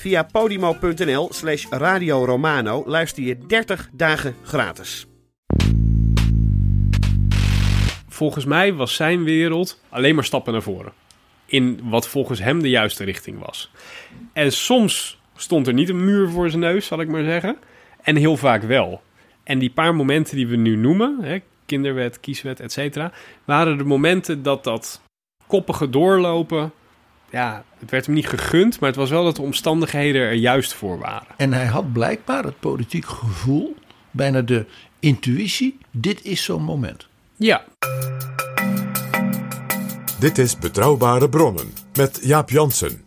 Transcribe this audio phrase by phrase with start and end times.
[0.00, 5.06] Via podimo.nl slash Radio Romano luister je 30 dagen gratis.
[8.08, 10.92] Volgens mij was zijn wereld alleen maar stappen naar voren.
[11.46, 13.70] In wat volgens hem de juiste richting was.
[14.32, 17.56] En soms stond er niet een muur voor zijn neus, zal ik maar zeggen.
[18.02, 19.02] En heel vaak wel.
[19.42, 23.00] En die paar momenten die we nu noemen, hè, kinderwet, kieswet, et
[23.44, 25.00] waren de momenten dat dat
[25.46, 26.72] koppige doorlopen,
[27.30, 30.74] ja, het werd hem niet gegund, maar het was wel dat de omstandigheden er juist
[30.74, 31.34] voor waren.
[31.36, 33.76] En hij had blijkbaar het politiek gevoel,
[34.10, 34.66] bijna de
[35.00, 37.06] intuïtie, dit is zo'n moment.
[37.36, 37.64] Ja,
[40.20, 43.02] Dit is Betrouwbare Bronnen met Jaap Jansen.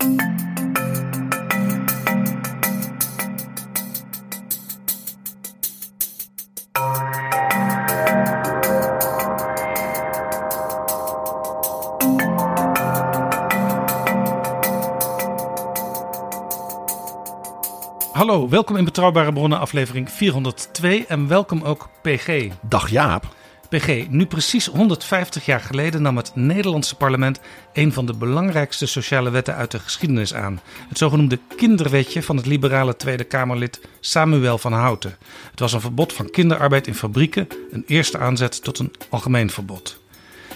[18.54, 22.48] Welkom in Betrouwbare Bronnen aflevering 402 en welkom ook PG.
[22.62, 23.36] Dag Jaap.
[23.70, 27.40] PG, nu precies 150 jaar geleden nam het Nederlandse parlement
[27.74, 30.62] een van de belangrijkste sociale wetten uit de geschiedenis aan.
[30.90, 35.18] Het zogenoemde kinderwetje van het liberale Tweede Kamerlid Samuel van Houten.
[35.52, 40.00] Het was een verbod van kinderarbeid in fabrieken, een eerste aanzet tot een algemeen verbod.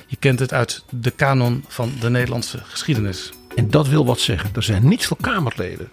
[0.08, 3.32] Je kent het uit de kanon van de Nederlandse geschiedenis.
[3.56, 4.50] En dat wil wat zeggen.
[4.56, 5.90] Er zijn niet veel Kamerleden.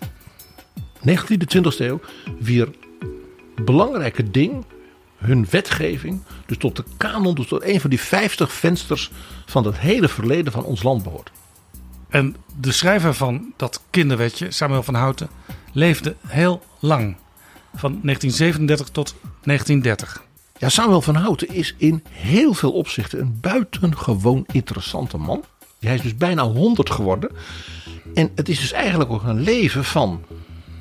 [1.09, 2.01] 19e, 20e eeuw.
[2.39, 2.69] Wier
[3.65, 4.65] belangrijke ding,
[5.17, 9.11] hun wetgeving, dus tot de kanon, dus tot een van die 50 vensters
[9.47, 11.31] van het hele verleden van ons land behoort.
[12.09, 15.29] En de schrijver van dat kinderwetje, Samuel van Houten,
[15.73, 17.17] leefde heel lang.
[17.75, 20.23] Van 1937 tot 1930.
[20.59, 25.45] Ja, Samuel van Houten is in heel veel opzichten een buitengewoon interessante man.
[25.81, 27.31] Hij is dus bijna 100 geworden.
[28.15, 30.25] En het is dus eigenlijk ook een leven van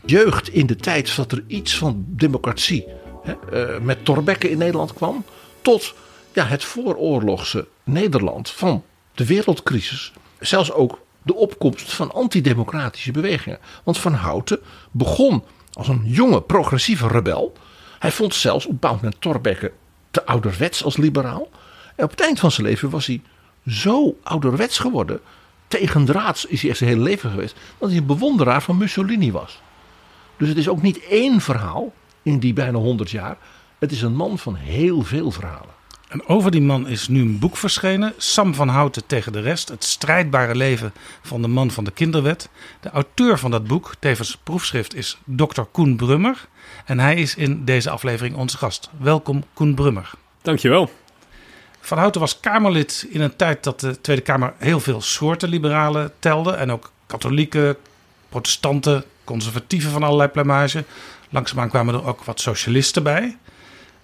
[0.05, 2.85] jeugd in de tijd dat er iets van democratie
[3.23, 5.25] hè, eh, met Thorbecke in Nederland kwam.
[5.61, 5.93] Tot
[6.33, 8.83] ja, het vooroorlogse Nederland van
[9.13, 10.13] de wereldcrisis.
[10.39, 13.59] Zelfs ook de opkomst van antidemocratische bewegingen.
[13.83, 14.59] Want Van Houten
[14.91, 15.43] begon
[15.73, 17.53] als een jonge progressieve rebel.
[17.99, 19.21] Hij vond zelfs op een bepaald moment
[20.11, 21.49] te ouderwets als liberaal.
[21.95, 23.21] En op het eind van zijn leven was hij
[23.67, 25.19] zo ouderwets geworden.
[25.67, 27.55] Tegendraads is hij echt zijn hele leven geweest.
[27.77, 29.61] Dat hij een bewonderaar van Mussolini was.
[30.37, 33.37] Dus het is ook niet één verhaal in die bijna 100 jaar.
[33.79, 35.73] Het is een man van heel veel verhalen.
[36.13, 38.13] En over die man is nu een boek verschenen.
[38.17, 39.69] Sam van Houten tegen de rest.
[39.69, 42.49] Het strijdbare leven van de man van de kinderwet.
[42.79, 45.61] De auteur van dat boek, tevens proefschrift, is Dr.
[45.61, 46.47] Koen Brummer.
[46.85, 48.89] En hij is in deze aflevering onze gast.
[48.99, 50.11] Welkom Koen Brummer.
[50.41, 50.89] dankjewel.
[51.79, 56.11] Van Houten was Kamerlid in een tijd dat de Tweede Kamer heel veel soorten liberalen
[56.19, 56.51] telde.
[56.51, 57.75] En ook katholieken,
[58.29, 60.83] protestanten, conservatieven van allerlei plumage.
[61.29, 63.37] Langzaamaan kwamen er ook wat socialisten bij.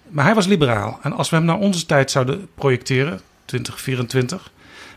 [0.08, 0.98] Maar hij was liberaal.
[1.02, 4.50] En als we hem naar onze tijd zouden projecteren, 2024,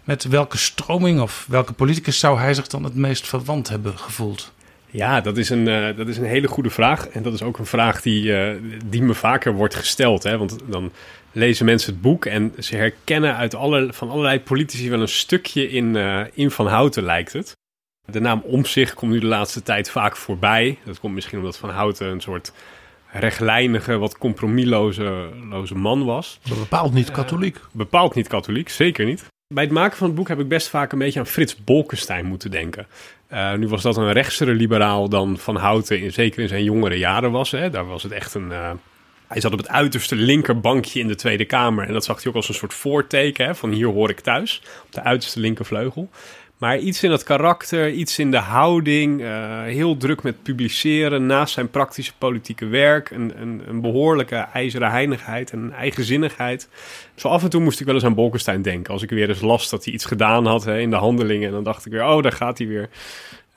[0.03, 4.53] met welke stroming of welke politicus zou hij zich dan het meest verwant hebben gevoeld?
[4.93, 7.07] Ja, dat is, een, eh, dat is een hele goede vraag.
[7.07, 10.23] En dat is ook een vraag die, eh, die me vaker wordt gesteld.
[10.23, 10.37] Hè?
[10.37, 10.91] Want dan
[11.31, 15.69] lezen mensen het boek en ze herkennen uit alle, van allerlei politici wel een stukje
[15.69, 17.55] in, eh, in Van Houten, lijkt het.
[18.05, 20.77] De naam Omzicht komt nu de laatste tijd vaak voorbij.
[20.85, 22.51] Dat komt misschien omdat Van Houten een soort
[23.11, 26.39] rechtlijnige, wat compromisloze loze man was.
[26.49, 27.59] Maar bepaald niet katholiek.
[27.71, 29.25] Bepaald niet katholiek, zeker niet.
[29.53, 32.25] Bij het maken van het boek heb ik best vaak een beetje aan Frits Bolkestein
[32.25, 32.87] moeten denken.
[33.27, 36.97] Eh, nu was dat een rechtsere liberaal dan Van Houten, in, zeker in zijn jongere
[36.97, 37.51] jaren was.
[37.51, 37.69] Hè.
[37.69, 38.51] Daar was het echt een...
[38.51, 38.71] eh,
[39.27, 41.87] hij zat op het uiterste linkerbankje in de Tweede Kamer.
[41.87, 44.61] En dat zag hij ook als een soort voorteken hè, van hier hoor ik thuis.
[44.85, 46.09] Op de uiterste linkervleugel.
[46.63, 51.53] Maar iets in het karakter, iets in de houding, eh, heel druk met publiceren naast
[51.53, 53.09] zijn praktische politieke werk.
[53.09, 53.33] Een,
[53.67, 56.69] een, behoorlijke ijzeren heinigheid en eigenzinnigheid.
[57.15, 58.93] Zo af en toe moest ik wel eens aan Bolkestein denken.
[58.93, 61.47] Als ik weer eens las dat hij iets gedaan had hè, in de handelingen.
[61.47, 62.89] En dan dacht ik weer, oh, daar gaat hij weer.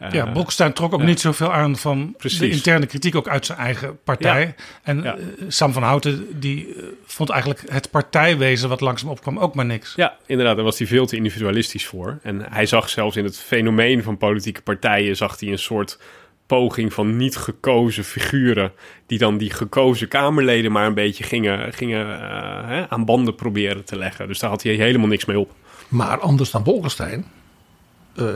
[0.03, 1.07] Uh, ja, Bolkestein trok ook ja.
[1.07, 2.39] niet zoveel aan van Precies.
[2.39, 4.41] de interne kritiek ook uit zijn eigen partij.
[4.47, 4.55] Ja.
[4.83, 5.17] En Ja.
[5.17, 9.65] eh, Sam van Houten die eh, vond eigenlijk het partijwezen wat langzaam opkwam ook maar
[9.65, 9.93] niks.
[9.97, 12.19] Ja, inderdaad, daar was hij veel te individualistisch voor.
[12.23, 15.17] En hij zag zelfs in het fenomeen van politieke partijen...
[15.17, 15.99] zag hij een soort
[16.47, 18.73] poging van niet gekozen figuren...
[19.07, 23.85] die dan die gekozen Kamerleden maar een beetje gingen, gingen eh, hè, aan banden proberen
[23.85, 24.29] te leggen.
[24.29, 25.51] Dus daar had hij helemaal niks mee op.
[25.89, 27.36] Maar anders dan Bolkestein eh,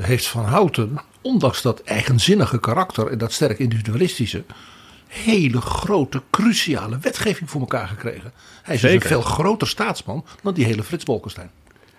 [0.00, 4.44] heeft Van Houten, ondanks dat eigenzinnige karakter en dat sterk individualistische,
[5.06, 8.32] hele grote, cruciale wetgeving voor elkaar gekregen.
[8.62, 11.50] Hij is dus een veel groter staatsman dan die hele Frits Bolkestein.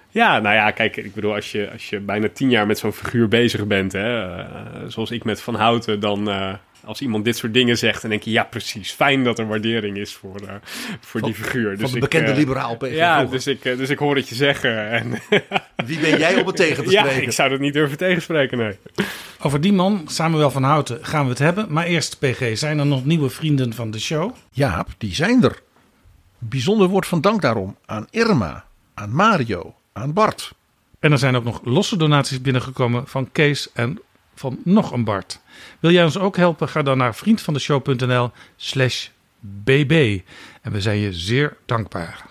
[0.10, 2.94] Ja, nou ja, kijk, ik bedoel, als je, als je bijna tien jaar met zo'n
[2.94, 3.92] figuur bezig bent...
[3.92, 4.46] Hè, eh,
[4.88, 6.30] zoals ik met Van Houten, dan...
[6.30, 8.32] eh, als iemand dit soort dingen zegt, dan denk je...
[8.32, 10.56] ja, precies, fijn dat er waardering is voor, eh,
[11.00, 11.78] voor die figuur.
[11.78, 13.38] Van de ik, bekende eh, liberaal PG Ja, vroeger.
[13.38, 14.90] dus ik, eh, dus ik hoor het je zeggen.
[14.90, 15.10] En
[15.86, 17.24] Wie ben jij om het tegen te ja, spreken?
[17.24, 18.78] ik zou dat niet durven tegenspreken, nee.
[19.42, 21.66] Over die man, Samuel van Houten, gaan we het hebben.
[21.70, 24.36] Maar eerst, PG, zijn er nog nieuwe vrienden van de show?
[24.52, 25.62] Jaap, die zijn er.
[26.38, 30.52] Bijzonder woord van dank daarom aan Irma, aan Mario, aan Bart.
[31.00, 34.00] En er zijn ook nog losse donaties binnengekomen van Kees en
[34.42, 35.40] van nog een Bart.
[35.80, 36.70] Wil jij ons ook helpen?
[36.70, 39.08] Ga dan naar vriendvandeshow.nl slash
[39.40, 40.20] bb.
[40.62, 42.26] En we zijn je zeer dankbaar.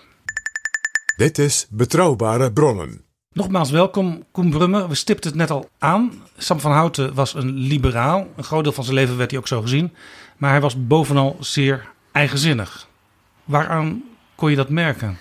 [1.17, 3.01] Dit is Betrouwbare Bronnen.
[3.33, 4.87] Nogmaals welkom, Koen Brummer.
[4.87, 6.11] We stipten het net al aan.
[6.37, 8.27] Sam van Houten was een liberaal.
[8.35, 9.93] Een groot deel van zijn leven werd hij ook zo gezien.
[10.37, 12.87] Maar hij was bovenal zeer eigenzinnig.
[13.43, 14.03] Waaraan
[14.35, 15.17] kon je dat merken?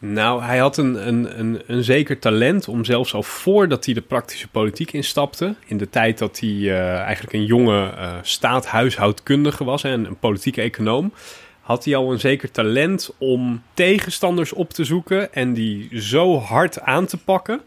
[0.00, 4.00] Nou, hij had een, een, een, een zeker talent om zelfs al voordat hij de
[4.00, 9.84] praktische politiek instapte, in de tijd dat hij eh, eigenlijk een jonge eh staathuishoudkundige was
[9.84, 11.12] en een politieke econoom,
[11.60, 16.80] had hij al een zeker talent om tegenstanders op te zoeken en die zo hard
[16.80, 17.60] aan te pakken.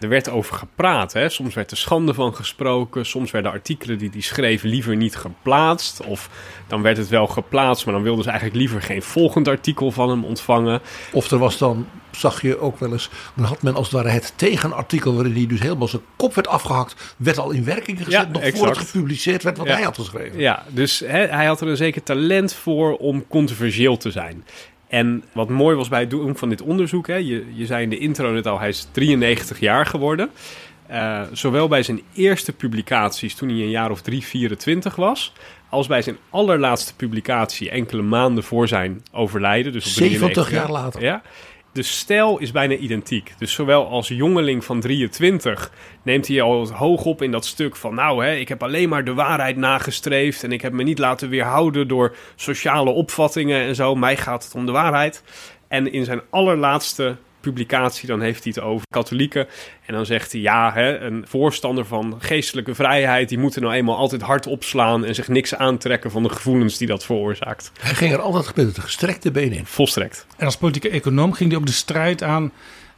[0.00, 1.12] Er werd over gepraat.
[1.12, 1.28] Hè?
[1.28, 3.06] Soms werd er schande van gesproken.
[3.06, 6.04] Soms werden artikelen die hij schreef liever niet geplaatst.
[6.06, 6.28] Of
[6.66, 10.08] dan werd het wel geplaatst, maar dan wilden ze eigenlijk liever geen volgend artikel van
[10.10, 10.80] hem ontvangen.
[11.12, 14.08] Of er was dan, zag je ook wel eens, dan had men als het ware
[14.08, 18.12] het tegenartikel waarin hij dus helemaal zijn kop werd afgehakt, werd al in werking gezet,
[18.12, 18.76] Ja, nog voor exact.
[18.78, 19.72] het gepubliceerd werd wat Ja.
[19.72, 20.38] hij had geschreven.
[20.38, 24.44] Ja, dus hè, hij had er een zeker talent voor om controversieel te zijn.
[24.90, 27.90] En wat mooi was bij het doen van dit onderzoek, hè, je, je zei in
[27.90, 30.30] de intro net al, hij is 93 jaar geworden.
[30.86, 35.32] Eh, zowel bij zijn eerste publicaties toen hij een jaar of 3, 24 was,
[35.68, 39.72] als bij zijn allerlaatste publicatie enkele maanden voor zijn overlijden.
[39.72, 41.02] Dus op 70 93 jaar later.
[41.02, 41.22] Ja.
[41.72, 43.34] De stijl is bijna identiek.
[43.38, 45.72] Dus zowel als jongeling van 23
[46.02, 47.94] neemt hij al hoog op in dat stuk van...
[47.94, 50.42] nou, hè, ik heb alleen maar de waarheid nagestreefd...
[50.42, 53.94] en ik heb me niet laten weerhouden door sociale opvattingen en zo.
[53.94, 55.22] Mij gaat het om de waarheid.
[55.68, 59.46] En in zijn allerlaatste publicatie, dan heeft hij het over katholieken.
[59.86, 63.28] En dan zegt hij, ja, hè, een voorstander van geestelijke vrijheid...
[63.28, 65.04] die moeten nou eenmaal altijd hard opslaan...
[65.04, 67.72] en zich niks aantrekken van de gevoelens die dat veroorzaakt.
[67.80, 69.66] Hij ging er altijd met het gestrekte been in.
[69.66, 70.26] Volstrekt.
[70.36, 72.52] En als politieke econoom ging hij ook de strijd aan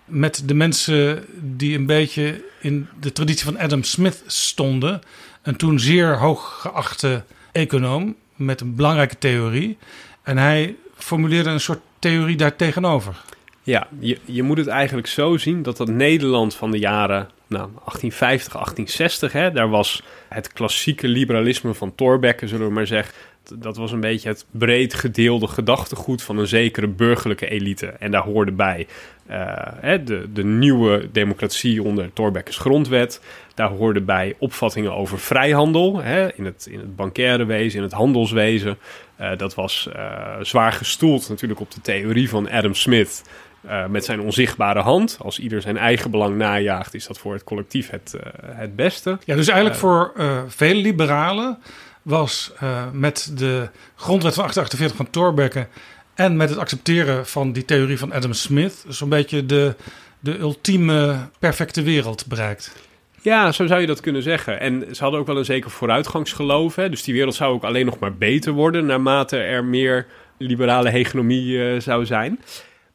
[0.05, 5.01] met de mensen die een beetje in de traditie van Adam Smith stonden.
[5.43, 9.79] Een toen zeer hoog geachte econoom met een belangrijke theorie.
[10.23, 13.23] En hij formuleerde een soort theorie daartegenover.
[13.63, 17.69] Ja, je, je moet het eigenlijk zo zien dat dat Nederland van de jaren nou,
[17.69, 23.15] 1850, 1860, hè, daar was het klassieke liberalisme van Thorbecke, zullen we maar zeggen.
[23.55, 27.87] Dat was een beetje het breed gedeelde gedachtegoed van een zekere burgerlijke elite.
[27.87, 28.87] En daar hoorde bij
[29.27, 33.21] eh, de, de nieuwe democratie onder Thorbecke's grondwet.
[33.55, 37.93] Daar hoorde bij opvattingen over vrijhandel hè, in, het, in het bankaire wezen, in het
[37.93, 38.79] handelswezen.
[39.17, 43.23] Eh, dat was eh, zwaar gestoeld natuurlijk op de theorie van Adam Smith.
[43.67, 45.17] Eh, met zijn onzichtbare hand.
[45.21, 49.19] Als ieder zijn eigen belang najaagt, is dat voor het collectief het, eh, het beste.
[49.25, 51.59] Ja, dus eigenlijk voor eh vele liberalen
[52.03, 52.53] was
[52.93, 55.67] met de grondwet van 1848 van Thorbecke
[56.15, 59.75] en met het accepteren van die theorie van Adam Smith zo'n beetje de,
[60.21, 62.73] de ultieme perfecte wereld bereikt.
[63.21, 64.61] Ja, zo zou je dat kunnen zeggen.
[64.61, 66.75] En ze hadden ook wel een zeker vooruitgangsgeloof.
[66.75, 66.91] Hè?
[66.91, 70.07] Dus die wereld zou ook alleen nog maar beter worden naarmate er meer
[70.39, 72.39] liberale hegemonie zou zijn.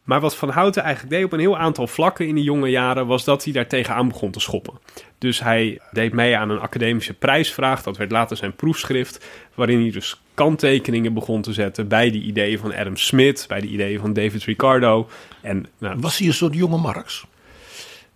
[0.07, 3.07] Maar wat Van Houten eigenlijk deed op een heel aantal vlakken in die jonge jaren,
[3.07, 4.73] was dat hij daar tegenaan begon te schoppen.
[5.17, 7.83] Dus hij deed mee aan een academische prijsvraag.
[7.83, 9.25] Dat werd later zijn proefschrift.
[9.53, 13.67] Waarin hij dus kanttekeningen begon te zetten bij die ideeën van Adam Smith, bij de
[13.67, 15.09] ideeën van David Ricardo.
[15.41, 17.25] En nou, Was hij een soort jonge Marx?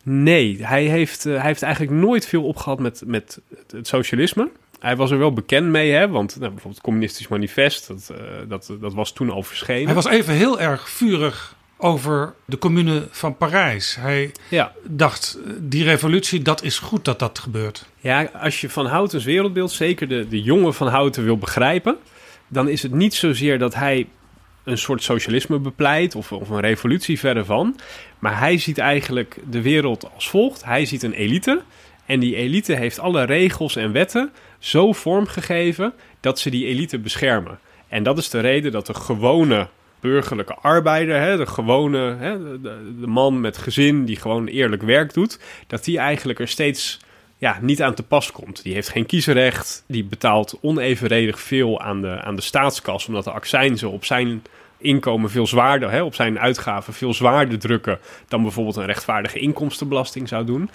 [0.03, 3.39] Nee, hij heeft, uh, hij heeft eigenlijk nooit veel opgehad met, met
[3.71, 4.50] het socialisme.
[4.79, 6.07] Hij was er wel bekend mee, hè?
[6.07, 8.17] want nou, bijvoorbeeld het Communistisch Manifest, dat, uh,
[8.48, 9.86] dat, dat was toen al verschenen.
[9.86, 13.95] Hij was even heel erg vurig over de commune van Parijs.
[13.95, 14.71] Hij ja.
[14.83, 17.85] dacht, die revolutie, dat is goed dat dat gebeurt.
[18.00, 21.97] Ja, als je Van Houten's wereldbeeld, zeker de, de jonge Van Houten wil begrijpen...
[22.47, 24.07] dan is het niet zozeer dat hij
[24.63, 27.79] een soort socialisme bepleit of, of een revolutie verder van.
[28.19, 30.65] Maar hij ziet eigenlijk de wereld als volgt.
[30.65, 31.61] Hij ziet een elite
[32.05, 37.59] en die elite heeft alle regels en wetten zo vormgegeven dat ze die elite beschermen.
[37.88, 39.67] En dat is de reden dat de gewone
[40.01, 45.39] burgerlijke arbeider, hè, de gewone hè, de, man met gezin die gewoon eerlijk werk doet,
[45.67, 47.00] dat die eigenlijk er steeds
[47.38, 48.63] ja, niet aan te pas komt.
[48.63, 53.31] Die heeft geen kiesrecht, die betaalt onevenredig veel aan de, aan de staatskas, omdat de
[53.31, 54.43] accijnzen op zijn
[54.77, 60.27] inkomen veel zwaarder, hè, op zijn uitgaven veel zwaarder drukken dan bijvoorbeeld een rechtvaardige inkomstenbelasting
[60.27, 60.70] zou doen.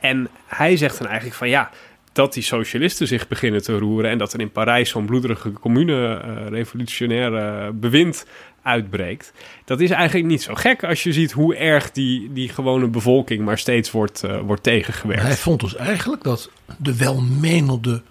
[0.00, 1.70] En hij zegt dan eigenlijk van ja,
[2.16, 7.72] dat die socialisten zich beginnen te roeren en dat er in Parijs zo'n bloederige commune-revolutionaire
[7.72, 8.26] bewind
[8.66, 9.32] uitbreekt.
[9.64, 13.44] Dat is eigenlijk niet zo gek als je ziet hoe erg die, die gewone bevolking
[13.44, 15.22] maar steeds wordt, uh, wordt tegengewerkt.
[15.22, 18.02] Hij vond dus eigenlijk dat de welmenende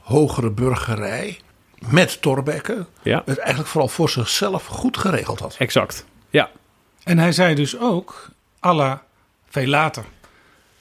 [0.00, 1.38] hogere burgerij
[1.88, 3.22] met Torbekke ja.
[3.24, 5.56] het eigenlijk vooral voor zichzelf goed geregeld had.
[5.58, 6.50] Exact, ja.
[7.04, 9.02] En hij zei dus ook, alla
[9.48, 10.04] veel later,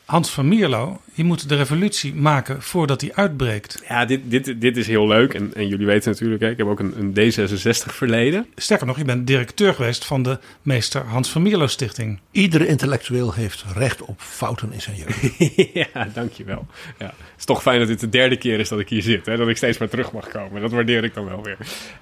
[0.07, 3.83] Hans van Mierlo, je moet de revolutie maken voordat die uitbreekt.
[3.87, 5.33] Ja, dit, dit, dit is heel leuk.
[5.33, 8.47] En, en jullie weten natuurlijk, hè, ik heb ook een, een D66 verleden.
[8.55, 12.19] Sterker nog, je bent directeur geweest van de meester Hans van Mierlo Stichting.
[12.31, 15.37] Iedere intellectueel heeft recht op fouten in zijn jeugd.
[15.93, 16.67] ja, dankjewel.
[16.99, 19.25] Ja, het is toch fijn dat dit de derde keer is dat ik hier zit.
[19.25, 20.61] Hè, dat ik steeds maar terug mag komen.
[20.61, 21.57] Dat waardeer ik dan wel weer.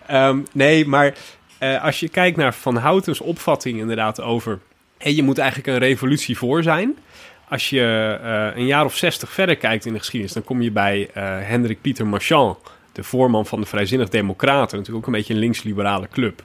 [0.07, 1.13] Ehm, nee, maar
[1.59, 4.59] uh, als je kijkt naar Van Houtens opvatting inderdaad over...
[4.97, 6.97] Hey, je moet eigenlijk een revolutie voor zijn
[7.49, 10.71] als je uh, een jaar of zestig verder kijkt in de geschiedenis, dan kom je
[10.71, 12.57] bij uh, Hendrik Pieter Marchand,
[12.91, 16.43] de voorman van de Vrijzinnig Democraten, natuurlijk ook een beetje een links-liberale club.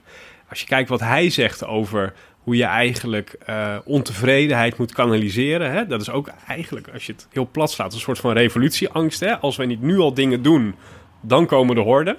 [0.48, 5.86] Als je kijkt wat hij zegt over hoe je eigenlijk uh, ontevredenheid moet kanaliseren, hè,
[5.86, 9.20] dat is ook eigenlijk, als je het heel plat slaat, een soort van revolutieangst.
[9.20, 9.38] Hè?
[9.38, 10.74] Als wij niet nu al dingen doen,
[11.20, 12.16] dan komen de horden.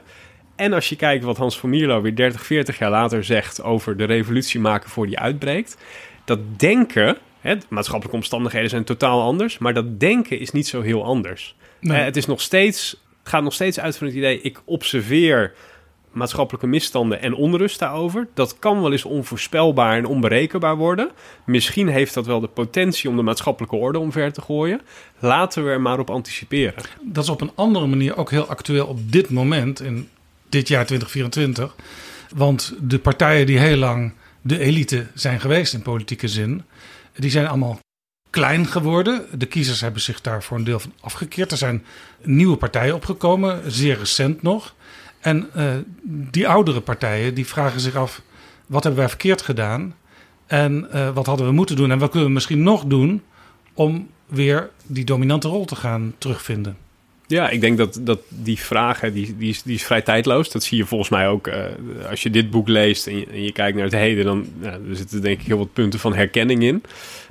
[0.55, 3.97] En als je kijkt wat Hans van Mierlo weer 30, 40 jaar later zegt over
[3.97, 5.77] de revolutie maken voor die uitbreekt,
[6.25, 11.03] dat denken Hè, maatschappelijke omstandigheden zijn totaal anders, maar dat denken is niet zo heel
[11.03, 11.55] anders.
[11.79, 12.01] Nee.
[12.01, 15.53] het is nog steeds, gaat nog steeds uit van het idee: ik observeer
[16.11, 18.27] maatschappelijke misstanden en onrust daarover.
[18.33, 21.11] Dat kan wel eens onvoorspelbaar en onberekenbaar worden.
[21.45, 24.81] Misschien heeft dat wel de potentie om de maatschappelijke orde omver te gooien.
[25.19, 26.83] Laten we er maar op anticiperen.
[27.01, 30.09] Dat is op een andere manier ook heel actueel op dit moment, in
[30.49, 31.75] dit jaar 2024.
[32.35, 36.63] Want de partijen die heel lang de elite zijn geweest in politieke zin,
[37.21, 37.79] die zijn allemaal
[38.29, 39.25] klein geworden.
[39.39, 41.51] De kiezers hebben zich daar voor een deel van afgekeerd.
[41.51, 41.85] Er zijn
[42.21, 44.75] nieuwe partijen opgekomen, zeer recent nog.
[45.19, 45.71] En uh,
[46.03, 48.21] die oudere partijen die vragen zich af:
[48.65, 49.95] wat hebben wij verkeerd gedaan?
[50.47, 51.91] En uh, wat hadden we moeten doen?
[51.91, 53.23] En wat kunnen we misschien nog doen
[53.73, 56.77] om weer die dominante rol te gaan terugvinden?
[57.31, 60.51] Ja, ik denk dat, dat die vraag, hè, die, die, is, die is vrij tijdloos.
[60.51, 61.55] Dat zie je volgens mij ook uh,
[62.09, 64.25] als je dit boek leest en je, en je, kijkt naar het heden.
[64.25, 66.83] Dan ja, er zitten denk ik heel wat punten van herkenning in.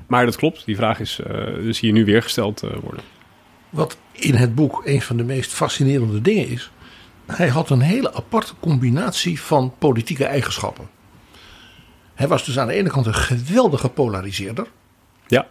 [0.07, 3.05] Maar dat klopt, die vraag is, uh, dus hier nu weer gesteld uh, worden.
[3.71, 6.71] Wat in het boek een van de meest fascinerende dingen is.
[7.27, 10.89] Hij had een hele aparte combinatie van politieke eigenschappen.
[12.15, 14.67] Hij was dus aan de ene kant een geweldige polariseerder.
[15.27, 15.47] Ja.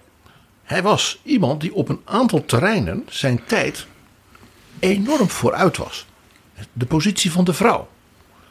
[0.63, 3.87] Hij was iemand die op een aantal terreinen zijn tijd
[4.79, 6.05] enorm vooruit was.
[6.73, 7.87] De positie van de vrouw.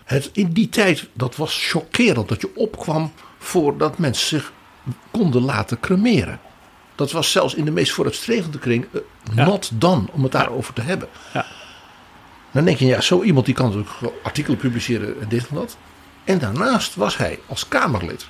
[0.04, 4.52] Het, in die tijd, dat was chockerend dat je opkwam voordat mensen zich
[5.10, 6.40] konden laten cremeren.
[6.94, 9.00] Dat was zelfs in de meest vooruitstrevende kring uh,
[9.46, 11.08] not done om het daarover te hebben.
[11.32, 11.46] Ja.
[12.52, 15.76] Dan denk je, ja, zo iemand die kan natuurlijk artikelen publiceren en dit en dat.
[16.24, 18.26] En daarnaast was hij als Kamerlid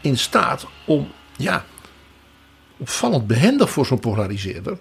[0.00, 1.64] in staat om, ja,
[2.76, 4.78] opvallend behendig voor zo'n polariseerder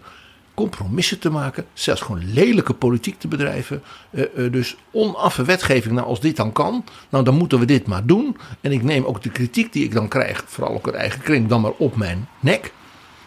[0.55, 3.83] compromissen te maken, zelfs gewoon lelijke politiek te bedrijven.
[4.11, 8.05] Uh, dus onaffe wetgeving, nou als dit dan kan, nou dan moeten we dit maar
[8.05, 8.37] doen.
[8.61, 11.47] En ik neem ook de kritiek die ik dan krijg, vooral ook uit eigen kring,
[11.47, 12.73] dan maar op mijn nek.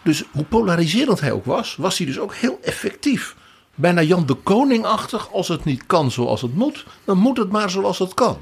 [0.03, 3.35] Dus hoe polariserend hij ook was, was hij dus ook heel effectief.
[3.75, 7.69] Bijna Jan de Koningachtig, als het niet kan zoals het moet, dan moet het maar
[7.69, 8.37] zoals het kan.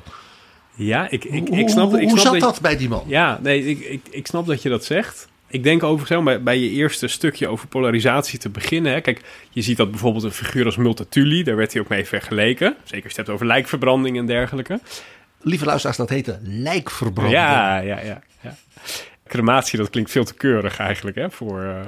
[0.74, 3.04] Ja, ik, ik, ik snap, hoe, ik snap hoe zat dat bij die man?
[3.08, 5.28] Ja, nee, ik, ik, ik snap dat je dat zegt.
[5.50, 8.92] Ik denk overigens, bij, bij je eerste stukje over polarisatie te beginnen.
[8.92, 9.02] Hè.
[9.02, 12.76] Kijk, je ziet dat bijvoorbeeld een figuur als Multatuli, daar werd hij ook mee vergeleken.
[12.84, 14.80] Zeker als je het hebt over lijkverbranding en dergelijke.
[15.42, 17.38] Lieve luisteraars, dat heette lijkverbranding.
[17.38, 18.22] Ja, ja, ja.
[18.42, 18.56] ja.
[19.28, 21.32] Crematie, dat klinkt veel te keurig eigenlijk, hè?
[21.32, 21.80] Voor, uh,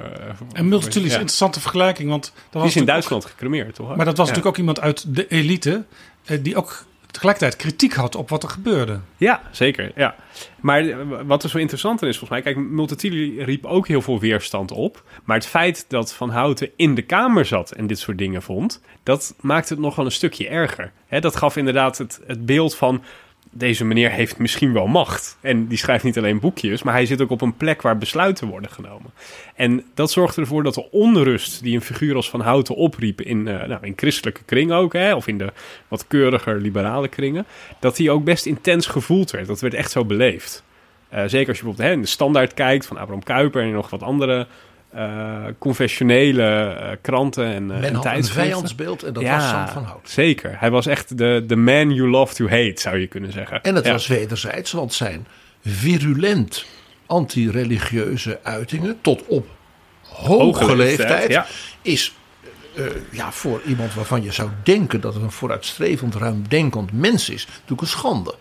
[0.52, 1.14] en Multatuli is ja.
[1.14, 2.24] een interessante vergelijking, want...
[2.24, 3.90] Dat Die was is in Duitsland gecremeerd, toch?
[3.90, 4.32] Ook, maar dat was Ja.
[4.34, 5.84] natuurlijk ook iemand uit de elite...
[6.24, 9.00] eh, die ook tegelijkertijd kritiek had op wat er gebeurde.
[9.16, 9.92] Ja, zeker.
[9.94, 10.14] Ja.
[10.60, 14.70] Maar wat er zo interessant is, volgens mij, kijk, Multatuli riep ook heel veel weerstand
[14.70, 15.04] op.
[15.24, 18.82] Maar het feit dat Van Houten in de Kamer zat en dit soort dingen vond,
[19.02, 20.92] dat maakte het nog wel een stukje erger.
[21.20, 23.02] Dat gaf inderdaad het, het beeld van.
[23.52, 25.38] Deze meneer heeft misschien wel macht.
[25.40, 28.48] En die schrijft niet alleen boekjes, maar hij zit ook op een plek waar besluiten
[28.48, 29.10] worden genomen.
[29.54, 33.38] En dat zorgde ervoor dat de onrust die een figuur als Van Houten opriep in,
[33.38, 35.52] uh, nou, in christelijke kringen ook, hè, of in de
[35.88, 37.46] wat keuriger liberale kringen,
[37.78, 39.46] dat die ook best intens gevoeld werd.
[39.46, 40.64] Dat werd echt zo beleefd.
[41.14, 43.90] Uh, zeker als je bijvoorbeeld hè, in de standaard kijkt van Abraham Kuyper en nog
[43.90, 44.46] wat andere
[44.94, 49.68] uh, conventionele uh, kranten en, uh, Men en had een vijandsbeeld en dat was Sam
[49.68, 50.10] van Hout.
[50.10, 50.56] Zeker.
[50.58, 53.62] Hij was echt de, de man you love to hate, zou je kunnen zeggen.
[53.62, 53.92] En het ja.
[53.92, 55.26] was wederzijds, want zijn
[55.64, 56.64] virulent
[57.06, 59.46] anti-religieuze uitingen tot op
[60.02, 61.46] hoge, leeftijd, leeftijd, ja.
[61.82, 62.14] is
[62.74, 67.46] uh, ja, voor iemand waarvan je zou denken dat het een vooruitstrevend, ruimdenkend mens is,
[67.46, 68.34] natuurlijk een schande.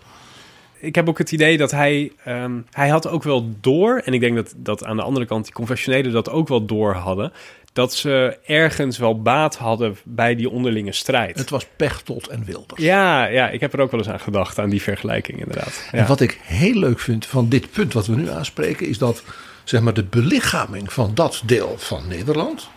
[0.79, 4.19] Ik heb ook het idee dat hij, um, hij had ook wel door, en ik
[4.19, 7.31] denk dat, dat aan de andere kant die confessionelen dat ook wel door hadden,
[7.74, 11.38] dat ze ergens wel baat hadden bij die onderlinge strijd.
[11.38, 12.81] Het was Pechtold en Wilders.
[12.81, 15.88] Ja, ja, ik heb er ook wel eens aan gedacht, aan die vergelijking inderdaad.
[15.91, 15.98] Ja.
[15.98, 19.24] En wat ik heel leuk vind van dit punt wat we nu aanspreken, is dat
[19.63, 22.69] zeg maar, de belichaming van dat deel van Nederland,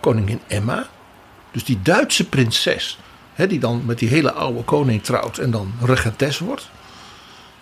[0.00, 0.86] koningin Emma,
[1.50, 2.98] dus die Duitse prinses,
[3.32, 6.70] hè, die dan met die hele oude koning trouwt en dan regentes wordt.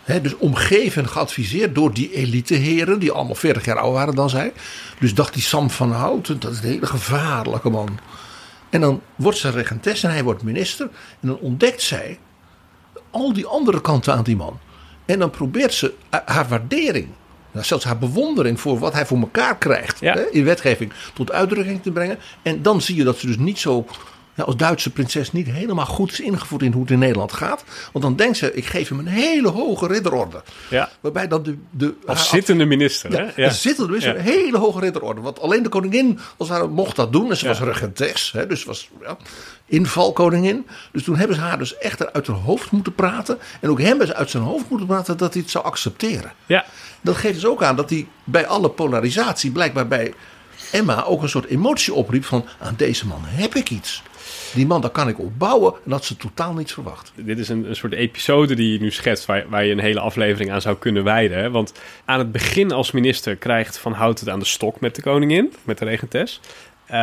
[0.05, 4.31] He, dus omgeven en geadviseerd door die eliteheren, die allemaal 40 jaar ouder waren dan
[4.31, 4.53] zij.
[4.99, 7.99] Dus dacht die Sam van Houten, dat is een hele gevaarlijke man.
[8.71, 10.89] En dan wordt ze regentes en hij wordt minister.
[11.21, 12.19] En dan ontdekt zij
[13.11, 14.59] al die andere kanten aan die man.
[15.05, 15.95] En dan probeert ze
[16.25, 17.09] haar waardering,
[17.53, 20.17] nou, zelfs haar bewondering voor wat hij voor elkaar krijgt Ja.
[20.31, 22.19] in wetgeving tot uitdrukking te brengen.
[22.43, 23.87] En dan zie je dat ze dus niet zo
[24.37, 27.65] als Duitse prinses niet helemaal goed is ingevoerd in hoe het in Nederland gaat.
[27.93, 30.43] Want dan denkt ze, ik geef hem een hele hoge ridderorde.
[30.71, 30.91] Ja.
[31.01, 31.57] Waarbij dan de...
[31.71, 33.45] de Als haar zittende minister, ja, hè?
[33.45, 35.21] een zittende minister, een hele hoge ridderorde.
[35.21, 37.31] Want alleen de koningin als haar, mocht dat doen.
[37.31, 37.51] En ze Ja.
[37.51, 39.17] was regentes, hè, dus was ja,
[39.67, 40.67] invalkoningin.
[40.93, 43.39] Dus toen hebben ze haar dus echt uit haar hoofd moeten praten.
[43.61, 46.33] En ook hem hebben ze uit zijn hoofd moeten praten dat hij het zou accepteren.
[46.47, 46.65] ja.
[47.05, 50.15] Dat geeft dus ook aan dat hij bij alle polarisatie, blijkbaar bij
[50.73, 54.03] Emma, ook een soort emotie opriep van aan deze man heb ik iets.
[54.55, 55.73] Die man, daar kan ik op bouwen.
[55.73, 57.13] En dat ze totaal niet verwacht.
[57.15, 60.01] Dit is een, een soort episode die je nu schetst, waar, waar je een hele
[60.01, 61.39] aflevering aan zou kunnen wijden.
[61.39, 61.51] Hè?
[61.51, 61.73] Want
[62.05, 65.53] aan het begin als minister krijgt Van Hout het aan de stok met de koningin,
[65.65, 66.41] met de regentes.
[66.93, 66.99] Uh,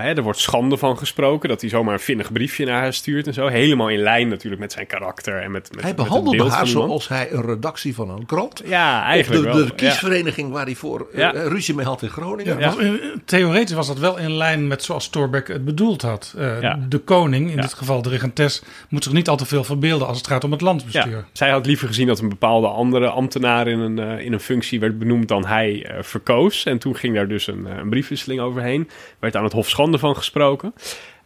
[0.00, 3.26] hè, er wordt schande van gesproken dat hij zomaar een vinnig briefje naar haar stuurt
[3.26, 3.46] en zo.
[3.46, 7.08] Helemaal in lijn natuurlijk met zijn karakter en met, met Hij behandelde beeld haar zoals
[7.08, 8.62] hij een redactie van een krant.
[8.66, 9.66] Ja, eigenlijk de, wel.
[9.66, 11.30] de kiesvereniging waar hij voor eh, Ja.
[11.30, 12.58] ruzie mee had in Groningen.
[12.58, 12.90] Ja, was- eh,
[13.24, 16.34] theoretisch was dat wel in lijn met zoals Thorbecke het bedoeld had.
[16.38, 16.78] Eh, Ja.
[16.88, 17.62] De koning, in Ja.
[17.62, 20.50] dit geval de regentes, moet zich niet al te veel verbeelden als het gaat om
[20.50, 21.24] het Ja, landsbestuur.
[21.32, 24.80] zij had liever gezien dat een bepaalde andere ambtenaar in een, eh, in een functie
[24.80, 26.64] werd benoemd dan hij eh, verkoos.
[26.64, 28.88] En toen ging daar dus een, eh, een briefwisseling overheen.
[29.18, 30.74] Werd aan het Hof schande van gesproken.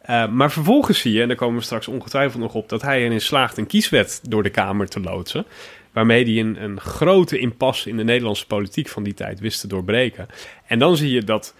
[0.03, 3.03] Eh, maar vervolgens zie je, en daar komen we straks ongetwijfeld nog op, dat hij
[3.03, 5.47] erin slaagt een kieswet door de Kamer te loodsen.
[5.93, 9.67] Waarmee hij een, een grote impasse in de Nederlandse politiek van die tijd wist te
[9.67, 10.27] doorbreken.
[10.67, 11.55] En dan zie je dat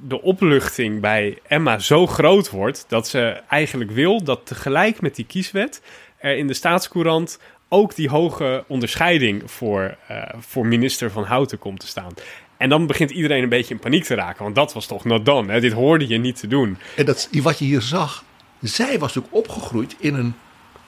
[0.00, 5.26] de opluchting bij Emma zo groot wordt dat ze eigenlijk wil dat tegelijk met die
[5.26, 5.82] kieswet
[6.18, 7.38] er in de staatscourant
[7.68, 12.14] ook die hoge onderscheiding voor, eh, voor minister van Houten komt te staan.
[12.58, 15.24] En dan begint iedereen een beetje in paniek te raken, want dat was toch not
[15.24, 15.52] done.
[15.52, 15.60] Hè?
[15.60, 16.78] Dit hoorde je niet te doen.
[16.96, 18.24] En dat, wat je hier zag,
[18.60, 20.34] zij was natuurlijk opgegroeid in een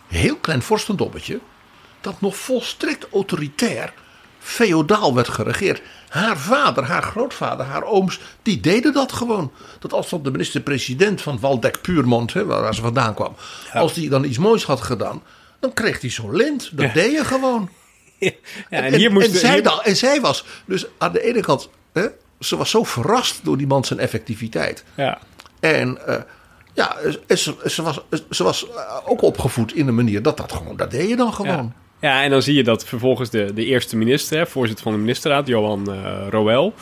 [0.09, 1.41] heel klein vorstendommetje.
[2.01, 3.93] Dat nog volstrekt autoritair,
[4.39, 5.83] feodaal werd geregeerd.
[6.09, 9.53] Haar vader, haar grootvader, haar ooms, die deden dat gewoon.
[9.79, 13.35] Dat als dan de minister-president van Waldeck Puurmond, hè, waar ze vandaan kwam,
[13.73, 15.23] als die dan iets moois had gedaan,
[15.61, 16.71] dan kreeg hij zo'n lint.
[16.77, 16.93] Dat Ja.
[16.93, 17.71] deed je gewoon.
[18.21, 18.31] Ja,
[18.69, 21.69] en, hier moest en, zij hier- dan, en zij was dus aan de ene kant,
[21.93, 22.07] hè,
[22.41, 24.85] ze was zo verrast door die man zijn effectiviteit.
[24.95, 25.19] Ja.
[25.61, 26.17] En eh,
[26.75, 26.97] ja,
[27.29, 30.91] ze, ze was, ze was eh, ook opgevoed in een manier dat dat gewoon, dat
[30.91, 31.75] deed je dan gewoon.
[32.01, 32.09] Ja.
[32.09, 34.99] ja, en dan zie je dat vervolgens de, de eerste minister, hè, voorzitter van de
[34.99, 36.75] ministerraad, Johan eh Roel,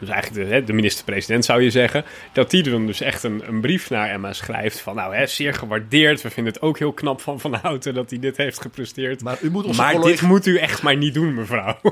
[0.00, 3.60] dus eigenlijk de, de minister-president zou je zeggen, dat die dan dus echt een, een
[3.60, 7.20] brief naar Emma schrijft van, nou, hè, zeer gewaardeerd, we vinden het ook heel knap
[7.20, 9.22] van Van Houten dat hij dit heeft gepresteerd.
[9.22, 11.78] Maar u moet Maar collega- dit moet u echt maar niet doen, mevrouw.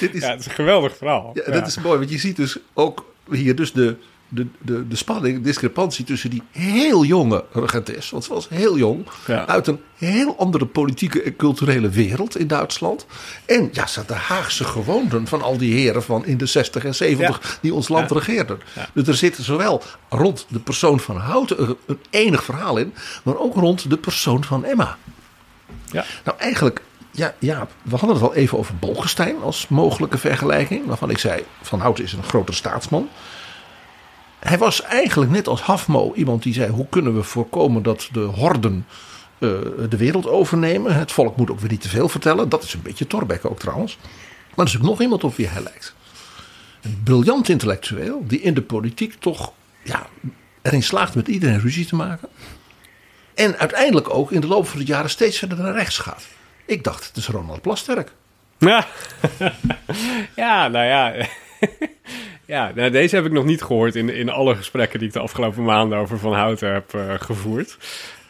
[0.00, 1.30] Dit is, ja, het is een geweldig verhaal.
[1.34, 1.52] ja, Ja.
[1.52, 3.96] dat is mooi, want je ziet dus ook hier dus de
[4.32, 8.76] de, de, de spanning, de discrepantie tussen die heel jonge regentes, want ze was heel
[8.78, 9.46] jong, Ja.
[9.46, 13.06] uit een heel andere politieke en culturele wereld in Duitsland.
[13.46, 16.84] En ja, ze had de Haagse gewoonden van al die heren van in de 60
[16.84, 18.14] en 70 die ons land Ja.
[18.14, 18.58] regeerden.
[18.92, 23.36] Dus er zit zowel rond de persoon van Houten een, een enig verhaal in, maar
[23.38, 24.96] ook rond de persoon van Emma.
[25.92, 26.04] Ja.
[26.24, 30.86] Nou, eigenlijk, ja, ja, we hadden het al even over Bolkestein als mogelijke vergelijking.
[30.86, 33.08] Waarvan ik zei, Van Houten is een grotere staatsman.
[34.40, 38.20] Hij was eigenlijk net als Hafmo iemand die zei: hoe kunnen we voorkomen dat de
[38.20, 38.86] horden
[39.38, 39.48] eh,
[39.88, 40.94] de wereld overnemen?
[40.94, 42.48] Het volk moet ook weer niet te veel vertellen.
[42.48, 43.98] Dat is een beetje Torbeck ook trouwens.
[44.54, 45.94] Maar er is ook nog iemand op wie hij lijkt.
[46.82, 50.06] Een briljant intellectueel die in de politiek toch ja,
[50.62, 52.28] erin slaagt met iedereen ruzie te maken.
[53.34, 56.26] En uiteindelijk ook in de loop van de jaren steeds verder naar rechts gaat.
[56.66, 58.12] Ik dacht, het is Ronald Plasterk.
[58.58, 58.86] Ja,
[60.36, 61.26] ja nou ja.
[62.50, 65.20] ja, nou, deze heb ik nog niet gehoord in, in alle gesprekken die ik de
[65.20, 67.76] afgelopen maanden over Van Houten heb eh, gevoerd.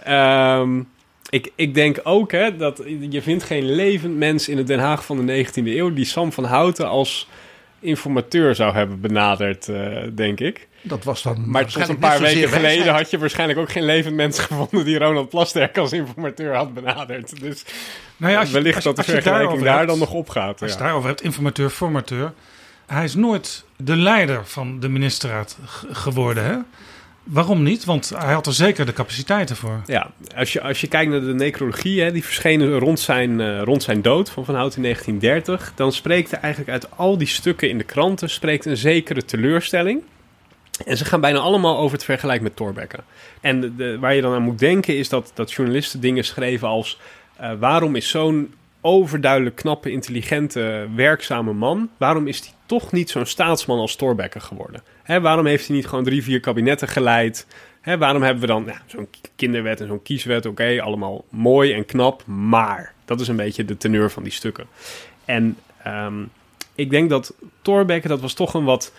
[0.05, 0.83] Ehm,
[1.31, 5.05] ik, ik denk ook hè, dat je vindt geen levend mens in het Den Haag
[5.05, 7.29] van de 19e eeuw die Sam van Houten als
[7.81, 10.69] informateur zou hebben benaderd, eh, denk ik.
[10.83, 12.89] Dat was dan Maar tot een paar weken geleden wijsheid.
[12.97, 17.41] had je waarschijnlijk ook geen levend mens gevonden die Ronald Plasterk als informateur had benaderd.
[17.41, 17.65] Dus
[18.17, 20.63] Nou ja, je- wellicht als- dat de vergelijking daar hebt- dan nog opgaat.
[20.63, 20.85] Als je Ja.
[20.85, 22.33] daarover hebt, informateur, formateur.
[22.87, 25.59] Hij is nooit de leider van de ministerraad
[25.91, 26.45] geworden.
[26.45, 26.57] Hè?
[27.25, 27.85] Waarom niet?
[27.85, 29.83] Want hij had er zeker de capaciteiten voor.
[29.87, 33.63] Ja, als je, als je kijkt naar de necrologie, hè, die verschenen rond zijn, eh,
[33.63, 37.27] rond zijn dood van Van Hout in 1930, dan spreekt er eigenlijk uit al die
[37.27, 40.03] stukken in de kranten spreekt een zekere teleurstelling.
[40.87, 42.99] En ze gaan bijna allemaal over het vergelijk met Thorbecke.
[43.41, 46.99] En de- waar je dan aan moet denken is dat, dat journalisten dingen schreven als...
[47.37, 51.91] eh, waarom is zo'n overduidelijk knappe, intelligente, werkzame man...
[51.97, 54.83] waarom is hij toch niet zo'n staatsman als Thorbecke geworden?
[55.03, 57.47] Hè, waarom heeft hij niet gewoon drie, vier kabinetten geleid...
[57.81, 60.47] Hè, waarom hebben we dan zo'n kinderwet en zo'n kieswet?
[60.47, 64.67] Oké, allemaal mooi en knap, maar dat is een beetje de teneur van die stukken.
[65.25, 66.23] En ehm,
[66.75, 68.93] ik denk dat Thorbecke, dat was toch een wat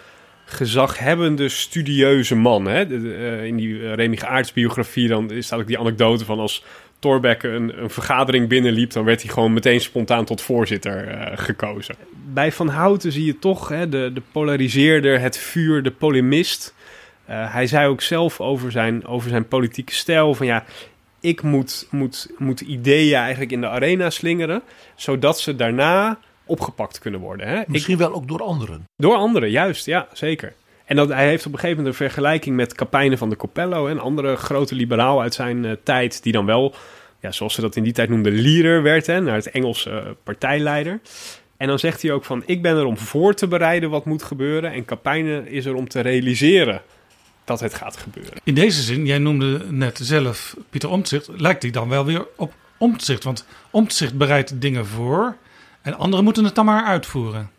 [0.46, 2.66] gezaghebbende, studieuze man.
[2.66, 2.84] Hè?
[3.14, 6.64] Eh, in die uh, Remy Aarts biografie dan staat ook die anekdote van als
[7.02, 11.96] Thorbecke een, een vergadering binnenliep, dan werd hij gewoon meteen spontaan tot voorzitter eh, gekozen.
[12.34, 16.76] Bij Van Houten zie je toch hè, de, de polariseerder, het vuur, de polemist.
[17.26, 20.66] Eh, hij zei ook zelf over zijn, over zijn politieke stijl van ja,
[21.20, 24.62] ik moet, moet, moet ideeën eigenlijk in de arena slingeren,
[24.96, 27.48] zodat ze daarna opgepakt kunnen worden.
[27.48, 27.60] Hè?
[27.60, 28.84] Ik, Misschien wel ook door anderen.
[28.96, 30.54] door anderen, juist, ja, zeker.
[30.92, 33.88] En dat, hij heeft op een gegeven moment een vergelijking met Capijnen van de Coppello,
[33.88, 36.76] een andere grote liberaal uit zijn eh, tijd, die dan wel,
[37.20, 40.12] ja, zoals ze dat in die tijd noemden, leader werd, hè, naar het Engelse eh,
[40.24, 41.00] partijleider.
[41.58, 44.24] En dan zegt hij ook van, ik ben er om voor te bereiden wat moet
[44.24, 46.82] gebeuren en Capijnen is er om te realiseren
[47.44, 48.34] dat het gaat gebeuren.
[48.44, 52.54] In deze zin, jij noemde net zelf Pieter Omtzigt, lijkt hij dan wel weer op
[52.78, 53.24] Omtzigt.
[53.24, 55.36] Want Omtzigt bereidt dingen voor
[55.82, 57.50] en anderen moeten het dan maar uitvoeren.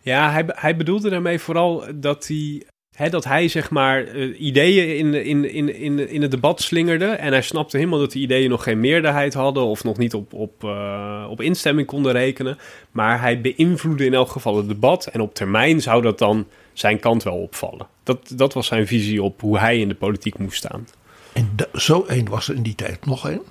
[0.00, 2.62] Ja, hij, hij bedoelde daarmee vooral dat hij,
[2.94, 7.04] hè, dat hij zeg maar eh, ideeën in, in, in, in, in het debat slingerde.
[7.06, 10.32] En hij snapte helemaal dat die ideeën nog geen meerderheid hadden of nog niet op,
[10.32, 12.58] op, eh, op instemming konden rekenen.
[12.90, 15.06] Maar hij beïnvloedde in elk geval het debat.
[15.06, 17.86] En op termijn zou dat dan zijn kant wel opvallen.
[18.02, 20.86] Dat, dat was zijn visie op hoe hij in de politiek moest staan.
[21.32, 23.42] En zo één was er in die tijd nog één.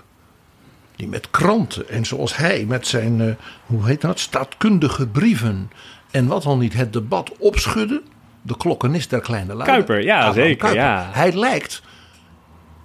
[0.95, 3.33] Die met kranten en zoals hij met zijn, eh,
[3.65, 5.71] hoe heet dat, staatkundige brieven
[6.11, 8.01] en wat dan niet, het debat opschudde.
[8.41, 9.65] De klokkenist der kleine lui.
[9.65, 11.09] Kuiper, ja, Abraham zeker, ja.
[11.11, 11.81] Hij lijkt,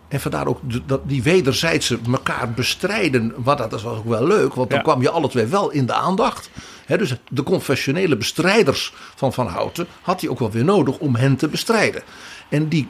[0.08, 4.68] en vandaar ook dat die wederzijdse elkaar bestrijden, wat dat was ook wel leuk, want
[4.70, 4.84] dan Ja.
[4.84, 6.50] kwam je alle twee wel in de aandacht.
[6.86, 11.36] Dus de confessionele bestrijders van Van Houten had hij ook wel weer nodig om hen
[11.36, 12.02] te bestrijden.
[12.48, 12.88] En die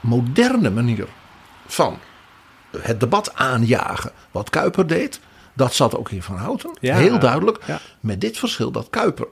[0.00, 1.06] moderne manier
[1.66, 1.98] van
[2.78, 5.20] het debat aanjagen, wat Kuiper deed,
[5.54, 6.70] dat zat ook in Van Houten.
[6.80, 6.96] Ja.
[6.96, 7.58] Heel duidelijk.
[7.66, 7.80] Ja.
[8.00, 9.26] Met dit verschil dat Kuiper,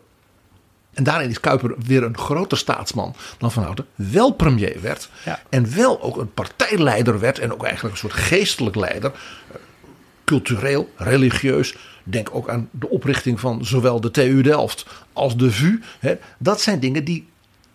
[0.94, 5.08] en daarin is Kuiper weer een groter staatsman dan Van Houten, wel premier werd.
[5.24, 5.42] Ja.
[5.48, 9.12] En wel ook een partijleider werd en ook eigenlijk een soort geestelijk leider.
[10.24, 11.76] Cultureel, religieus.
[12.04, 15.80] Denk ook aan de oprichting van zowel de TU Delft als de VU.
[15.98, 16.14] Hè.
[16.38, 17.26] Dat zijn dingen die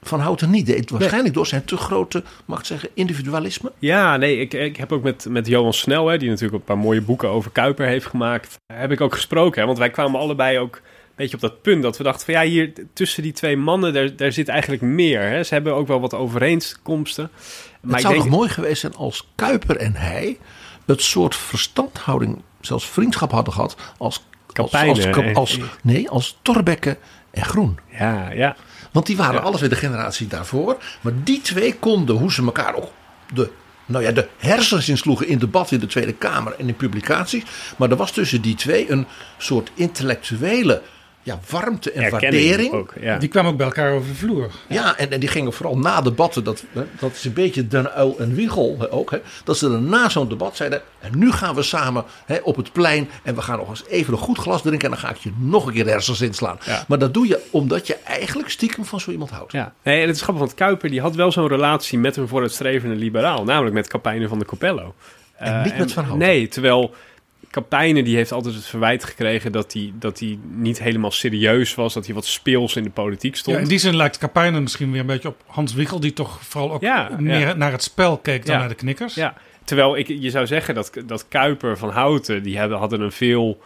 [0.02, 0.90] Van Houten niet deed.
[0.90, 3.72] Waarschijnlijk door zijn te grote, mag ik zeggen, individualisme.
[3.80, 6.78] Ja, nee, ik, ik heb ook met, met Johan Snel, hè, die natuurlijk een paar
[6.78, 9.60] mooie boeken over Kuiper heeft gemaakt, heb ik ook gesproken.
[9.60, 10.82] Hè, want wij kwamen allebei ook
[11.18, 14.16] beetje op dat punt dat we dachten van ja, hier tussen die twee mannen, daar,
[14.16, 15.22] daar zit eigenlijk meer.
[15.22, 15.44] Hè.
[15.44, 17.30] Ze hebben ook wel wat overeenkomsten.
[17.82, 20.38] Maar het zou denk, toch mooi geweest zijn als Kuiper en hij
[20.86, 26.98] het soort verstandhouding, zelfs vriendschap hadden gehad als Kapijnen als, en- als, nee, als Torbekke
[27.32, 27.80] en Groen.
[28.00, 28.56] Ja, ja.
[28.92, 29.42] Want die waren Ja.
[29.42, 30.78] alles weer de generatie daarvoor.
[31.02, 32.92] Maar die twee konden, hoe ze elkaar ook
[33.34, 33.50] de,
[33.86, 37.44] nou ja, de hersens insloegen in debat in de Tweede Kamer en in publicaties.
[37.78, 39.06] Maar er was tussen die twee een
[39.38, 40.82] soort intellectuele
[41.28, 42.74] ja, warmte en Erkenning waardering.
[42.74, 42.94] ook.
[43.00, 43.18] Ja.
[43.18, 44.52] Die kwamen ook bij elkaar over de vloer.
[44.68, 47.92] Ja, en, en die gingen vooral na debatten, dat, hè, dat is een beetje Den
[47.92, 51.32] Uil en Wiegel hè, ook, hè, dat ze dan na zo'n debat zeiden, en nu
[51.32, 54.38] gaan we samen hè, op het plein en we gaan nog eens even een goed
[54.38, 56.60] glas drinken en dan ga ik je nog een keer de hersens inslaan.
[56.66, 56.86] Ja.
[56.88, 59.52] Maar dat doe je omdat je eigenlijk stiekem van zo iemand houdt.
[59.52, 62.28] Ja, nee, en het is grappig, want Kuiper die had wel zo'n relatie met een
[62.28, 64.94] vooruitstrevende liberaal, namelijk met Kapijnen van de Capello.
[65.38, 66.28] En niet met Van Houten.
[66.28, 66.94] Nee, terwijl
[67.50, 71.94] Kapijnen die heeft altijd het verwijt gekregen dat hij, dat hij niet helemaal serieus was,
[71.94, 73.56] dat hij wat speels in de politiek stond.
[73.56, 76.00] Ja, in die zin lijkt Kapijnen misschien weer een beetje op Hans Wiegel...
[76.00, 77.54] die toch vooral ook Ja, meer ja.
[77.54, 78.60] naar het spel keek dan Ja.
[78.60, 79.14] naar de knikkers.
[79.14, 79.34] Ja,
[79.64, 83.62] terwijl ik, je zou zeggen dat, dat Kuiper van Houten, die hebben, hadden een veel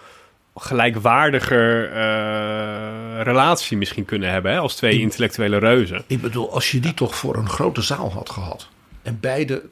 [0.55, 6.03] gelijkwaardiger eh, relatie misschien kunnen hebben hè, als twee intellectuele reuzen.
[6.07, 8.67] Ik bedoel, als je die toch voor een grote zaal had gehad.
[9.01, 9.63] En beide,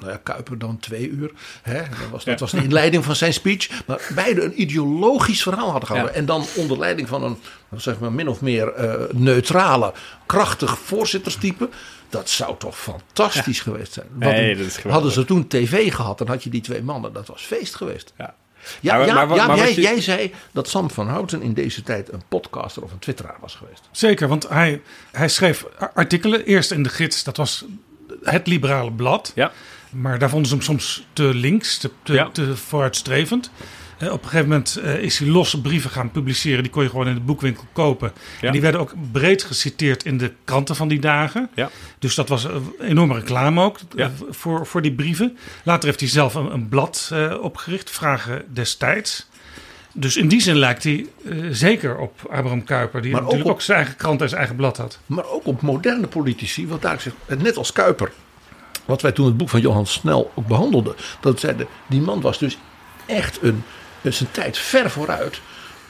[0.00, 1.30] nou ja, Kuiper dan twee uur.
[1.62, 3.82] Hè, dat, was, dat was de inleiding van zijn speech.
[3.86, 6.14] Maar beide een ideologisch verhaal hadden gehouden.
[6.14, 6.20] Ja.
[6.20, 7.36] En dan onder leiding van een,
[7.76, 9.92] zeg maar, min of meer eh, neutrale,
[10.26, 11.68] krachtig voorzitterstype.
[12.08, 14.06] Dat zou toch fantastisch geweest zijn.
[14.14, 17.12] Want Nee, dat is hadden ze toen tv gehad, dan had je die twee mannen.
[17.12, 18.12] Dat was feest geweest.
[18.18, 18.34] Ja.
[18.80, 21.54] Ja, Maar- ja, maar- ja, maar jij, je- jij zei dat Sam van Houten in
[21.54, 23.82] deze tijd een podcaster of een twitteraar was geweest.
[23.90, 26.44] Zeker, want hij, hij schreef artikelen.
[26.44, 27.64] Eerst in de gids, dat was
[28.22, 29.32] het liberale blad.
[29.34, 29.52] Ja.
[29.90, 32.28] Maar daar vonden ze hem soms te links, te, te, Ja.
[32.32, 33.50] te vooruitstrevend.
[34.00, 36.62] Op een gegeven moment eh, is hij losse brieven gaan publiceren.
[36.62, 38.12] Die kon je gewoon in de boekwinkel kopen.
[38.40, 38.46] Ja.
[38.46, 41.50] En die werden ook breed geciteerd in de kranten van die dagen.
[41.54, 41.70] Ja.
[41.98, 44.04] Dus dat was een enorme reclame ook Ja.
[44.04, 45.38] eh, voor, voor die brieven.
[45.64, 49.28] Later heeft hij zelf een, een blad eh, opgericht, Vragen destijds.
[49.94, 51.06] Dus in die zin lijkt hij
[51.50, 53.02] zeker op Abraham Kuyper.
[53.02, 54.98] Die Maar natuurlijk ook, op- zijn eigen krant en zijn eigen blad had.
[55.06, 56.66] maar ook op moderne politici.
[56.66, 58.12] Want daar zegt, net als Kuiper,
[58.84, 62.38] wat wij toen het boek van Johan Snel ook behandelden, dat zeiden, die man was
[62.38, 62.58] dus
[63.06, 63.62] echt een,
[64.02, 65.40] zijn tijd ver vooruit.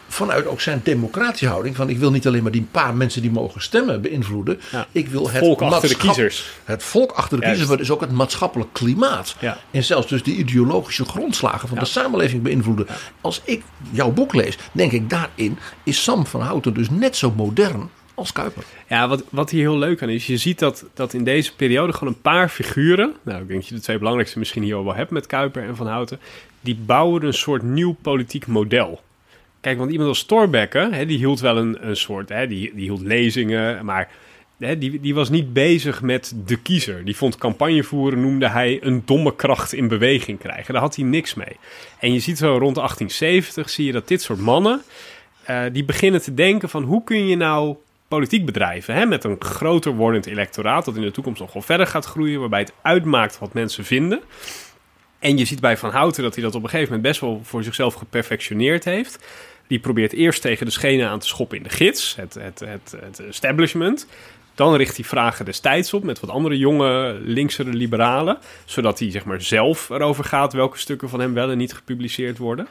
[0.09, 1.77] Vanuit ook zijn democratische houding.
[1.77, 4.61] Van ik wil niet alleen maar die paar mensen die mogen stemmen beïnvloeden.
[4.73, 4.87] Ja.
[4.93, 6.51] Ik wil het Volk achter de kiezers.
[6.65, 9.35] Het volk achter de kiezers, maar dus ook het maatschappelijk klimaat.
[9.39, 9.59] Ja.
[9.71, 11.83] En zelfs dus de ideologische grondslagen van Ja.
[11.83, 12.87] de samenleving beïnvloeden.
[13.21, 17.33] Als ik jouw boek lees, denk ik daarin is Sam van Houten dus net zo
[17.37, 17.91] modern
[18.33, 18.65] Kuiper.
[18.89, 21.93] Ja, wat, wat hier heel leuk aan is, je ziet dat, dat in deze periode
[21.93, 24.95] gewoon een paar figuren, nou ik denk dat je de twee belangrijkste misschien hier wel
[24.95, 26.21] hebt met Kuiper en Van Houten,
[26.61, 29.01] die bouwen een soort nieuw politiek model.
[29.61, 32.85] Kijk, want iemand als Thorbecke, hè, die hield wel een, een soort, hè, die, die
[32.85, 34.09] hield lezingen, maar
[34.59, 37.05] hè, die, die was niet bezig met de kiezer.
[37.05, 40.73] Die vond campagne voeren, noemde hij een domme kracht in beweging krijgen.
[40.73, 41.57] Daar had hij niks mee.
[41.99, 44.83] En je ziet zo rond 1870, zie je dat dit soort mannen,
[45.43, 47.77] eh, die beginnen te denken van hoe kun je nou
[48.11, 51.87] politiek bedrijven hè, met een groter wordend electoraat dat in de toekomst nog wel verder
[51.87, 54.21] gaat groeien, waarbij het uitmaakt wat mensen vinden.
[55.19, 57.41] En je ziet bij Van Houten dat hij dat op een gegeven moment best wel
[57.45, 59.27] voor zichzelf geperfectioneerd heeft.
[59.67, 63.19] Die probeert eerst tegen de schenen aan te schoppen in de gids, het, het, het,
[63.29, 64.07] establishment.
[64.55, 68.39] Dan richt hij vragen destijds op met wat andere jonge linksere liberalen.
[68.65, 72.39] Zodat hij zeg maar, zelf erover gaat welke stukken van hem wel en niet gepubliceerd
[72.39, 72.69] worden.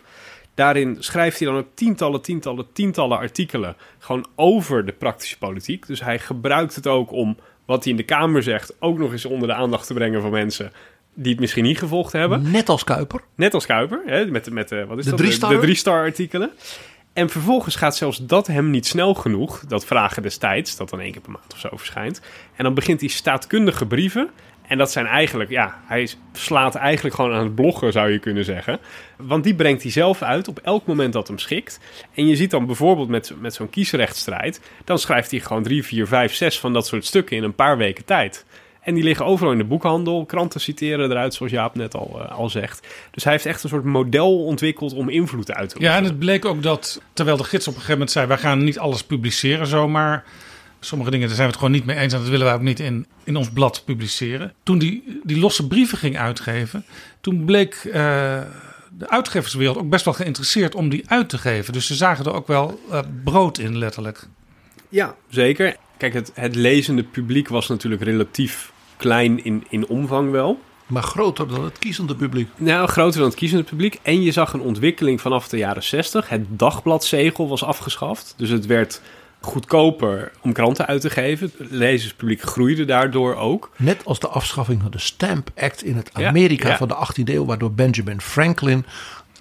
[0.60, 3.76] Daarin schrijft hij dan ook tientallen, tientallen, tientallen artikelen.
[4.00, 5.88] Gewoon over de praktische politiek.
[5.88, 8.76] Dus hij gebruikt het ook om wat hij in de Kamer zegt.
[8.80, 10.72] ook nog eens onder de aandacht te brengen van mensen.
[11.13, 12.52] die het misschien niet gevolgd hebben.
[12.52, 13.22] Net als Kuiper.
[13.36, 15.19] Net als Kuiper, hè, met, met de, wat is De dat?
[15.19, 15.50] drie-star?
[15.50, 16.52] de, de drie-star artikelen.
[17.13, 21.12] En vervolgens gaat zelfs dat hem niet snel genoeg, dat vragen destijds, dat dan één
[21.12, 22.22] keer per maand of zo verschijnt.
[22.56, 24.30] En dan begint hij staatkundige brieven.
[24.69, 28.45] En dat zijn eigenlijk, ja, hij slaat eigenlijk gewoon aan het bloggen, zou je kunnen
[28.45, 28.79] zeggen.
[29.17, 31.79] Want die brengt hij zelf uit op elk moment dat hem schikt.
[32.13, 36.08] En je ziet dan bijvoorbeeld met, met zo'n kiesrechtstrijd, dan schrijft hij gewoon drie, vier,
[36.08, 38.45] vijf, zes van dat soort stukken in een paar weken tijd.
[38.82, 40.25] En die liggen overal in de boekhandel.
[40.25, 42.88] Kranten citeren eruit, zoals Jaap net al, eh, al zegt.
[43.12, 46.10] Dus hij heeft echt een soort model ontwikkeld om invloed uit te Ja, en oefenen.
[46.10, 48.27] het bleek ook dat, terwijl de gids op een gegeven moment zei...
[48.27, 50.23] wij gaan niet alles publiceren zomaar.
[50.80, 52.13] Sommige dingen, daar zijn we het gewoon niet mee eens...
[52.13, 54.54] en dat willen wij ook niet in, in ons blad publiceren.
[54.63, 56.86] Toen die, die losse brieven ging uitgeven...
[57.22, 57.92] toen bleek eh,
[58.98, 61.74] de uitgeverswereld ook best wel geïnteresseerd om die uit te geven.
[61.74, 64.28] Dus ze zagen er ook wel eh, brood in, letterlijk.
[64.89, 65.76] Ja, zeker.
[65.98, 70.60] Kijk, het, het lezende publiek was natuurlijk relatief klein in, in omvang wel.
[70.88, 72.50] Maar groter dan het kiezende publiek.
[72.56, 74.00] Nou, groter dan het kiezende publiek.
[74.02, 76.30] En je zag een ontwikkeling vanaf de jaren 60.
[76.30, 78.34] Het dagbladzegel was afgeschaft.
[78.38, 79.02] Dus het werd
[79.41, 81.52] goedkoper om kranten uit te geven.
[81.58, 83.69] Het lezerspubliek groeide daardoor ook.
[83.75, 86.78] Net als de afschaffing van de Stamp Act in het Amerika ja.
[86.78, 88.86] van de 18e eeuw, waardoor Benjamin Franklin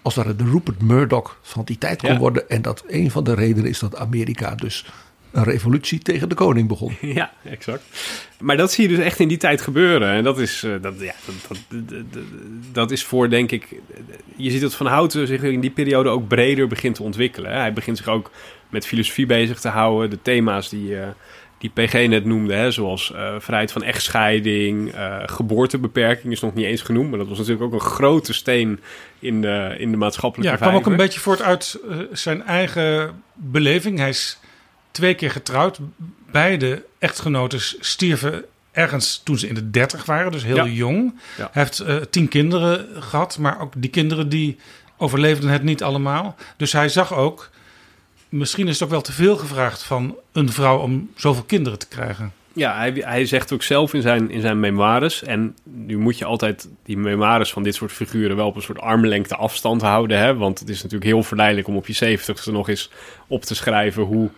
[0.03, 2.19] als ware de Rupert Murdoch van die tijd kon Ja.
[2.19, 2.49] worden.
[2.49, 4.85] En dat een van de redenen is dat Amerika dus
[5.33, 6.97] een revolutie tegen de koning begon.
[7.21, 7.83] Ja, exact.
[8.41, 10.09] Maar dat zie je dus echt in die tijd gebeuren.
[10.13, 12.23] En dat is, eh, dat, ja, dat, dat, dat, dat-
[12.73, 13.69] dat is voor, denk ik...
[14.37, 17.53] Je ziet dat Van Houten zich in die periode ook breder begint te ontwikkelen.
[17.53, 18.31] Hij begint zich ook
[18.69, 20.11] met filosofie bezig te houden.
[20.11, 21.09] De thema's die, eh,
[21.59, 24.93] die PG net noemde, hè, zoals eh, vrijheid van echtscheiding...
[24.95, 27.11] eh, geboortebeperking is nog niet eens genoemd...
[27.11, 28.81] maar dat was natuurlijk ook een grote steen
[29.19, 31.79] in de, in de maatschappelijke Ja, kwam ook een beetje voort uit
[32.13, 33.99] zijn eigen beleving.
[33.99, 34.39] Hij is
[34.91, 35.79] twee keer getrouwd.
[36.31, 40.67] Beide echtgenoten stierven ergens toen ze in de dertig waren, dus heel Ja.
[40.67, 41.21] jong.
[41.37, 41.49] Ja.
[41.53, 44.57] Hij heeft eh, tien kinderen gehad, maar ook die kinderen die
[44.97, 46.37] overleefden het niet allemaal.
[46.57, 47.51] Dus hij zag ook,
[48.29, 51.89] misschien is het ook wel te veel gevraagd van een vrouw om zoveel kinderen te
[51.89, 52.33] krijgen.
[52.53, 55.23] Ja, hij, hij zegt ook zelf in zijn, in zijn memoires...
[55.23, 58.37] en nu moet je altijd die memoires van dit soort figuren...
[58.37, 60.19] wel op een soort armlengte afstand houden.
[60.19, 60.37] Hè?
[60.37, 62.91] Want het is natuurlijk heel verleidelijk om op je zeventigste nog eens
[63.27, 64.03] op te schrijven...
[64.03, 64.31] hoe,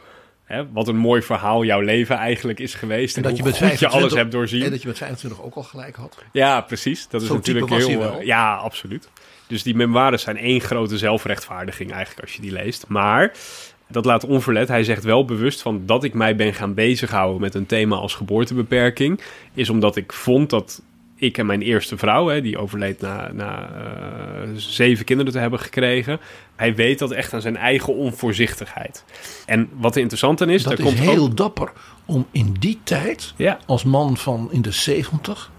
[0.45, 3.17] hè, wat een mooi verhaal jouw leven eigenlijk is geweest...
[3.17, 4.63] en, En dat je met goed je 25 alles hebt doorzien.
[4.63, 6.19] En dat je met 25 ook al gelijk had.
[6.33, 7.09] Ja, precies.
[7.09, 8.01] Dat is natuurlijk type was heel...
[8.01, 8.19] hij wel.
[8.21, 9.09] eh, Ja, absoluut.
[9.47, 12.85] Dus die memoires zijn één grote zelfrechtvaardiging eigenlijk als je die leest.
[12.89, 13.33] Maar
[13.91, 14.69] dat laat onverlet.
[14.69, 18.15] Hij zegt wel bewust van dat ik mij ben gaan bezighouden met een thema als
[18.15, 19.21] geboortebeperking.
[19.55, 20.83] Is omdat ik vond dat
[21.17, 25.59] ik en mijn eerste vrouw, hè, die overleed na, na eh, zeven kinderen te hebben
[25.61, 26.21] gekregen.
[26.57, 29.05] Hij weet dat echt aan zijn eigen onvoorzichtigheid.
[29.47, 31.37] En wat er interessant aan is, Dat daar is komt heel ook...
[31.37, 31.73] dapper
[32.05, 33.59] om in die tijd, Ja.
[33.67, 35.51] als man van in de 70,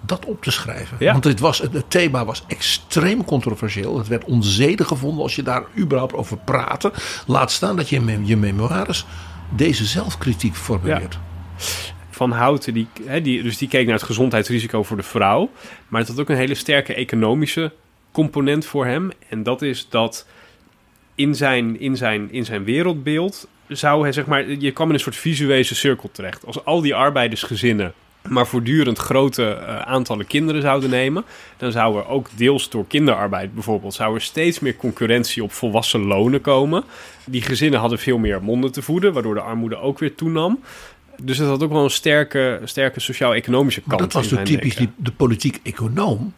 [0.00, 0.96] dat op te schrijven.
[1.00, 1.12] Ja.
[1.12, 3.98] Want het, was, het, thema was extreem controversieel.
[3.98, 6.92] Het werd onzedig gevonden als je daar überhaupt over praatte.
[7.26, 9.06] Laat staan dat je in je memoires
[9.56, 11.18] deze zelfkritiek formuleert.
[12.10, 15.50] Van Houten, die, hè, die, dus die keek naar het gezondheidsrisico voor de vrouw.
[15.88, 17.72] Maar het had ook een hele sterke economische
[18.12, 19.10] component voor hem.
[19.28, 20.26] En dat is dat
[21.14, 25.00] in zijn, in zijn, in zijn wereldbeeld zou hij, zeg maar, je kwam in een
[25.00, 26.46] soort visuele cirkel terecht.
[26.46, 27.94] Als al die arbeidersgezinnen
[28.28, 31.24] maar voortdurend grote eh, aantallen kinderen zouden nemen,
[31.56, 36.00] dan zou er ook deels door kinderarbeid bijvoorbeeld, zou er steeds meer concurrentie op volwassen
[36.00, 36.84] lonen komen.
[37.26, 40.60] Die gezinnen hadden veel meer monden te voeden, waardoor de armoede ook weer toenam.
[41.22, 44.12] Dus het had ook wel een sterke, sterke sociaal-economische Maar kant.
[44.12, 46.32] dat was natuurlijk zijn typisch die, de politiek econoom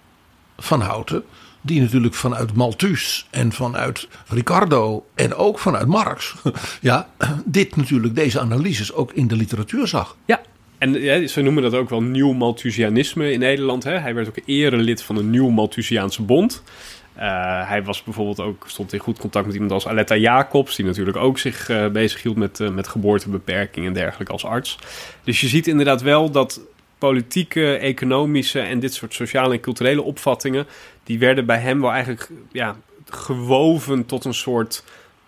[0.59, 1.25] van Houten.
[1.65, 6.35] Die natuurlijk vanuit Malthus en vanuit Ricardo en ook vanuit Marx.
[6.81, 7.09] Ja,
[7.45, 10.17] dit natuurlijk, deze analyses ook in de literatuur zag.
[10.25, 10.41] Ja,
[10.83, 13.85] en ja, ze noemen dat ook wel nieuw Malthusianisme in Nederland.
[13.85, 13.99] Hè?
[13.99, 16.63] Hij werd ook erelid van een nieuw Malthusiaanse bond.
[17.15, 20.85] Eh, hij was bijvoorbeeld ook, stond in goed contact met iemand als Aletta Jacobs, die
[20.85, 24.79] natuurlijk ook zich eh bezighield met, eh, met geboortebeperking en dergelijke als arts.
[25.25, 26.61] Dus je ziet inderdaad wel dat
[26.99, 30.67] politieke, economische en dit soort sociale en culturele opvattingen,
[31.05, 32.77] die werden bij hem wel eigenlijk ja,
[33.09, 34.85] gewoven tot een soort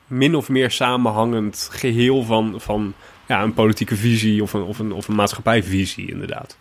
[0.06, 2.94] min of meer samenhangend geheel van, van
[3.34, 6.56] ja, een politieke visie of een, of, een, of een maatschappijvisie, inderdaad.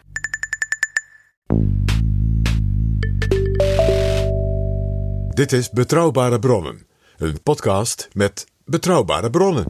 [5.30, 9.64] Dit is Betrouwbare Bronnen, een podcast met betrouwbare bronnen.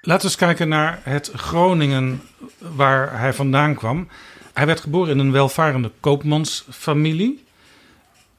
[0.00, 2.20] Laten we eens kijken naar het Groningen
[2.58, 4.08] waar hij vandaan kwam.
[4.52, 7.44] Hij werd geboren in een welvarende koopmansfamilie.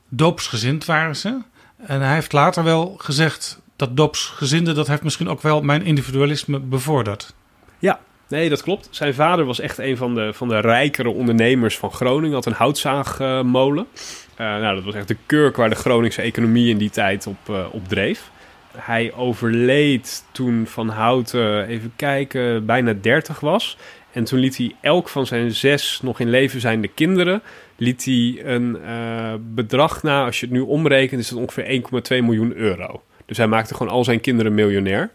[0.08, 1.38] Doopsgezind waren ze.
[1.86, 4.74] En hij heeft later wel gezegd dat doopsgezinde...
[4.74, 7.34] dat heeft misschien ook wel mijn individualisme bevorderd.
[7.80, 8.88] Ja, nee, dat klopt.
[8.92, 12.36] Zijn vader was echt een van de, van de rijkere ondernemers van Groningen.
[12.36, 13.88] Had een houtzaagmolen.
[14.36, 17.50] Eh, nou, dat was echt de kurk waar de Groningse economie in die tijd op,
[17.50, 18.30] eh, op dreef.
[18.78, 23.78] Hij overleed toen Van Houten, even kijken, bijna 30 was.
[24.12, 27.42] En toen liet hij elk van zijn zes nog in leven zijnde kinderen...
[27.80, 31.22] liet hij een eh, bedrag na, als je het nu omrekent...
[31.22, 31.82] is dat ongeveer
[32.20, 33.04] 1,2 miljoen euro.
[33.26, 35.12] Dus hij maakte gewoon al zijn kinderen miljonair.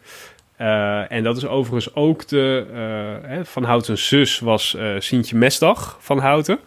[0.57, 2.67] Eh, en dat is overigens ook de...
[3.29, 6.59] eh, van Houten zus was Sientje Mesdag van Houten.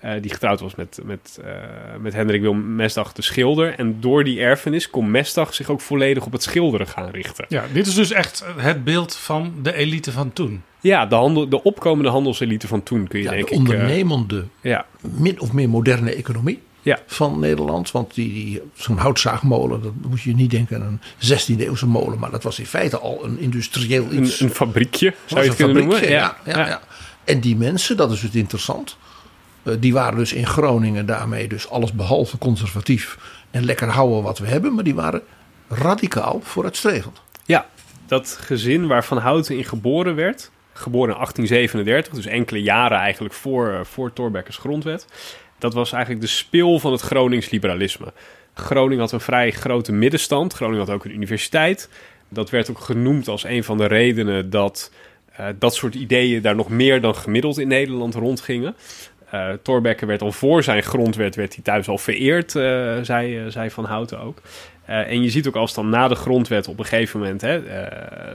[0.00, 1.52] Eh, die getrouwd was met, met, eh,
[2.00, 3.74] met Hendrik Willem Mesdag, de schilder.
[3.78, 7.44] En door die erfenis kon Mesdag zich ook volledig op het schilderen gaan richten.
[7.48, 10.62] Ja, dit is dus echt het beeld van de elite van toen.
[10.80, 13.60] Ja, de, handel, de opkomende handelselite van toen kun je Ja, denk de ik...
[13.60, 16.98] eh, ondernemende, ja, min of meer moderne economie Ja.
[17.06, 17.90] van Nederland.
[17.90, 22.18] Want die, die, zo'n houtzaagmolen, dat moet je niet denken aan een 16e eeuwse molen.
[22.18, 24.40] Maar dat was in feite al een industrieel iets.
[24.40, 26.08] een fabriekje, zou je het kunnen noemen.
[26.08, 26.80] ja, ja.
[27.24, 28.96] En die mensen, dat is het interessant.
[29.62, 33.18] Eh, die waren dus in Groningen daarmee dus alles behalve conservatief.
[33.50, 34.74] En lekker houden wat we hebben.
[34.74, 35.22] Maar die waren
[35.68, 37.22] radicaal vooruitstrevend.
[37.44, 37.66] Ja,
[38.06, 43.34] dat gezin waar Van Houten in geboren werd, geboren in 1837, dus enkele jaren eigenlijk
[43.34, 45.06] voor, eh, voor Thorbecke's grondwet.
[45.58, 48.12] Dat was eigenlijk de spil van het Gronings liberalisme.
[48.54, 50.52] Groningen had een vrij grote middenstand.
[50.52, 51.88] Groningen had ook een universiteit.
[52.28, 54.90] Dat werd ook genoemd als een van de redenen dat
[55.40, 58.76] uh, dat soort ideeën daar nog meer dan gemiddeld in Nederland rondgingen.
[59.34, 62.62] Uh, Thorbecke werd al voor zijn grondwet werd hij thuis al vereerd, uh,
[63.02, 64.40] zei, zei Van Houten ook.
[64.88, 67.62] Uh, en je ziet ook als dan na de grondwet op een gegeven moment hè,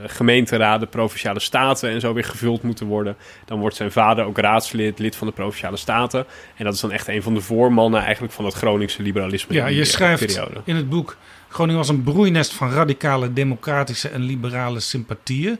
[0.06, 4.98] gemeenteraden, provinciale staten en zo weer gevuld moeten worden, dan wordt zijn vader ook raadslid,
[4.98, 6.26] lid van de provinciale staten.
[6.56, 9.54] En dat is dan echt een van de voormannen eigenlijk van het Groningse liberalisme.
[9.54, 10.60] Ja, in je schrijft periode.
[10.64, 11.16] in het boek
[11.48, 15.58] Groningen was een broeinest van radicale, democratische en liberale sympathieën.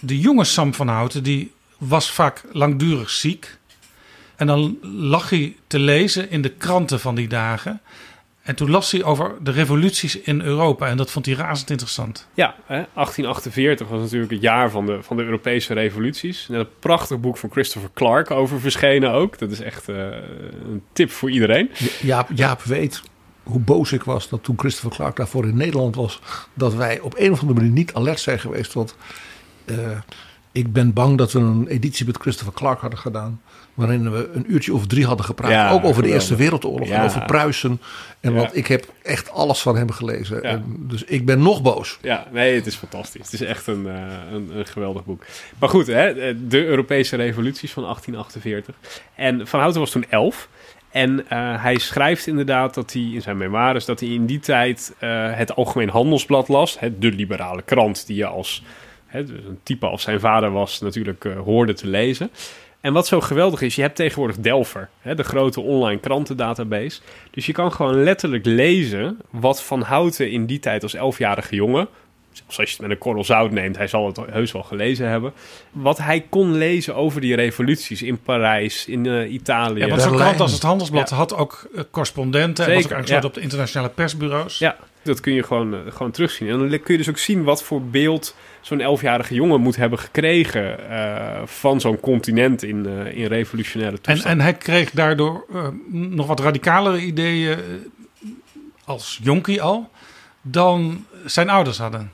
[0.00, 3.57] De jonge Sam van Houten die was vaak langdurig ziek.
[4.38, 7.80] En dan lag hij te lezen in de kranten van die dagen.
[8.42, 10.86] En toen las hij over de revoluties in Europa.
[10.86, 12.28] En dat vond hij razend interessant.
[12.34, 16.48] Ja, hè, 1848 was natuurlijk het jaar van de, van de Europese revoluties.
[16.48, 19.38] Net een prachtig boek van Christopher Clark over verschenen ook.
[19.38, 19.96] Dat is echt uh,
[20.64, 21.70] een tip voor iedereen.
[22.02, 23.02] Jaap, Jaap weet
[23.42, 26.20] hoe boos ik was dat toen Christopher Clark daarvoor in Nederland was.
[26.54, 28.72] Dat wij op een of andere manier niet alert zijn geweest.
[28.72, 28.96] Want
[29.64, 29.76] uh,
[30.52, 33.40] ik ben bang dat we een editie met Christopher Clark hadden gedaan.
[33.78, 35.50] Waarin we een uurtje of drie hadden gepraat.
[35.50, 36.08] Ja, ook over de.
[36.08, 37.80] Eerste Wereldoorlog en over Pruisen.
[38.20, 38.38] En Ja.
[38.38, 40.42] want ik heb echt alles van hem gelezen.
[40.42, 41.98] En dus ik ben nog boos.
[42.02, 43.30] Ja, nee, het is fantastisch.
[43.30, 44.02] Het is echt een, eh,
[44.32, 45.24] een, een geweldig boek.
[45.58, 48.74] Maar goed, hè, de Europese revoluties van 1848.
[49.14, 50.48] En Van Houten was toen elf.
[50.90, 53.84] En eh, hij schrijft inderdaad dat hij in zijn memoires...
[53.84, 56.78] dat hij in die tijd eh, het Algemeen Handelsblad las.
[56.78, 58.62] Hè, de liberale krant die je als
[59.06, 60.80] hè, dus een type als zijn vader was...
[60.80, 62.30] natuurlijk eh, hoorde te lezen.
[62.80, 67.00] En wat zo geweldig is, je hebt tegenwoordig Delver, hè, de grote online krantendatabase.
[67.30, 71.88] Dus je kan gewoon letterlijk lezen wat Van Houten in die tijd als elfjarige jongen,
[72.32, 75.08] zelfs als je het met een korrel zout neemt, hij zal het heus wel gelezen
[75.08, 75.32] hebben,
[75.70, 79.80] wat hij kon lezen over die revoluties in Parijs, in eh, Italië.
[79.80, 82.66] Ja, want zo'n krant als het Handelsblad had ook eh, correspondenten.
[82.66, 83.20] en was ook ja.
[83.22, 84.58] op de internationale persbureaus.
[84.58, 84.76] Ja,
[85.08, 86.48] dat kun je gewoon, eh, gewoon terugzien.
[86.48, 89.98] En dan kun je dus ook zien wat voor beeld zo'n elfjarige jongen moet hebben
[89.98, 94.34] gekregen eh, van zo'n continent in, eh, in revolutionaire En, toestand.
[94.34, 95.44] en hij kreeg daardoor
[95.90, 97.58] nog wat radicalere ideeën
[98.84, 99.90] als jonkie al
[100.42, 102.12] dan zijn ouders hadden.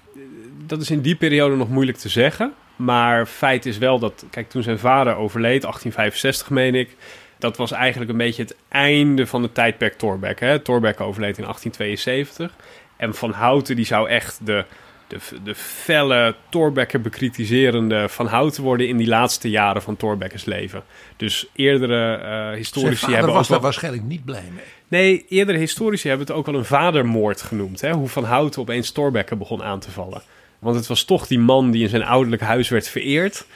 [0.67, 2.53] dat is in die periode nog moeilijk te zeggen.
[2.77, 6.97] Maar feit is wel dat, kijk, toen zijn vader overleed, 1865 meen ik.
[7.39, 10.45] Dat was eigenlijk een beetje het einde van het tijdperk Thorbecke.
[10.45, 10.59] Hè?
[10.59, 12.55] Thorbecke overleed in 1872.
[12.97, 14.65] En Van Houten die zou echt de,
[15.07, 20.83] de, de felle Thorbecke bekritiserende Van Houten worden in die laatste jaren van Thorbecke's leven.
[21.17, 24.65] Dus eerdere eh, historici vader hebben was ook daar waarschijnlijk niet blij mee.
[24.89, 27.81] Nee, eerdere historici hebben het ook wel een vadermoord genoemd.
[27.81, 27.93] Hè?
[27.93, 30.23] Hoe Van Houten opeens Thorbecke begon aan te vallen.
[30.59, 33.47] Want het was toch die man die in zijn ouderlijk huis werd vereerd.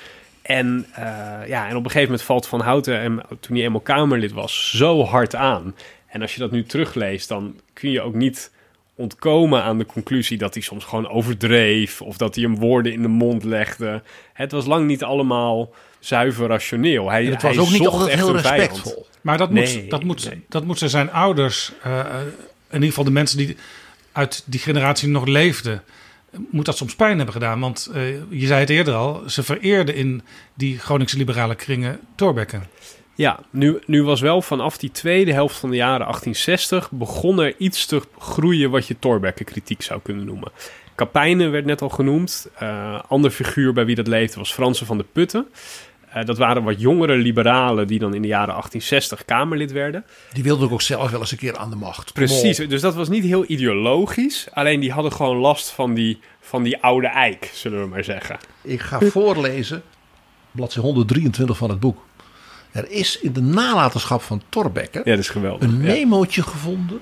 [0.43, 1.05] En, eh,
[1.47, 4.77] ja, en op een gegeven moment valt Van Houten, hem, toen hij eenmaal Kamerlid was,
[4.77, 5.75] zo hard aan.
[6.07, 8.51] En als je dat nu terugleest, dan kun je ook niet
[8.99, 12.03] ontkomen aan de conclusie dat hij soms gewoon overdreef.
[12.03, 14.03] Of dat hij hem woorden in de mond legde.
[14.33, 17.11] Het was lang niet allemaal zuiver rationeel.
[17.11, 18.59] Hij, En het was hij ook niet altijd echt heel vijand.
[18.59, 19.07] respectvol.
[19.21, 20.45] Maar dat, Nee, moet, dat, moet, nee.
[20.49, 22.07] dat moeten zijn ouders, eh, eh,
[22.69, 23.57] in ieder geval de mensen die
[24.13, 25.83] uit die generatie nog leefden,
[26.51, 27.61] moet dat soms pijn hebben gedaan.
[27.61, 30.23] Want eh, je zei het eerder al, ze vereerden in
[30.55, 32.61] die Groningse liberale kringen Thorbecke.
[33.19, 37.55] Ja, nu, nu was wel vanaf die tweede helft van de jaren 1860 begon er
[37.57, 40.53] iets te groeien wat je Thorbecke kritiek zou kunnen noemen.
[40.95, 42.49] Kapijnen werd net al genoemd.
[42.55, 45.47] Eh ander figuur bij wie dat leefde was Fransen van de Putten.
[46.09, 50.05] Eh, dat waren wat jongere liberalen die dan in de jaren 1860 Kamerlid werden.
[50.33, 52.13] Die wilde ook zelf wel eens een keer aan de macht.
[52.13, 54.49] Precies, dus dat was niet heel ideologisch.
[54.53, 58.39] Alleen die hadden gewoon last van die, van die oude eik, zullen we maar zeggen.
[58.63, 59.83] Ik ga voorlezen,
[60.51, 62.07] bladzijde 123 van het boek.
[62.71, 65.69] Er is in de nalatenschap van Thorbecke Ja, dat is geweldig.
[65.69, 65.93] een Ja.
[65.93, 67.01] memootje gevonden.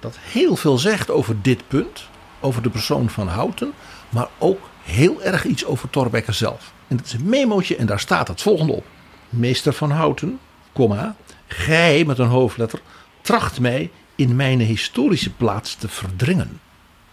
[0.00, 2.08] dat heel veel zegt over dit punt.
[2.40, 3.72] Over de persoon van Houten.
[4.08, 6.72] Maar ook heel erg iets over Thorbecke zelf.
[6.88, 8.86] En het is een memootje en daar staat het volgende op.
[9.28, 10.38] Meester van Houten,
[10.72, 11.16] komma,
[11.46, 12.80] gij met een hoofdletter,
[13.20, 16.60] tracht mij in mijn historische plaats te verdringen.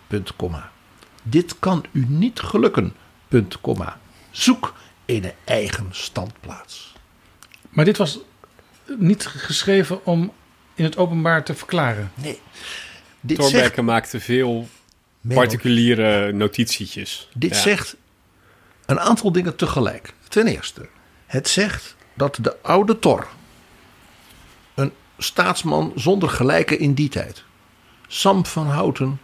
[0.08, 0.72] Punt, komma.
[1.24, 2.94] Dit kan u niet gelukken.
[3.28, 4.00] Punt, komma.
[4.32, 4.74] Zoek
[5.06, 6.89] een eigen standplaats.
[7.80, 8.20] Maar dit was
[8.98, 10.32] niet geschreven om
[10.76, 12.12] in het openbaar te verklaren.
[12.14, 12.40] Nee.
[13.28, 14.68] Zegt, Thorbecke maakte veel
[15.28, 17.30] particuliere notitietjes.
[17.34, 17.62] dit Ja.
[17.62, 17.96] zegt
[18.86, 20.14] een aantal dingen tegelijk.
[20.28, 20.90] Ten eerste,
[21.26, 23.28] het zegt dat de oude Thor,
[24.76, 27.44] een staatsman zonder gelijke in die tijd,
[28.08, 29.22] Sam van Houten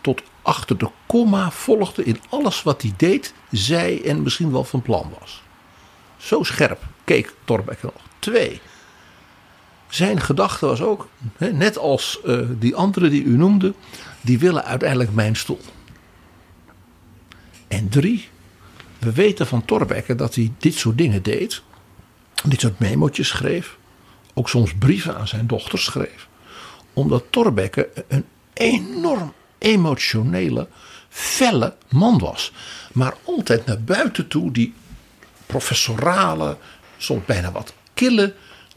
[0.00, 4.82] tot achter de komma volgde in alles wat hij deed, zei en misschien wel van
[4.82, 5.42] plan was.
[6.16, 8.02] Zo scherp keek Thorbecke nog.
[8.18, 8.60] Twee,
[9.88, 13.74] zijn gedachte was ook, net als eh, die andere die u noemde,
[14.20, 15.60] die willen uiteindelijk mijn stoel.
[17.68, 18.28] En drie,
[18.98, 21.62] we weten van Thorbecke dat hij dit soort dingen deed.
[22.44, 23.76] Dit soort memootjes schreef.
[24.34, 26.28] Ook soms brieven aan zijn dochter schreef.
[26.92, 30.68] Omdat Thorbecke een enorm emotionele,
[31.08, 32.52] felle man was.
[32.92, 34.74] Maar altijd naar buiten toe die
[35.46, 36.56] professorale,
[36.98, 38.34] soms bijna wat kille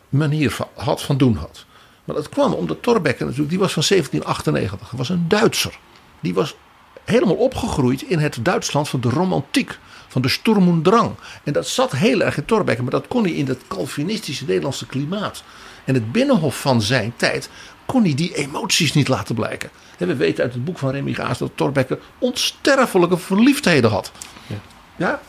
[0.09, 1.65] manier van, had van doen had.
[2.03, 5.80] Maar dat kwam omdat Thorbecke natuurlijk, die was van 1798, was een Duitser.
[6.19, 6.55] Die was
[7.03, 11.11] helemaal opgegroeid in het Duitsland van de romantiek, van de Sturm und Drang.
[11.43, 14.86] En dat zat heel erg in Thorbecke, maar dat kon hij in het Calvinistische Nederlandse
[14.86, 15.43] klimaat
[15.86, 17.49] en het binnenhof van zijn tijd,
[17.86, 19.69] kon hij die emoties niet laten blijken.
[19.97, 24.11] En we weten uit het boek van Remy Gaas dat Thorbecke onsterfelijke verliefdheden had.
[24.47, 24.59] Ja,
[24.95, 25.22] ja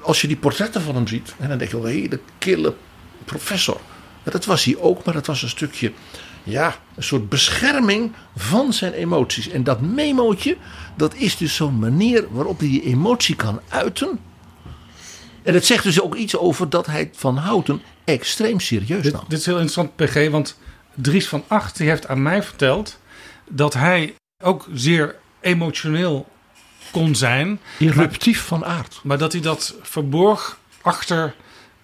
[0.00, 2.74] als je die portretten van hem ziet, en dan denk je wel, een hele kille
[3.24, 3.80] professor.
[4.22, 5.92] dat was hij ook, maar dat was een stukje,
[6.42, 9.48] ja, een soort bescherming van zijn emoties.
[9.48, 10.56] En dat memootje,
[10.96, 14.18] dat is dus zo'n manier waarop hij die emotie kan uiten.
[15.42, 19.24] En het zegt dus ook iets over dat hij Van Houten extreem serieus dit, nam.
[19.28, 20.58] Dit is heel interessant, PG, want
[20.94, 22.98] Dries van Acht die heeft aan mij verteld
[23.48, 26.28] dat hij ook zeer emotioneel
[26.96, 27.60] kon zijn.
[27.78, 29.00] Eruptief van aard.
[29.02, 31.34] Maar dat hij dat verborg achter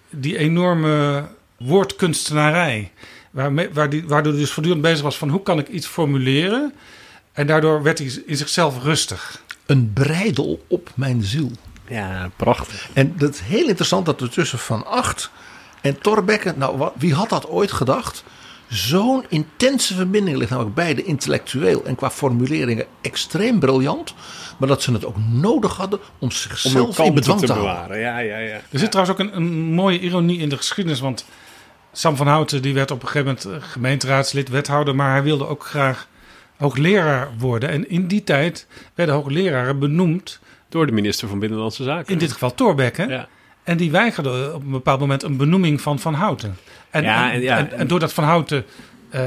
[0.09, 1.25] die enorme
[1.57, 2.91] woordkunstenarij.
[3.31, 6.73] Waarmee, waardoor hij dus voortdurend bezig was van hoe kan ik iets formuleren.
[7.31, 9.41] En daardoor werd hij in zichzelf rustig.
[9.65, 11.51] Een breidel op mijn ziel.
[11.87, 12.89] Ja, prachtig.
[12.93, 15.29] En dat is heel interessant dat er tussen Van Acht
[15.81, 16.53] en Torbekke...
[16.57, 18.23] Nou, wie had dat ooit gedacht?
[18.67, 20.49] Zo'n intense verbinding ligt.
[20.49, 24.13] Namelijk beide intellectueel en qua formuleringen extreem briljant.
[24.57, 27.99] Maar dat ze het ook nodig hadden om zichzelf om in bedwang te, te bewaren.
[27.99, 28.61] Ja, ja, ja.
[28.69, 30.99] Er zit trouwens ook een, een, mooie ironie in de geschiedenis.
[30.99, 31.25] Want
[31.91, 34.95] Sam van Houten die werd op een gegeven moment gemeenteraadslid, wethouder.
[34.95, 36.07] Maar hij wilde ook graag
[36.57, 37.69] hoogleraar worden.
[37.69, 40.41] En in die tijd werden hoogleraren benoemd...
[40.73, 42.13] Door de minister van Binnenlandse Zaken.
[42.13, 43.07] In dit geval Thorbecke.
[43.07, 43.27] Ja.
[43.63, 46.57] En die weigerde op een bepaald moment een benoeming van Van Houten.
[46.93, 48.65] En, ja, en, ja, en, en, doordat Van Houten
[49.15, 49.21] uh,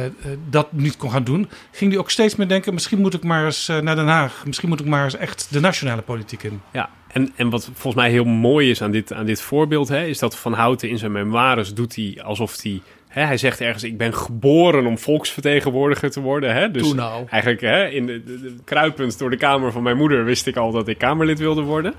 [0.51, 3.45] dat niet kon gaan doen, ging hij ook steeds meer denken: misschien moet ik maar
[3.45, 4.43] eens uh, naar Den Haag.
[4.47, 6.61] Misschien moet ik maar eens echt de nationale politiek in.
[6.73, 10.05] Ja, en, en wat volgens mij heel mooi is aan dit, aan dit voorbeeld, hè,
[10.05, 12.81] is dat Van Houten in zijn memoires doet hij alsof hij.
[13.09, 16.55] Hè, hij zegt ergens: Ik ben geboren om volksvertegenwoordiger te worden.
[16.55, 16.71] Hè?
[16.71, 17.27] Dus nou.
[17.29, 20.57] eigenlijk hè, in de, de, de kruipend door de kamer van mijn moeder wist ik
[20.57, 21.95] al dat ik Kamerlid wilde worden.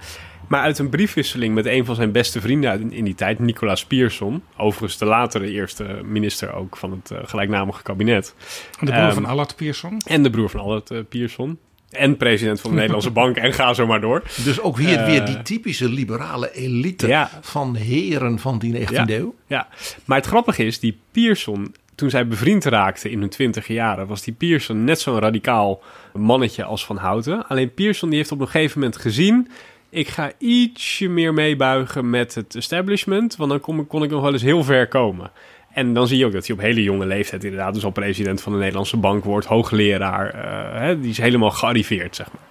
[0.47, 4.43] Maar uit een briefwisseling met een van zijn beste vrienden in die tijd, Nicolaas Pierson.
[4.57, 8.35] Overigens de latere eerste minister ook van het uh, gelijknamige kabinet.
[8.79, 9.97] En de broer um, van Allard Pierson.
[10.05, 11.59] En de broer van Allard uh, Pierson.
[11.89, 14.23] En president van de Nederlandse Bank en ga zo maar door.
[14.43, 17.29] Dus ook weer, uh, weer die typische liberale elite ja.
[17.41, 19.35] van heren van die 19e ja, eeuw.
[19.47, 19.67] Ja,
[20.05, 24.23] maar het grappige is, die Pierson, toen zij bevriend raakten in hun twintig jaren, was
[24.23, 25.81] die Pierson net zo'n radicaal
[26.13, 27.47] mannetje als Van Houten.
[27.47, 29.47] Alleen Pierson die heeft op een gegeven moment gezien
[29.89, 34.33] ik ga ietsje meer meebuigen met het establishment, want dan kom, kon ik nog wel
[34.33, 35.31] eens heel ver komen.
[35.73, 38.41] En dan zie je ook dat hij op hele jonge leeftijd inderdaad dus al president
[38.41, 42.41] van de Nederlandse Bank wordt, hoogleraar, uh, hè, die is helemaal gearriveerd, zeg maar.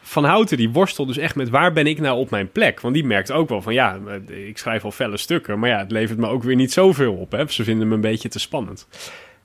[0.00, 2.80] Van Houten die worstelt dus echt met waar ben ik nou op mijn plek?
[2.80, 5.90] Want die merkt ook wel van ja, ik schrijf al felle stukken, maar ja, het
[5.90, 7.32] levert me ook weer niet zoveel op.
[7.32, 7.48] Hè?
[7.48, 8.88] Ze vinden me een beetje te spannend.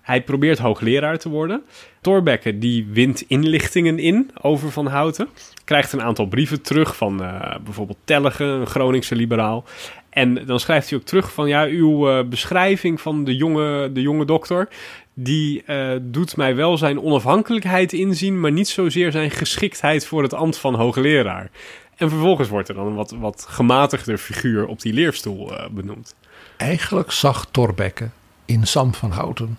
[0.04, 1.64] Hij probeert hoogleraar te worden.
[2.01, 5.30] Thorbecke die wint inlichtingen in over Van Houten.
[5.64, 9.64] Krijgt een aantal brieven terug van uh, bijvoorbeeld Tellige, een Groningse liberaal.
[10.10, 14.01] En dan schrijft hij ook terug van ja, uw uh, beschrijving van de jonge, de
[14.01, 14.68] jonge dokter...
[15.14, 18.39] die uh, doet mij wel zijn onafhankelijkheid inzien...
[18.39, 21.49] maar niet zozeer zijn geschiktheid voor het ambt van hoogleraar.
[21.95, 26.16] En vervolgens wordt er dan een wat, wat gematigder figuur op die leerstoel benoemd.
[26.58, 28.10] Eigenlijk zag Thorbecke
[28.45, 29.58] in Sam van Houten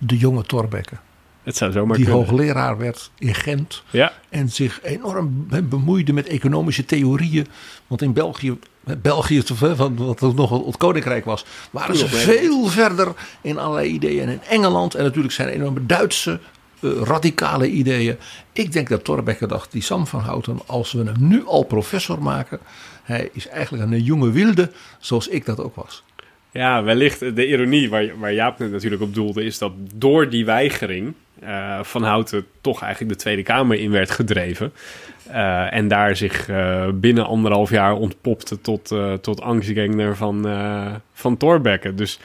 [0.00, 0.96] de jonge Thorbecke.
[1.42, 2.24] Het zou zomaar die kunnen.
[2.24, 3.82] hoogleraar werd in Gent.
[3.90, 4.12] Ja.
[4.28, 7.46] En zich enorm bemoeide met economische theorieën.
[7.86, 8.58] Want in België,
[8.98, 14.22] België wat nog het koninkrijk was, waren ze veel verder in allerlei ideeën.
[14.22, 16.40] En in Engeland en natuurlijk zijn enorme Duitse
[16.80, 18.16] uh, radicale ideeën.
[18.52, 22.22] Ik denk dat Thorbecke dacht, die Sam van Houten, als we hem nu al professor
[22.22, 22.58] maken,
[23.02, 26.02] hij is eigenlijk een jonge wilde, zoals ik dat ook was.
[26.52, 30.44] Ja, wellicht de ironie waar, waar Jaap net natuurlijk op doelde, is dat door die
[30.44, 34.72] weigering uh, Van Houten toch eigenlijk de Tweede Kamer in werd gedreven.
[35.28, 40.46] Uh, en daar zich uh, binnen anderhalf jaar ontpopte tot, tot angstgangner van,
[41.12, 41.94] van Thorbecke.
[41.94, 42.18] Dus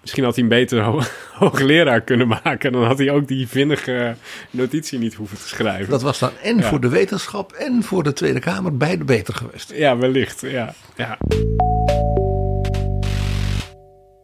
[0.00, 0.82] misschien had hij een betere
[1.32, 2.72] hoogleraar kunnen maken.
[2.72, 4.14] Dan had hij ook die vinnige
[4.50, 5.90] notitie niet hoeven te schrijven.
[5.90, 6.62] Dat was dan en ja.
[6.62, 9.72] voor de wetenschap en voor de Tweede Kamer beide beter geweest.
[9.74, 10.40] Ja, wellicht.
[10.40, 11.18] Ja, ja.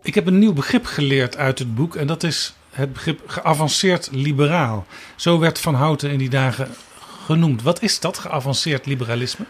[0.07, 4.09] Ik heb een nieuw begrip geleerd uit het boek en dat is het begrip geavanceerd
[4.13, 4.87] liberaal.
[5.17, 6.69] Zo werd Van Houten in die dagen
[7.25, 7.63] genoemd.
[7.63, 9.45] Wat is dat, geavanceerd liberalisme?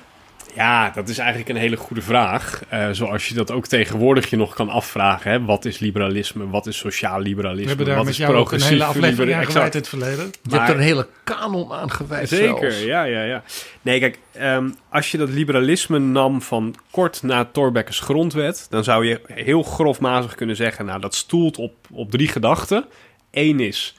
[0.56, 2.62] Ja, dat is eigenlijk een hele goede vraag.
[2.72, 5.30] Uh, zoals je dat ook tegenwoordig je nog kan afvragen.
[5.30, 5.44] Hè?
[5.44, 6.48] Wat is liberalisme?
[6.48, 7.62] Wat is sociaal liberalisme?
[7.62, 9.88] We hebben daar wat met is jou ook een hele aflevering aan gewijd in het
[9.88, 10.30] verleden.
[10.42, 12.84] Je hebt er een hele kanon aan gewijd Zeker, zelfs.
[12.84, 13.42] ja, ja, ja.
[13.82, 18.66] Nee, kijk, ehm, als je dat liberalisme nam van kort na Thorbecke's grondwet...
[18.70, 20.84] dan zou je heel grofmazig kunnen zeggen...
[20.84, 22.84] nou, dat stoelt op, op drie gedachten.
[23.30, 23.94] Eén is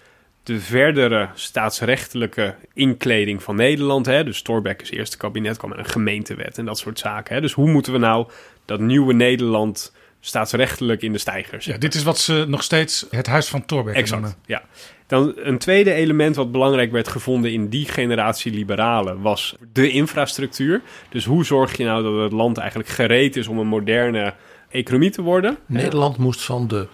[0.47, 4.05] de verdere staatsrechtelijke inkleding van Nederland.
[4.05, 4.23] Hè?
[4.23, 7.35] Dus Thorbecke's eerste kabinet kwam met een gemeentewet en dat soort zaken.
[7.35, 7.41] Hè?
[7.41, 8.27] Dus hoe moeten we nou
[8.65, 13.27] dat nieuwe Nederland staatsrechtelijk in de stijgers Ja, dit is wat ze nog steeds het
[13.27, 14.39] huis van Thorbecke Exact, noemen.
[14.45, 14.63] ja.
[15.07, 20.81] Dan een tweede element wat belangrijk werd gevonden in die generatie liberalen was de infrastructuur.
[21.09, 24.33] Dus hoe zorg je nou dat het land eigenlijk gereed is om een moderne
[24.69, 25.57] economie te worden?
[25.65, 26.87] Nederland moest van de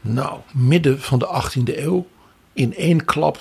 [0.00, 2.06] nou, midden van de 18e eeuw
[2.60, 3.38] in één klap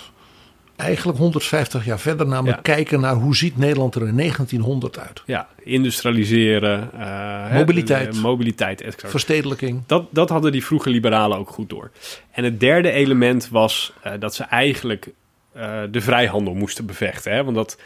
[0.76, 2.74] eigenlijk 150 jaar verder namelijk Ja.
[2.76, 5.24] kijken naar hoe ziet Nederland er in 1900 uit.
[5.26, 8.15] Ja, industrialiseren, eh, Mobiliteit.
[8.15, 9.09] eh, mobiliteit, exact.
[9.09, 9.82] Verstedelijking.
[9.86, 11.91] Dat, dat hadden die vroege liberalen ook goed door.
[12.32, 15.09] En het derde element was eh, dat ze eigenlijk
[15.53, 17.32] eh, de vrijhandel moesten bevechten.
[17.34, 17.43] Hè?
[17.43, 17.78] Want dat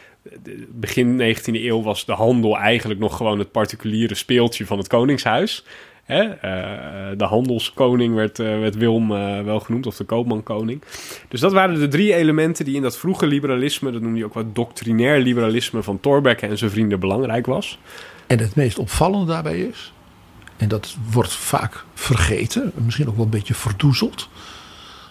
[0.68, 5.64] begin 19e eeuw was de handel eigenlijk nog gewoon het particuliere speeltje van het koningshuis.
[6.04, 6.22] Hè?
[6.22, 10.82] Eh, de handelskoning werd, eh, werd Wilm eh, wel genoemd, of de koopmankoning.
[11.28, 14.34] Dus dat waren de drie elementen die in dat vroege liberalisme, dat noemde je ook
[14.34, 17.78] wat doctrinair liberalisme van Thorbecke en zijn vrienden belangrijk was.
[18.26, 19.92] En het meest opvallende daarbij is,
[20.56, 24.28] en dat wordt vaak vergeten, misschien ook wel een beetje verdoezeld,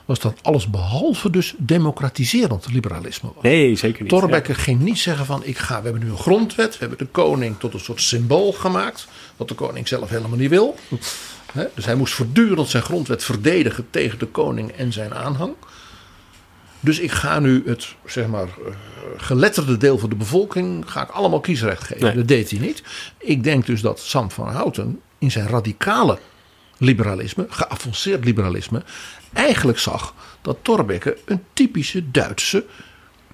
[0.06, 3.44] was dat alles behalve dus democratiserend liberalisme was.
[3.44, 4.12] Nee, zeker niet.
[4.12, 7.08] Thorbecke ging niet zeggen van ik ga, we hebben nu een grondwet, we hebben de
[7.12, 10.76] koning tot een soort symbool gemaakt, wat de koning zelf helemaal niet wil.
[11.52, 15.54] Hè, Dus hij moest voortdurend zijn grondwet verdedigen tegen de koning en zijn aanhang.
[16.80, 18.74] Dus ik ga nu het zeg maar, eh,
[19.18, 22.06] geletterde deel van de bevolking ga ik allemaal kiesrecht geven.
[22.06, 22.16] Nee.
[22.16, 22.84] Dat deed hij niet.
[23.18, 26.20] Ik denk dus dat Sam van Houten in zijn radicale
[26.78, 28.84] liberalisme, geavanceerd liberalisme,
[29.34, 32.66] eigenlijk zag dat Thorbecke een typische Duitse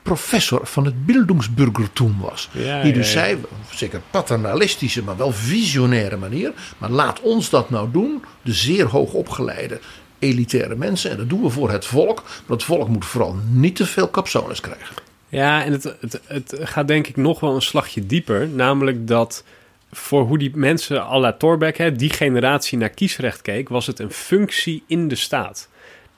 [0.02, 2.50] professor van het Bildungsbürgertum was.
[2.52, 3.20] Ja, die ja, dus ja.
[3.20, 6.54] zei, paternalistische, paternalistische, maar wel visionaire manier.
[6.78, 9.80] Maar laat ons dat nou doen, de zeer hoog opgeleide
[10.20, 11.12] elitaire mensen.
[11.12, 12.24] En dat doen we voor het volk.
[12.24, 14.96] Maar het volk moet vooral niet te veel capsones krijgen.
[15.30, 18.48] Ja, en het, het, het gaat denk ik nog wel een slagje dieper.
[18.48, 19.44] Namelijk dat
[19.92, 24.00] voor hoe die mensen à la Thorbecke, hè, die generatie naar kiesrecht keek, was het
[24.00, 25.70] een functie in de staat.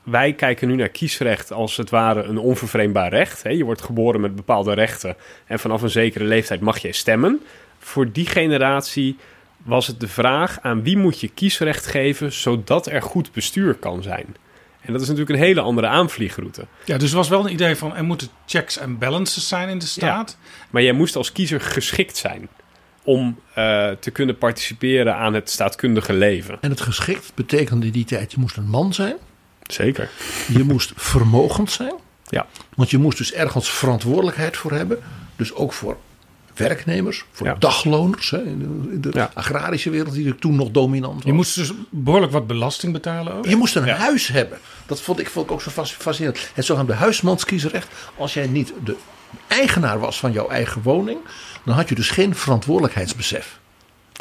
[0.02, 3.42] Wij kijken nu naar kiesrecht als het ware een onvervreemdbaar recht.
[3.42, 3.50] Hè.
[3.50, 5.16] Je wordt geboren met bepaalde rechten
[5.46, 7.40] en vanaf een zekere leeftijd mag je stemmen.
[7.78, 9.16] Voor die generatie
[9.64, 14.02] was het de vraag aan wie moet je kiesrecht geven zodat er goed bestuur kan
[14.02, 14.36] zijn.
[14.80, 16.66] En dat is natuurlijk een hele andere aanvliegroute.
[16.84, 19.86] Ja, dus was wel een idee van er moeten checks en balances zijn in de
[19.86, 20.38] staat.
[20.70, 22.48] Maar jij moest als kiezer geschikt zijn
[23.04, 26.58] om eh, te kunnen participeren aan het staatkundige leven.
[26.60, 29.16] En het geschikt betekende in die tijd, je moest een man zijn.
[29.62, 30.10] Zeker.
[30.48, 31.94] Je moest vermogend zijn.
[32.24, 32.46] Ja.
[32.74, 34.98] Want je moest dus ergens verantwoordelijkheid voor hebben.
[35.36, 35.96] Dus ook voor
[36.54, 37.54] werknemers, voor Ja.
[37.58, 38.30] dagloners.
[38.30, 39.30] Hè, in de, in de Ja.
[39.34, 41.24] agrarische wereld die er toen nog dominant was.
[41.24, 43.46] Je moest dus behoorlijk wat belasting betalen ook.
[43.46, 43.94] Je moest een Ja.
[43.96, 44.58] huis hebben.
[44.86, 46.50] Dat vond ik, vond ik ook zo fas- fascinerend.
[46.54, 47.88] Het zogenaamde huismanskiesrecht.
[48.16, 48.96] Als jij niet de
[49.46, 51.18] eigenaar was van jouw eigen woning,
[51.64, 53.60] dan had je dus geen verantwoordelijkheidsbesef.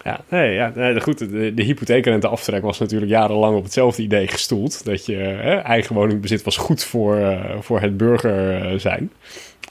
[0.03, 1.17] Ja, nee, ja, nee, goed.
[1.17, 4.85] De, de hypotheekrenteaftrek was natuurlijk jarenlang op hetzelfde idee gestoeld.
[4.85, 9.11] Dat je eh, eigen woningbezit was goed voor, eh, voor het burger eh, zijn.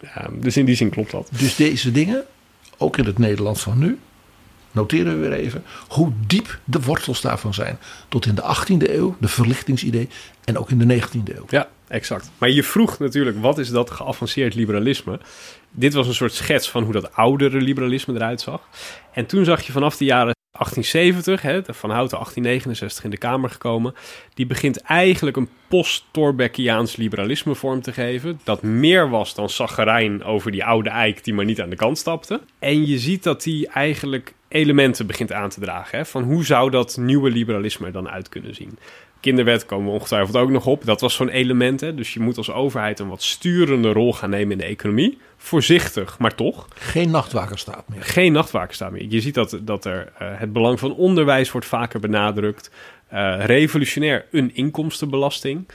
[0.03, 1.31] Ja, dus in die zin klopt dat.
[1.39, 2.25] Dus deze dingen,
[2.79, 3.99] ook in het Nederland van nu,
[4.73, 7.79] noteren we weer even hoe diep de wortels daarvan zijn.
[8.09, 10.09] Tot in de 18e eeuw, de verlichtingsidee,
[10.45, 11.45] en ook in de 19e eeuw.
[11.49, 12.31] Ja, exact.
[12.39, 15.21] Maar je vroeg natuurlijk, wat is dat geavanceerd liberalisme?
[15.71, 18.69] Dit was een soort schets van hoe dat oudere liberalisme eruit zag.
[19.13, 23.51] En toen zag je vanaf de jaren 1870, hè, Van Houten 1869 in de Kamer
[23.51, 23.95] gekomen,
[24.35, 28.41] die begint eigenlijk een post-Thorbeckiaans liberalisme vorm te geven.
[28.45, 31.99] Dat meer was dan Saggerijn over die oude eik die maar niet aan de kant
[31.99, 32.41] stapte.
[32.59, 35.99] En je ziet dat die eigenlijk elementen begint aan te dragen.
[35.99, 38.79] Hè, van hoe zou dat nieuwe liberalisme er dan uit kunnen zien?
[39.21, 40.85] Kinderwet komen we ongetwijfeld ook nog op.
[40.85, 41.81] Dat was zo'n element.
[41.81, 41.95] Hè?
[41.95, 45.19] Dus je moet als overheid een wat sturende rol gaan nemen in de economie.
[45.37, 46.69] Voorzichtig, maar toch.
[46.75, 48.03] Geen nachtwakerstaat meer.
[48.03, 49.07] Geen nachtwakerstaat meer.
[49.09, 52.71] Je ziet dat, dat er eh, het belang van onderwijs wordt vaker benadrukt.
[53.09, 55.69] Eh, revolutionair een inkomstenbelasting.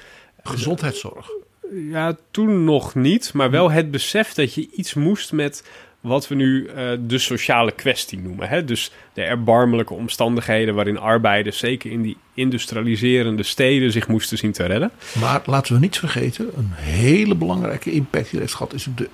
[0.44, 1.30] Gezondheidszorg.
[1.72, 3.34] Ja, toen nog niet.
[3.34, 5.64] Maar wel het besef dat je iets moest met
[6.06, 8.50] wat we nu eh, de sociale kwestie noemen.
[8.50, 8.64] Hè?
[8.64, 14.66] Dus de erbarmelijke omstandigheden waarin arbeiders, zeker in die industrialiserende steden, zich moesten zien te
[14.66, 14.92] redden.
[15.20, 19.10] Maar laten we niet vergeten, een hele belangrijke impact die heeft gehad is de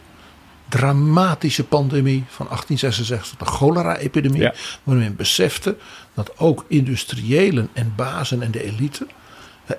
[0.69, 4.41] dramatische pandemie van 1866, de cholera-epidemie.
[4.41, 4.53] Ja.
[4.83, 5.75] Waarin men besefte
[6.13, 9.07] dat ook industriëlen en bazen en de elite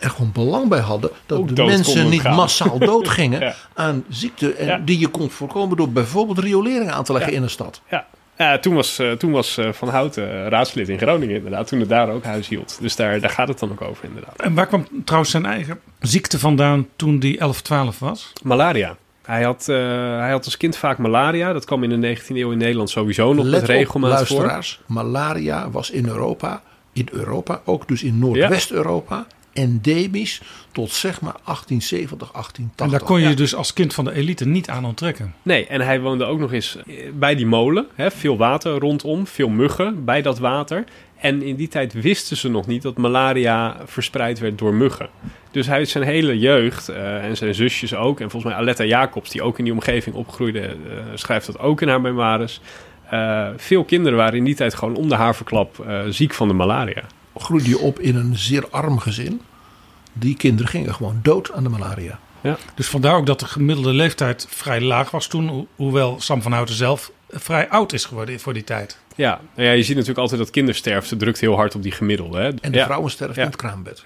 [0.01, 2.35] er gewoon belang bij hadden dat Ook de mensen niet gaan.
[2.35, 3.55] massaal doodgingen Ja.
[3.75, 4.79] aan ziekten en Ja.
[4.85, 7.37] die je kon voorkomen door bijvoorbeeld riolering aan te leggen Ja.
[7.37, 7.81] in een stad.
[7.91, 8.07] Ja,
[8.39, 11.81] ja toen was, eh, toen was eh, Van Houten eh, raadslid in Groningen inderdaad, toen
[11.81, 12.79] het daar ook huis hield.
[12.81, 14.41] Dus daar, daar gaat het dan ook over inderdaad.
[14.41, 18.33] En waar kwam trouwens zijn eigen ziekte vandaan toen die 11, 12 was?
[18.43, 18.97] Malaria.
[19.23, 19.77] Hij had, eh,
[20.19, 21.53] hij had als kind vaak malaria.
[21.53, 24.37] Dat kwam in de 19e eeuw in Nederland sowieso nog Let met op, regelmaat voor.
[24.37, 26.63] luisteraars, malaria was in Europa,
[26.93, 30.41] in Europa, ook dus in Noordwest-Europa, endemisch
[30.73, 32.87] tot zeg maar 1870, 1880.
[32.87, 33.35] En daar kon je Ja.
[33.35, 35.35] dus als kind van de elite niet aan onttrekken.
[35.43, 37.87] Nee, en hij woonde ook nog eens eh, bij die molen.
[37.95, 40.85] Hè, veel water rondom, veel muggen bij dat water.
[41.19, 45.09] En in die tijd wisten ze nog niet dat malaria verspreid werd door muggen.
[45.51, 48.21] Dus hij heeft zijn hele jeugd eh, en zijn zusjes ook.
[48.21, 50.75] En volgens mij Aletta Jacobs, die ook in die omgeving opgroeide, eh,
[51.15, 52.61] schrijft dat ook in haar memoires.
[53.11, 56.55] Eh, veel kinderen waren in die tijd gewoon om de haverklap eh, ziek van de
[56.55, 57.05] malaria.
[57.43, 59.41] Groeide je op in een zeer arm gezin.
[60.13, 62.19] Die kinderen gingen gewoon dood aan de malaria.
[62.75, 65.49] Dus vandaar ook dat de gemiddelde leeftijd vrij laag was toen.
[65.49, 68.99] ho- Hoewel Sam van Houten zelf vrij oud is geworden voor die tijd.
[69.17, 72.39] Ja, nou ja, je ziet natuurlijk altijd dat kindersterfte drukt heel hard op die gemiddelde.
[72.39, 72.49] Hè?
[72.61, 72.85] En de Ja.
[72.85, 73.43] vrouwen sterven Ja.
[73.43, 74.03] in het kraambed.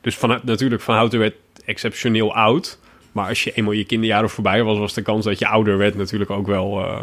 [0.00, 1.34] Dus van, natuurlijk, Van Houten werd
[1.64, 2.78] exceptioneel oud.
[3.12, 5.94] Maar als je eenmaal je kinderjaren voorbij was, was de kans dat je ouder werd
[5.96, 7.02] natuurlijk ook wel eh,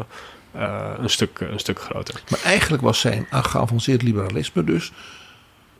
[0.51, 2.21] eh, een, stuk, een stuk groter.
[2.29, 4.91] Maar eigenlijk was zijn geavanceerd liberalisme dus...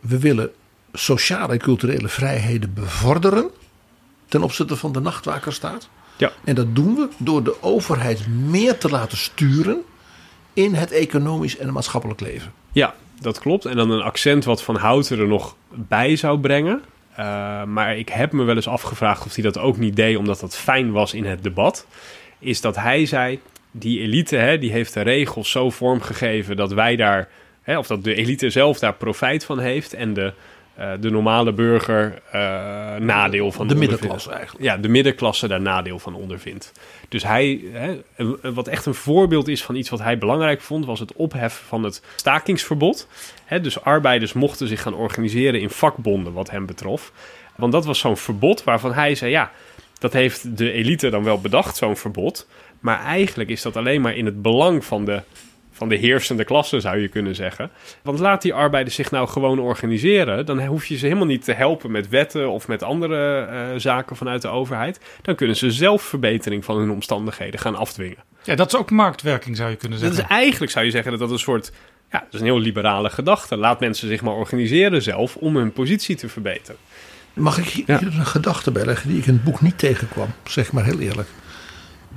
[0.04, 0.52] we willen
[0.94, 3.50] sociale en culturele vrijheden bevorderen...
[4.28, 5.90] ten opzichte van de nachtwakerstaat.
[6.18, 6.32] Ja.
[6.44, 9.82] En dat doen we door de overheid meer te laten sturen...
[10.54, 12.54] in het economisch en maatschappelijk leven.
[12.72, 13.66] Ja, dat klopt.
[13.66, 16.82] En dan een accent wat Van Houten er nog bij zou brengen.
[17.16, 20.40] Eh, maar ik heb me wel eens afgevraagd of hij dat ook niet deed omdat
[20.40, 21.88] dat fijn was in het debat.
[22.40, 23.40] Is dat hij zei,
[23.72, 27.30] die elite hè, die heeft de regels zo vormgegeven dat wij daar,
[27.64, 30.34] hè, of dat de elite zelf daar profijt van heeft en de,
[30.76, 34.66] eh, de normale burger eh, nadeel van de middenklasse eigenlijk.
[34.66, 36.72] Ja, de middenklasse daar nadeel van ondervindt.
[37.10, 38.02] Dus hij, hè,
[38.54, 41.84] wat echt een voorbeeld is van iets wat hij belangrijk vond, was het opheffen van
[41.84, 43.08] het stakingsverbod.
[43.46, 47.12] Hè, dus arbeiders mochten zich gaan organiseren in vakbonden, wat hem betrof.
[47.56, 49.52] Want dat was zo'n verbod waarvan hij zei: ja,
[50.00, 52.48] dat heeft de elite dan wel bedacht, zo'n verbod.
[52.80, 55.22] Maar eigenlijk is dat alleen maar in het belang van de,
[55.74, 57.70] van de heersende klasse, zou je kunnen zeggen.
[58.02, 60.46] Want laat die arbeiders zich nou gewoon organiseren.
[60.46, 64.16] Dan hoef je ze helemaal niet te helpen met wetten of met andere eh, zaken
[64.16, 65.00] vanuit de overheid.
[65.22, 68.18] Dan kunnen ze zelf verbetering van hun omstandigheden gaan afdwingen.
[68.44, 70.30] Ja, dat is ook marktwerking zou je kunnen Dat zeggen.
[70.30, 71.72] is eigenlijk, zou je zeggen, dat dat een soort...
[72.12, 73.58] Ja, dat is een heel liberale gedachte.
[73.58, 76.76] Laat mensen zich maar organiseren zelf om hun positie te verbeteren.
[77.34, 78.02] Mag ik hier Ja.
[78.02, 80.28] een gedachte bij leggen die ik in het boek niet tegenkwam?
[80.44, 81.28] Zeg maar heel eerlijk.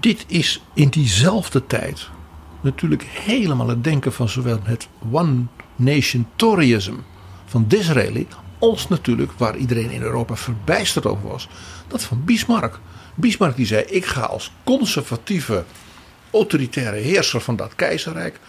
[0.00, 2.08] Dit is in diezelfde tijd
[2.66, 5.44] natuurlijk helemaal het denken van zowel het One
[5.76, 6.94] Nation Toryism
[7.46, 8.26] van Disraeli
[8.58, 11.48] als natuurlijk waar iedereen in Europa verbijsterd over was,
[11.88, 12.78] dat van Bismarck.
[13.14, 15.64] Bismarck die zei: ik ga als conservatieve
[16.30, 18.40] autoritaire heerser van dat keizerrijk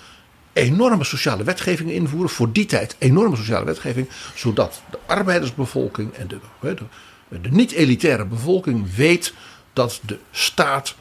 [0.54, 2.30] enorme sociale wetgeving invoeren.
[2.30, 4.10] Voor die tijd enorme sociale wetgeving.
[4.36, 9.34] Zodat de arbeidersbevolking en de, de, de niet-elitaire bevolking weet
[9.74, 10.96] dat de staat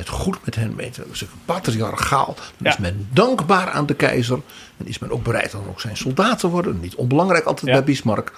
[0.00, 0.96] het goed met hen meent.
[0.96, 2.36] Dat is patriarchaal.
[2.58, 4.40] Dan is men dankbaar aan de keizer.
[4.76, 6.80] En is men ook bereid om ook zijn soldaat te worden.
[6.80, 8.32] Niet onbelangrijk altijd bij Bismarck.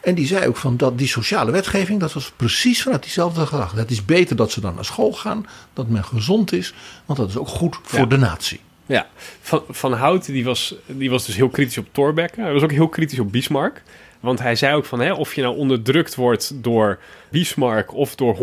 [0.00, 3.76] En die zei ook van dat die sociale wetgeving, dat was precies vanuit diezelfde gedachte.
[3.78, 6.74] Het is beter dat ze dan naar school gaan, dat men gezond is,
[7.06, 8.04] want dat is ook goed voor Ja.
[8.06, 8.60] de natie.
[8.86, 9.06] Ja,
[9.40, 12.40] Van, van Houten die was, die was dus heel kritisch op Thorbecke.
[12.40, 13.82] Hij was ook heel kritisch op Bismarck.
[14.20, 16.98] Want hij zei ook van, hè, of je nou onderdrukt wordt door
[17.30, 18.36] Bismarck of door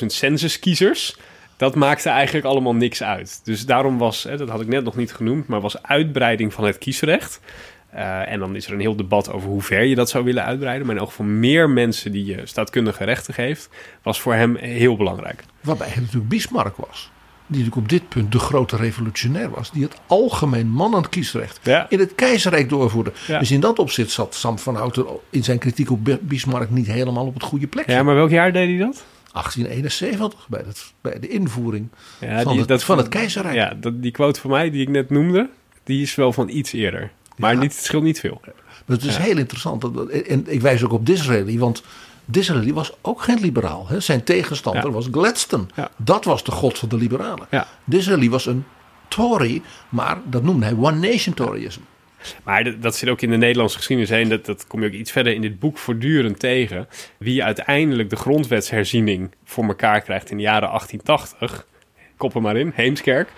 [0.00, 1.16] 100.000 censuskiezers...
[1.56, 3.40] dat maakte eigenlijk allemaal niks uit.
[3.44, 5.46] Dus daarom was, hè, dat had ik net nog niet genoemd...
[5.46, 7.40] maar was uitbreiding van het kiesrecht...
[7.90, 10.44] Eh, en dan is er een heel debat over hoe ver je dat zou willen
[10.44, 10.86] uitbreiden.
[10.86, 13.68] Maar in elk geval meer mensen die je staatkundige rechten geeft...
[14.02, 15.44] was voor hem heel belangrijk.
[15.60, 17.10] Waarbij het natuurlijk Bismarck was.
[17.46, 19.70] Die natuurlijk op dit punt de grote revolutionair was.
[19.70, 21.86] Die het algemeen mannenkiesrecht Ja.
[21.88, 23.12] in het keizerrijk doorvoerde.
[23.26, 23.38] Ja.
[23.38, 26.86] Dus in dat opzicht zat Sam van Houten in zijn kritiek op Bi- Bismarck niet
[26.86, 27.92] helemaal op het goede plekje.
[27.92, 29.04] Ja, maar welk jaar deed hij dat?
[29.42, 30.64] 1871, bij,
[31.00, 31.88] bij de invoering
[32.20, 33.54] Ja, van, die- het, dat- van het keizerrijk.
[33.54, 35.48] Ja, dat, die quote van mij die ik net noemde,
[35.84, 37.10] die is wel van iets eerder.
[37.36, 37.60] Maar Ja.
[37.60, 38.40] niet, het scheelt niet veel.
[38.86, 39.84] Maar het is heel interessant.
[40.10, 41.82] En ik wijs ook op Disraeli, want
[42.24, 43.88] Disraeli was ook geen liberaal.
[43.88, 44.00] Hè.
[44.00, 44.90] Zijn tegenstander Ja.
[44.90, 45.66] was Gladstone.
[45.96, 47.46] Dat was de god van de liberalen.
[47.50, 47.66] Ja.
[47.84, 48.64] Disraeli was een
[49.08, 51.80] Tory, maar dat noemde hij One Nation Toryism.
[52.44, 54.28] Maar dat, zit ook in de Nederlandse geschiedenis heen.
[54.28, 56.88] Dat, dat kom je ook iets verder in dit boek voortdurend tegen.
[57.18, 61.66] Wie uiteindelijk de grondwetsherziening voor elkaar krijgt in de jaren 1880.
[62.16, 63.28] Kop er maar in, Heemskerk.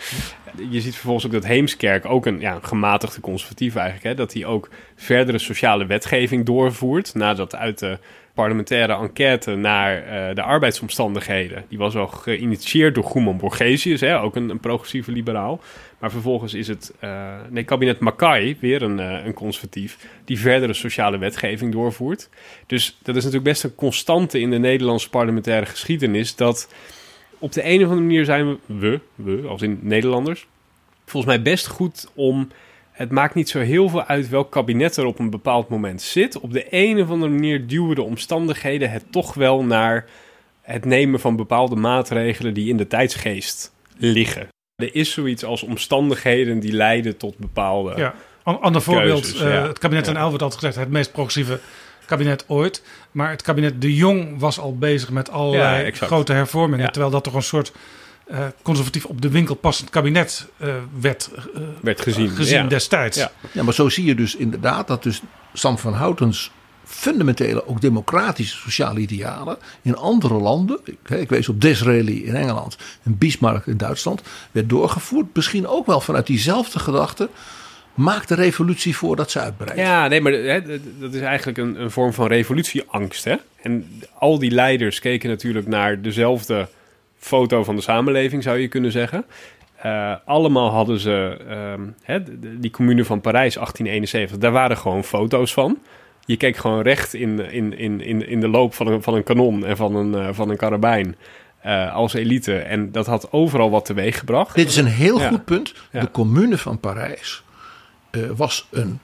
[0.71, 4.07] Je ziet vervolgens ook dat Heemskerk ook een ja, gematigde conservatief eigenlijk...
[4.07, 7.15] Hè, dat hij ook verdere sociale wetgeving doorvoert...
[7.15, 7.99] nadat uit de
[8.39, 11.65] parlementaire enquête naar uh, de arbeidsomstandigheden...
[11.69, 15.61] die was al geïnitieerd door Goeman Borgesius, hè, ook een, een progressieve liberaal...
[15.99, 20.73] Maar vervolgens is het uh, nee, kabinet Mackay, weer een, uh, een conservatief, die verdere
[20.73, 22.29] sociale wetgeving doorvoert.
[22.67, 26.37] Dus dat is natuurlijk best een constante in de Nederlandse parlementaire geschiedenis.
[26.37, 26.75] Dat
[27.39, 30.47] op de een of andere manier zijn we, we, we als in Nederlanders,
[31.07, 32.49] volgens mij best goed om.
[32.99, 36.39] Het maakt niet zo heel veel uit welk kabinet er op een bepaald moment zit.
[36.39, 40.07] Op de een of andere manier duwen de omstandigheden het toch wel naar
[40.63, 44.49] het nemen van bepaalde maatregelen die in de tijdsgeest liggen.
[44.75, 47.93] Er is zoiets als omstandigheden die leiden tot bepaalde.
[47.97, 49.35] Ja, ander voorbeeld.
[49.35, 49.67] uh, ja.
[49.67, 50.13] Het kabinet ja.
[50.13, 51.61] Uyl wordt altijd gezegd het meest progressieve
[52.07, 52.83] kabinet ooit.
[53.11, 56.93] Maar het kabinet De Jong was al bezig met allerlei ja, grote hervormingen.
[56.93, 57.73] Terwijl dat toch een soort
[58.31, 61.31] uh, conservatief op de winkel passend kabinet uh, werd,
[61.81, 63.17] werd gezien, gezien destijds.
[63.17, 63.31] Ja.
[63.53, 65.23] ja, maar zo zie je dus inderdaad dat dus
[65.53, 66.51] Sam van Houtens
[66.85, 70.81] fundamentele, ook democratische sociale idealen in andere landen.
[70.85, 74.23] Ik, ik wees op Disraeli in Engeland en Bismarck in Duitsland.
[74.51, 75.27] werd doorgevoerd.
[75.35, 77.29] Misschien ook wel vanuit diezelfde gedachte.
[77.95, 79.81] Maak de revolutie voordat ze uitbreidt.
[79.81, 83.25] Ja, nee, maar hè, dat is eigenlijk een, een vorm van revolutieangst.
[83.25, 83.37] Hè?
[83.63, 86.69] En al die leiders keken natuurlijk naar dezelfde
[87.19, 89.25] foto van de samenleving, zou je kunnen zeggen.
[89.87, 91.39] Uh, allemaal hadden ze
[91.77, 92.19] um, hè,
[92.61, 94.39] die commune van Parijs 1871.
[94.39, 95.79] Daar waren gewoon foto's van
[96.29, 99.23] je keek gewoon recht in, in, in, in, in de loop van een, van een
[99.23, 101.17] kanon en van een, uh, van een karabijn.
[101.67, 102.59] Uh, als elite.
[102.59, 104.55] En dat had overal wat teweeg gebracht.
[104.55, 105.29] Dit is een heel ja.
[105.29, 105.75] goed punt.
[105.93, 106.01] Ja.
[106.01, 107.45] De commune van Parijs
[108.37, 109.01] was een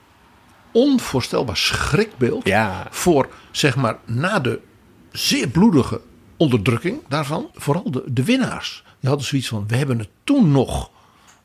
[0.71, 2.87] onvoorstelbaar schrikbeeld ja.
[2.89, 4.59] voor, zeg maar, na de
[5.11, 6.01] zeer bloedige
[6.37, 8.83] onderdrukking daarvan, vooral de, de winnaars.
[8.99, 10.91] Die hadden zoiets van: we hebben het toen nog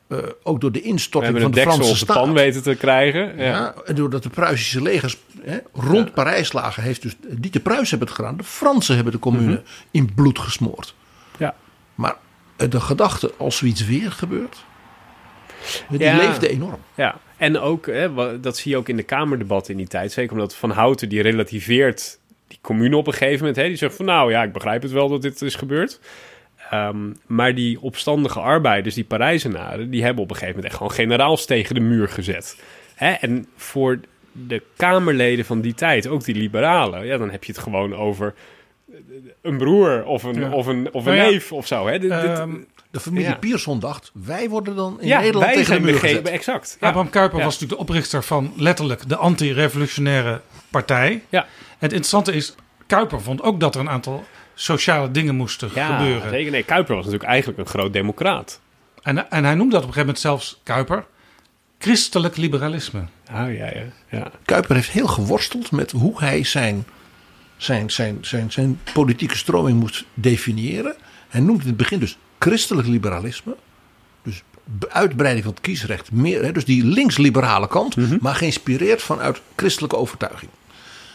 [0.07, 2.17] uh, ook door de instorting van de Franse staat.
[2.17, 3.37] pan weten te krijgen.
[3.37, 3.43] Ja.
[3.43, 3.73] ja.
[3.85, 6.13] en doordat de Pruisische legers hè, rond ja.
[6.13, 9.45] Parijs lagen, heeft dus niet de Pruisen hebben het gedaan, de Fransen hebben de commune
[9.45, 9.63] mm -hmm.
[9.91, 10.95] in bloed gesmoord.
[11.37, 11.55] Ja.
[11.95, 12.15] Maar
[12.57, 14.65] uh, de gedachte als zoiets weer gebeurt,
[15.89, 16.17] die ja.
[16.17, 16.79] leefde enorm.
[16.95, 20.31] Ja, en ook, hè, dat zie je ook in de Kamerdebatten in die tijd, zeker
[20.31, 22.19] omdat Van Houten die relativeert
[22.51, 24.91] die commune op een gegeven moment, hè, die zegt van nou ja, ik begrijp het
[24.91, 25.99] wel dat dit is gebeurd.
[26.73, 30.97] Um, maar die opstandige arbeiders, die Parijzenaren, die hebben op een gegeven moment echt gewoon
[30.97, 32.57] generaals tegen de muur gezet.
[32.95, 33.11] Hè?
[33.11, 33.99] En voor
[34.31, 38.33] de Kamerleden van die tijd, ook die liberalen, ja, dan heb je het gewoon over
[39.41, 40.51] een broer of een, ja.
[40.51, 41.55] of een, of een nou neef ja.
[41.55, 41.87] of zo.
[41.87, 41.99] Hè?
[41.99, 43.35] Dit, um, de familie ja.
[43.35, 46.27] Pierson dacht, wij worden dan in Nederland wij tegen de muur gezet.
[46.27, 46.77] Exact.
[46.79, 51.23] Abraham Kuyper was natuurlijk de oprichter van letterlijk de anti-revolutionaire partij.
[51.29, 51.45] Ja.
[51.81, 52.55] Het interessante is,
[52.87, 56.29] Kuyper vond ook dat er een aantal sociale dingen moesten ja, gebeuren.
[56.29, 56.51] Zeker.
[56.51, 58.59] Nee, Kuiper was natuurlijk eigenlijk een groot democraat.
[59.01, 61.05] En, en hij noemde dat op een gegeven moment zelfs, Kuiper,
[61.79, 62.99] christelijk liberalisme.
[63.31, 64.31] Oh, ja, ja, ja.
[64.45, 66.85] Kuiper heeft heel geworsteld met hoe hij zijn,
[67.57, 70.95] zijn, zijn, zijn, zijn politieke stroming moest definiëren.
[71.29, 73.55] Hij noemde in het begin dus christelijk liberalisme.
[74.23, 74.43] Dus
[74.89, 76.11] uitbreiding van het kiesrecht.
[76.11, 78.17] Meer, hè, dus die links-liberale kant, mm -hmm.
[78.21, 80.51] maar geïnspireerd vanuit christelijke overtuiging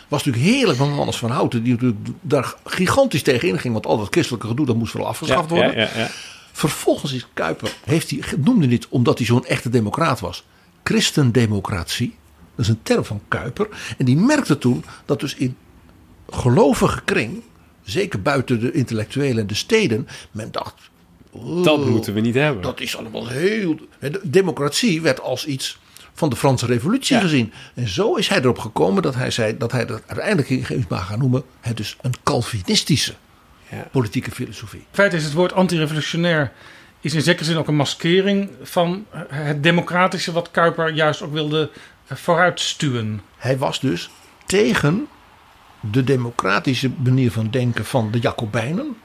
[0.09, 3.73] was natuurlijk heerlijk van Hannes van Houten, die natuurlijk daar gigantisch tegen inging.
[3.73, 5.77] Want al dat christelijke gedoe, dat moest wel afgeschaft ja, worden.
[5.77, 6.09] Ja, ja,
[6.53, 10.45] Vervolgens is Kuiper, heeft hij, noemde dit omdat hij zo'n echte democraat was,
[10.83, 12.15] christendemocratie.
[12.55, 13.69] Dat is een term van Kuiper.
[13.99, 15.57] En die merkte toen dat dus in
[16.31, 17.43] gelovige kring,
[17.85, 20.75] zeker buiten de intellectuelen en de steden, men dacht.
[21.31, 22.63] Oh, dat moeten we niet hebben.
[22.63, 23.77] Dat is allemaal heel.
[24.01, 25.79] De democratie werd als iets
[26.17, 27.23] van de Franse Revolutie ja.
[27.23, 27.53] gezien.
[27.75, 31.19] En zo is hij erop gekomen dat hij zei dat hij dat uiteindelijk ging gaan
[31.19, 31.43] noemen.
[31.61, 33.15] Het dus een Calvinistische
[33.71, 33.89] ja.
[33.93, 34.85] politieke filosofie.
[34.87, 36.53] Het feit is, het woord antirevolutionair
[37.01, 41.71] is in zekere zin ook een maskering van het democratische wat Kuiper juist ook wilde
[42.05, 43.21] vooruitstuwen.
[43.37, 44.11] Hij was dus
[44.47, 45.07] tegen
[45.81, 48.97] de democratische manier van denken van de Jacobijnen.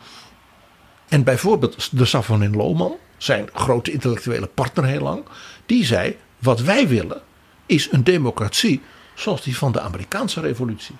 [1.07, 5.24] En bijvoorbeeld de Savonin Lohman, zijn grote intellectuele partner heel lang,
[5.66, 7.22] die zei: wat wij willen
[7.66, 8.82] is een democratie
[9.14, 10.96] zoals die van de Amerikaanse revolutie.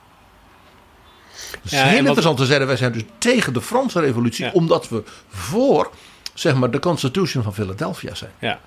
[1.52, 2.68] Dat is ja, heel interessant te zeggen.
[2.68, 4.46] Wij zijn dus tegen de Franse revolutie.
[4.46, 4.52] Ja.
[4.52, 5.92] Omdat we voor
[6.34, 8.32] zeg maar, de Constitution van Philadelphia zijn.
[8.40, 8.60] Ja.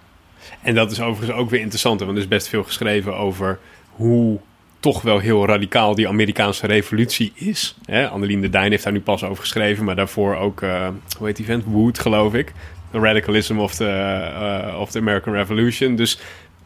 [0.62, 2.00] En dat is overigens ook weer interessant.
[2.00, 3.58] Want er is best veel geschreven over
[3.90, 4.38] hoe
[4.80, 7.76] toch wel heel radicaal die Amerikaanse revolutie is.
[7.84, 8.08] Hè?
[8.08, 9.84] Annelien de Dijn heeft daar nu pas over geschreven.
[9.84, 11.64] Maar daarvoor ook, uh, hoe heet die vent?
[11.64, 12.52] Wood geloof ik
[12.94, 15.96] the radicalism of the, eh, of the American Revolution.
[15.96, 16.18] Dus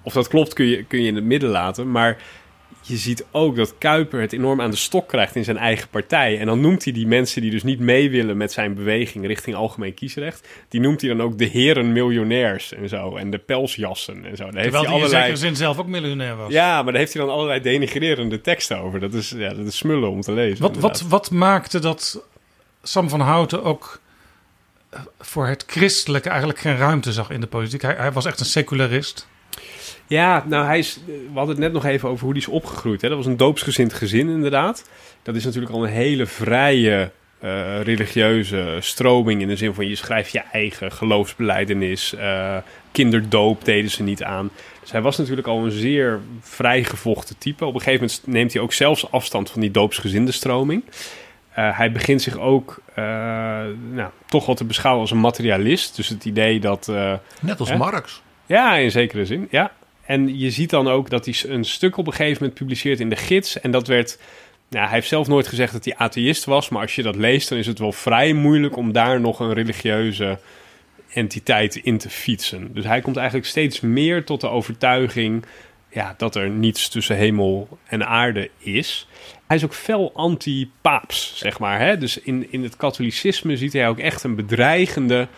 [0.03, 1.91] of dat klopt kun je, kun je in het midden laten.
[1.91, 2.19] Maar
[2.89, 6.39] je ziet ook dat Kuiper het enorm aan de stok krijgt in zijn eigen partij.
[6.39, 9.57] En dan noemt hij die mensen die dus niet mee willen met zijn beweging richting
[9.57, 10.49] algemeen kiesrecht.
[10.69, 13.17] Die noemt hij dan ook de heren miljonairs en zo.
[13.17, 14.51] En de pelsjassen en zo.
[14.51, 16.53] Daar Terwijl heeft hij in zekere zin zelf ook miljonair was.
[16.53, 19.01] Ja, maar daar heeft hij dan allerlei denigrerende teksten over.
[19.01, 20.63] Dat is, ja, dat is smullen om te lezen.
[20.63, 21.11] Wat, wat, inderdaad.
[21.11, 22.25] wat maakte dat
[22.83, 24.01] Sam van Houten ook
[24.91, 27.83] eh, voor het christelijke eigenlijk geen ruimte zag in de politiek?
[27.83, 29.29] Hij, hij was echt een secularist.
[30.09, 33.01] Ja, nou, hij is, we hadden het net nog even over hoe hij is opgegroeid.
[33.01, 33.09] Hè?
[33.09, 34.89] Dat was een doopsgezind gezin, inderdaad.
[35.23, 39.41] Dat is natuurlijk al een hele vrije eh, religieuze stroming.
[39.41, 42.15] In de zin van je schrijft je eigen geloofsbeleidenis.
[42.15, 42.57] eh,
[42.93, 44.51] kinderdoop deden ze niet aan.
[44.81, 47.65] Dus hij was natuurlijk al een zeer vrijgevochten type.
[47.65, 50.85] Op een gegeven moment neemt hij ook zelfs afstand van die doopsgezinde stroming.
[51.51, 53.05] Eh, hij begint zich ook eh,
[53.93, 55.97] nou, toch wel te beschouwen als een materialist.
[55.97, 56.89] Dus het idee dat.
[56.89, 57.77] eh, Net als Hè?
[57.77, 58.23] Marx.
[58.47, 59.73] ja, in zekere zin, ja.
[60.09, 63.09] En je ziet dan ook dat hij een stuk op een gegeven moment publiceert in
[63.09, 63.61] de gids.
[63.61, 64.19] En dat werd...
[64.71, 66.69] Nou, hij heeft zelf nooit gezegd dat hij atheïst was.
[66.69, 69.53] Maar als je dat leest, dan is het wel vrij moeilijk om daar nog een
[69.53, 70.39] religieuze
[71.13, 72.71] entiteit in te fietsen.
[72.75, 75.45] Dus hij komt eigenlijk steeds meer tot de overtuiging...
[75.91, 79.09] Ja, dat er niets tussen hemel en aarde is.
[79.47, 81.79] Hij is ook fel anti-paaps, zeg maar.
[81.81, 81.99] Hè?
[81.99, 85.29] Dus in, in het katholicisme ziet hij ook echt een bedreigende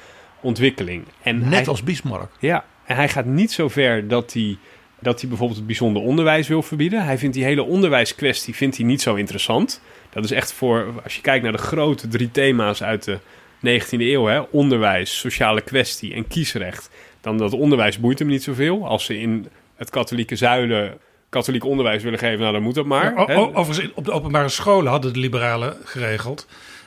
[0.41, 1.05] ontwikkeling.
[1.23, 2.31] En Net hij- als Bismarck.
[2.39, 4.59] ja, en hij gaat niet zo ver dat hij,
[4.99, 7.05] dat hij bijvoorbeeld het bijzonder onderwijs wil verbieden.
[7.05, 9.81] Hij vindt die hele onderwijskwestie vindt hij niet zo interessant.
[10.11, 13.19] Dat is echt voor, als je kijkt naar de grote drie thema's uit de
[13.67, 18.87] 19e eeuw, hè, onderwijs, sociale kwestie en kiesrecht, dan dat onderwijs boeit hem niet zoveel.
[18.87, 23.17] Als ze in het katholieke zuiden katholiek onderwijs willen geven, nou dan moet dat maar.
[23.55, 26.47] Overigens, op de openbare scholen hadden de liberalen geregeld.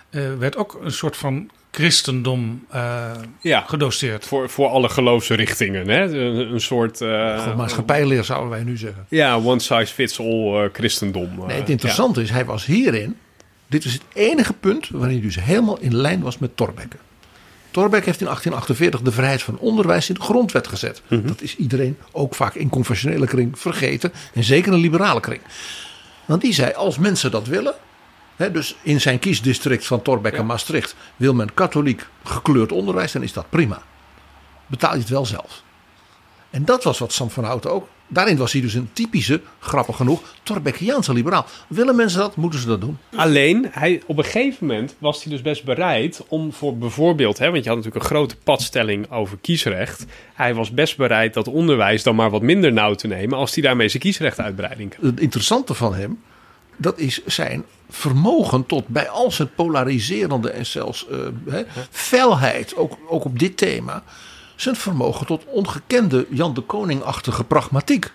[0.09, 3.11] eh, werd ook een soort van christendom eh,
[3.41, 4.25] ja, gedoseerd.
[4.25, 5.87] voor, voor alle geloofsrichtingen.
[5.89, 6.01] Hè.
[6.03, 7.01] Een, een soort...
[7.01, 9.05] eh, Gewoon maatschappijleer zouden wij nu zeggen.
[9.09, 11.29] ja, one size fits all eh, christendom.
[11.47, 13.17] Nee, het interessante is, hij was hierin.
[13.67, 16.97] Dit is het enige punt waarin hij dus helemaal in lijn was met Thorbecke.
[17.71, 21.01] Thorbecke heeft in 1848 de vrijheid van onderwijs in de grondwet gezet.
[21.09, 24.13] Dat is iedereen, ook vaak in confessionele kring, vergeten.
[24.33, 25.41] En zeker in een liberale kring.
[26.25, 27.73] Want die zei, als mensen dat willen...
[28.51, 30.95] Dus in zijn kiesdistrict van Thorbecke en Maastricht...
[31.15, 33.81] wil men katholiek gekleurd onderwijs, dan is dat prima.
[34.67, 35.63] Betaal je het wel zelf.
[36.49, 37.87] En dat was wat Sam van Houten ook.
[38.07, 41.45] Daarin was hij dus een typische, grappig genoeg, Thorbeckiaanse liberaal.
[41.67, 42.97] Willen mensen dat, moeten ze dat doen.
[43.15, 47.51] Alleen, hij, op een gegeven moment was hij dus best bereid om voor bijvoorbeeld, hè,
[47.51, 50.05] want je had natuurlijk een grote padstelling over kiesrecht.
[50.33, 53.63] Hij was best bereid dat onderwijs dan maar wat minder nauw te nemen als hij
[53.63, 55.05] daarmee zijn kiesrechtuitbreiding kan.
[55.05, 56.19] Het interessante van hem,
[56.77, 61.05] dat is zijn vermogen tot bij al zijn polariserende en zelfs
[61.49, 64.03] hè, felheid, ook, ook op dit thema.
[64.55, 68.11] Zijn vermogen tot ongekende Jan de Koning-achtige pragmatiek.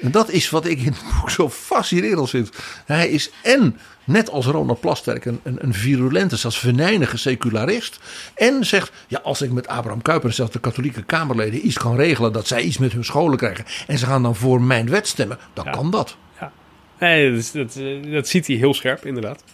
[0.00, 2.50] En dat is wat ik in het boek zo fascinerend vind.
[2.84, 7.98] Hij is en, net als Ronald Plasterk, een, een, een virulente, zelfs venijnige secularist.
[8.34, 11.96] En zegt, ja, als ik met Abraham Kuyper en zelfs de katholieke Kamerleden iets kan
[11.96, 12.32] regelen...
[12.32, 15.38] dat zij iets met hun scholen krijgen en ze gaan dan voor mijn wet stemmen,
[15.52, 15.70] dan Ja.
[15.70, 16.16] kan dat.
[16.40, 16.52] Ja.
[16.98, 19.44] Nee, dat, eh, dat ziet hij heel scherp, inderdaad.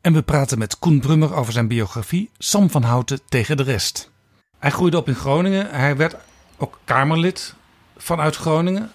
[0.00, 4.10] En we praten met Koen Brummer over zijn biografie Sam van Houten tegen de rest.
[4.58, 5.70] Hij groeide op in Groningen.
[5.70, 6.16] Hij werd
[6.56, 7.54] ook Kamerlid
[7.96, 8.90] vanuit Groningen.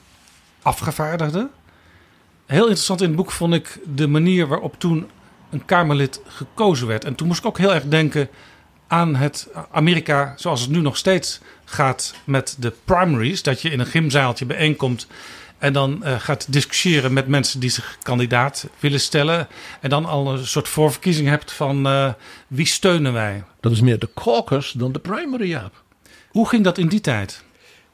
[0.61, 1.49] Afgevaardigde.
[2.45, 5.09] Heel interessant in het boek vond ik de manier waarop toen
[5.49, 7.05] een Kamerlid gekozen werd.
[7.05, 8.29] En toen moest ik ook heel erg denken
[8.87, 13.43] aan het Amerika zoals het nu nog steeds gaat met de primaries.
[13.43, 15.07] Dat je in een gymzaaltje bijeenkomt
[15.57, 19.47] en dan eh, gaat discussiëren met mensen die zich kandidaat willen stellen.
[19.81, 22.13] En dan al een soort voorverkiezing hebt van eh,
[22.47, 23.43] wie steunen wij.
[23.59, 25.83] Dat is meer de caucus dan de primary, Jaap.
[26.29, 27.43] Hoe ging dat in die tijd?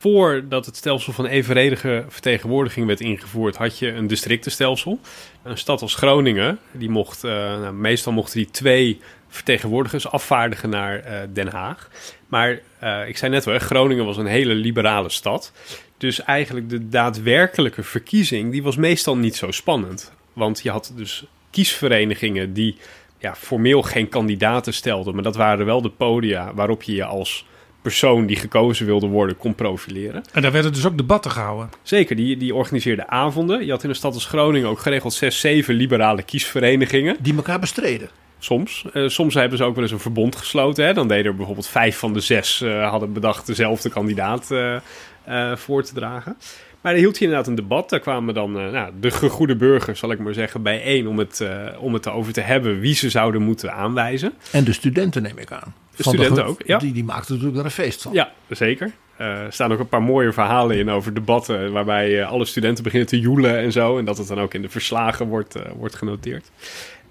[0.01, 4.99] Voordat het stelsel van evenredige vertegenwoordiging werd ingevoerd, had je een districtenstelsel.
[5.43, 10.99] Een stad als Groningen, die mocht, eh, nou, meestal mochten die twee vertegenwoordigers afvaardigen naar
[10.99, 11.89] eh, Den Haag.
[12.27, 15.51] Maar eh, ik zei net wel, Groningen was een hele liberale stad.
[15.97, 20.11] Dus eigenlijk de daadwerkelijke verkiezing, die was meestal niet zo spannend.
[20.33, 22.77] Want je had dus kiesverenigingen die
[23.17, 27.45] ja, formeel geen kandidaten stelden, maar dat waren wel de podia waarop je je als
[27.81, 30.23] persoon die gekozen wilde worden kon profileren.
[30.33, 31.69] En daar werden dus ook debatten gehouden.
[31.83, 33.65] Zeker, die, die organiseerde avonden.
[33.65, 37.17] Je had in een stad als Groningen ook geregeld zes, zeven liberale kiesverenigingen.
[37.19, 38.09] Die elkaar bestreden.
[38.39, 38.85] Soms.
[38.93, 40.85] Eh, soms hebben ze ook wel eens een verbond gesloten.
[40.85, 40.93] Hè?
[40.93, 44.75] Dan deden er bijvoorbeeld vijf van de zes eh, hadden bedacht dezelfde kandidaat eh,
[45.23, 46.37] eh, voor te dragen.
[46.81, 47.89] Maar daar hield hij inderdaad een debat.
[47.89, 51.39] Daar kwamen dan uh, nou, de gegoede burgers, zal ik maar zeggen, bijeen om het,
[51.39, 54.33] uh, om het erover te hebben wie ze zouden moeten aanwijzen.
[54.51, 55.73] En de studenten neem ik aan.
[55.95, 56.77] De studenten ook, ja.
[56.77, 58.13] Die, die maakten natuurlijk er een feest van.
[58.13, 58.91] Ja, zeker.
[59.15, 63.19] Er staan ook een paar mooie verhalen in over debatten waarbij alle studenten beginnen te
[63.19, 63.97] joelen en zo.
[63.97, 66.51] En dat het dan ook in de verslagen wordt, wordt genoteerd.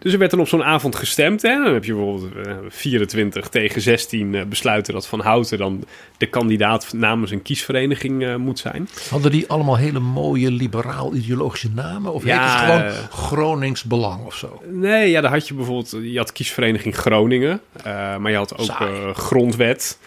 [0.00, 1.42] Dus er werd dan op zo'n avond gestemd.
[1.42, 1.62] Hè?
[1.62, 2.32] Dan heb je bijvoorbeeld
[2.68, 5.84] 24 tegen 16 besluiten dat Van Houten dan
[6.16, 8.88] de kandidaat namens een kiesvereniging uh, moet zijn.
[9.10, 12.12] Hadden die allemaal hele mooie liberaal-ideologische namen?
[12.12, 14.62] Of ja, heet het gewoon Gronings Belang of zo?
[14.66, 15.96] Nee, ja, daar had je bijvoorbeeld...
[16.02, 17.60] Je had kiesvereniging Groningen.
[17.76, 19.98] Uh, maar je had ook uh, grondwet.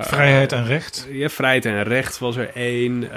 [0.00, 1.08] vrijheid en recht.
[1.10, 3.12] Ja, vrijheid en recht was er één.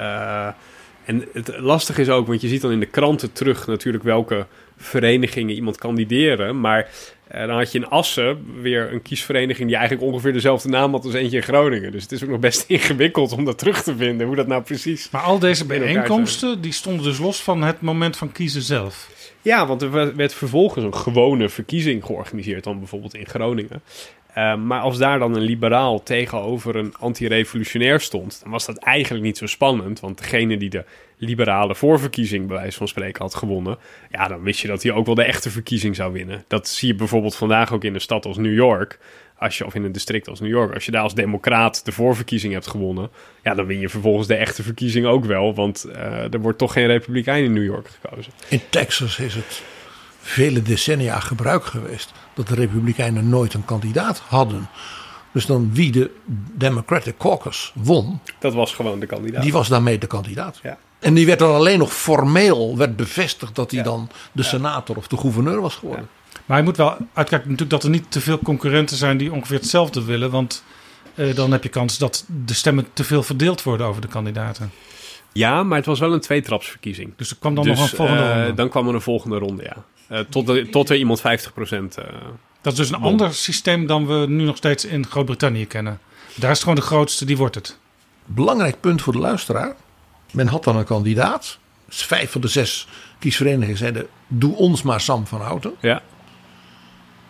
[1.04, 4.46] en het lastige is ook, want je ziet dan in de kranten terug natuurlijk welke
[4.78, 6.60] verenigingen iemand kandideren.
[6.60, 6.88] Maar
[7.34, 11.04] uh, dan had je in Assen weer een kiesvereniging die eigenlijk ongeveer dezelfde naam had
[11.04, 11.92] als eentje in Groningen.
[11.92, 14.62] Dus het is ook nog best ingewikkeld om dat terug te vinden, hoe dat nou
[14.62, 15.10] precies.
[15.10, 19.10] Maar al deze bijeenkomsten die stonden dus los van het moment van kiezen zelf.
[19.42, 23.82] Ja, want er werd vervolgens een gewone verkiezing georganiseerd, dan bijvoorbeeld in Groningen.
[24.38, 29.24] Uh, maar als daar dan een liberaal tegenover een anti-revolutionair stond, dan was dat eigenlijk
[29.24, 30.00] niet zo spannend.
[30.00, 30.84] Want degene die de
[31.16, 33.78] liberale voorverkiezing, bij wijze van spreken, had gewonnen,
[34.10, 36.44] ja, dan wist je dat hij ook wel de echte verkiezing zou winnen.
[36.48, 38.98] Dat zie je bijvoorbeeld vandaag ook in een stad als New York.
[39.38, 41.92] Als je, of in een district als New York, als je daar als democraat de
[41.92, 43.10] voorverkiezing hebt gewonnen,
[43.42, 45.54] ja, dan win je vervolgens de echte verkiezing ook wel.
[45.54, 48.32] Want uh, er wordt toch geen republikein in New York gekozen.
[48.48, 49.62] In Texas is het
[50.28, 54.68] vele decennia gebruik geweest dat de Republikeinen nooit een kandidaat hadden.
[55.32, 56.10] Dus dan wie de
[56.54, 58.20] Democratic Caucus won.
[58.38, 59.42] Dat was gewoon de kandidaat.
[59.42, 60.58] Die was daarmee de kandidaat.
[60.62, 60.78] Ja.
[60.98, 65.06] En die werd dan alleen nog formeel werd bevestigd dat hij dan de senator of
[65.08, 66.08] de gouverneur was geworden.
[66.46, 69.56] Maar je moet wel uitkijken natuurlijk dat er niet te veel concurrenten zijn die ongeveer
[69.58, 70.30] hetzelfde willen.
[70.30, 70.62] Want
[71.14, 74.70] eh, dan heb je kans dat de stemmen te veel verdeeld worden over de kandidaten.
[75.32, 77.12] Ja, maar het was wel een tweetrapsverkiezing.
[77.16, 78.54] Dus er kwam dan nog Dus, een volgende eh, ronde.
[78.54, 79.76] dan kwam er een volgende ronde, ja.
[80.08, 82.04] Eh, tot, de- tot er iemand 50% eh
[82.60, 86.00] Dat is dus een ander systeem dan we nu nog steeds in Groot-Brittannië kennen.
[86.34, 87.78] Daar is het gewoon de grootste, die wordt het.
[88.24, 89.76] Belangrijk punt voor de luisteraar.
[90.32, 91.58] Men had dan een kandidaat.
[91.86, 92.88] Dus vijf van de zes
[93.18, 95.74] kiesverenigingen zeiden: Doe ons maar Sam van Houten.
[95.80, 96.02] Ja.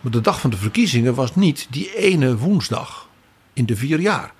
[0.01, 3.07] Maar de dag van de verkiezingen was niet die ene woensdag
[3.53, 4.33] in de vier jaar.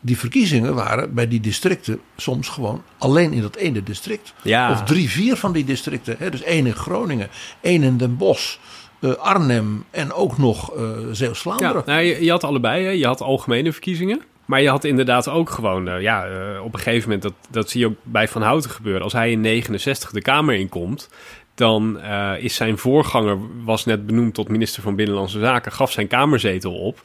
[0.00, 4.34] Die verkiezingen waren bij die districten soms gewoon alleen in dat ene district.
[4.42, 4.70] Ja.
[4.70, 6.16] Of drie, vier van die districten.
[6.18, 6.30] Hè?
[6.30, 7.28] Dus één in Groningen,
[7.60, 8.56] één in Den Bosch,
[9.00, 10.82] eh, Arnhem en ook nog eh
[11.12, 11.82] Zeeuws-Vlaanderen.
[11.86, 12.84] Ja, nou, je, je had allebei.
[12.84, 12.90] Hè.
[12.90, 14.22] Je had algemene verkiezingen.
[14.44, 16.26] Maar je had inderdaad ook gewoon, eh, ja,
[16.62, 19.02] op een gegeven moment, dat, dat zie je ook bij Van Houten gebeuren.
[19.02, 21.08] Als hij in 69 de Kamer inkomt,
[21.54, 22.00] dan
[22.38, 27.02] is zijn voorganger, was net benoemd tot minister van Binnenlandse Zaken, gaf zijn kamerzetel op.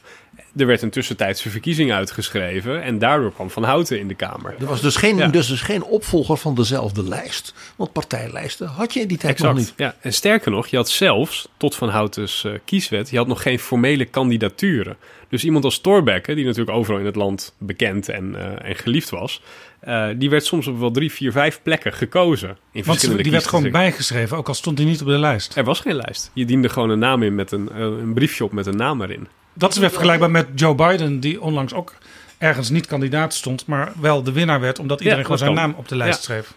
[0.56, 4.54] Er werd een tussentijdse verkiezing uitgeschreven en daardoor kwam Van Houten in de Kamer.
[4.58, 5.26] Er was dus geen, Ja.
[5.26, 7.54] dus dus geen opvolger van dezelfde lijst.
[7.76, 9.72] Want partijlijsten had je in die tijd nog niet.
[9.76, 13.42] Ja, en sterker nog, je had zelfs, tot Van Houten's eh, kieswet, je had nog
[13.42, 14.96] geen formele kandidaturen.
[15.28, 19.10] Dus iemand als Thorbecke, die natuurlijk overal in het land bekend en, eh, en geliefd
[19.10, 19.42] was,
[19.80, 22.48] eh, die werd soms op wel drie, vier, vijf plekken gekozen.
[22.48, 25.56] In Want verschillende die werd gewoon bijgeschreven, ook al stond hij niet op de lijst.
[25.56, 26.30] Er was geen lijst.
[26.34, 29.28] Je diende gewoon een naam in met een, een briefje op met een naam erin.
[29.54, 31.94] Dat is weer vergelijkbaar met Joe Biden, die onlangs ook
[32.38, 35.62] ergens niet kandidaat stond, maar wel de winnaar werd, omdat iedereen gewoon zijn kan.
[35.62, 36.22] naam op de lijst Ja.
[36.24, 36.54] schreef.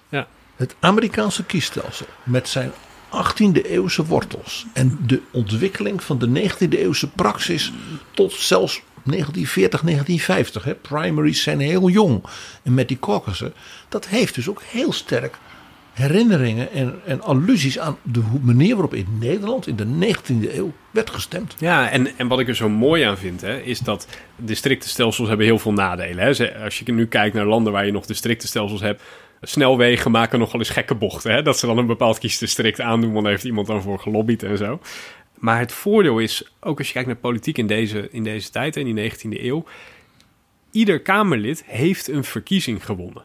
[0.55, 2.71] Het Amerikaanse kiesstelsel met zijn
[3.09, 7.71] 18e eeuwse wortels en de ontwikkeling van de 19e eeuwse praxis
[8.13, 10.63] tot zelfs 1940, 1950.
[10.63, 10.73] Hè.
[10.75, 12.23] Primaries zijn heel jong.
[12.63, 13.53] En met die caucussen,
[13.89, 15.37] dat heeft dus ook heel sterk
[15.97, 21.09] herinneringen en, en allusies aan de manier waarop in Nederland in de 19e eeuw werd
[21.09, 21.55] gestemd.
[21.59, 25.45] Ja, en, en wat ik er zo mooi aan vind, hè, is dat districtenstelsels hebben
[25.45, 26.23] heel veel nadelen.
[26.23, 26.63] Hè.
[26.63, 29.01] Als je nu kijkt naar landen waar je nog districtenstelsels hebt,
[29.41, 31.31] snelwegen maken nogal eens gekke bochten.
[31.31, 31.41] Hè.
[31.41, 34.57] Dat ze dan een bepaald kiesdistrict aandoen, want daar heeft iemand dan voor gelobbyd en
[34.57, 34.79] zo.
[35.33, 38.75] Maar het voordeel is, ook als je kijkt naar politiek in deze, in deze tijd,
[38.75, 39.65] in die 19e eeuw,
[40.71, 43.23] ieder Kamerlid heeft een verkiezing gewonnen.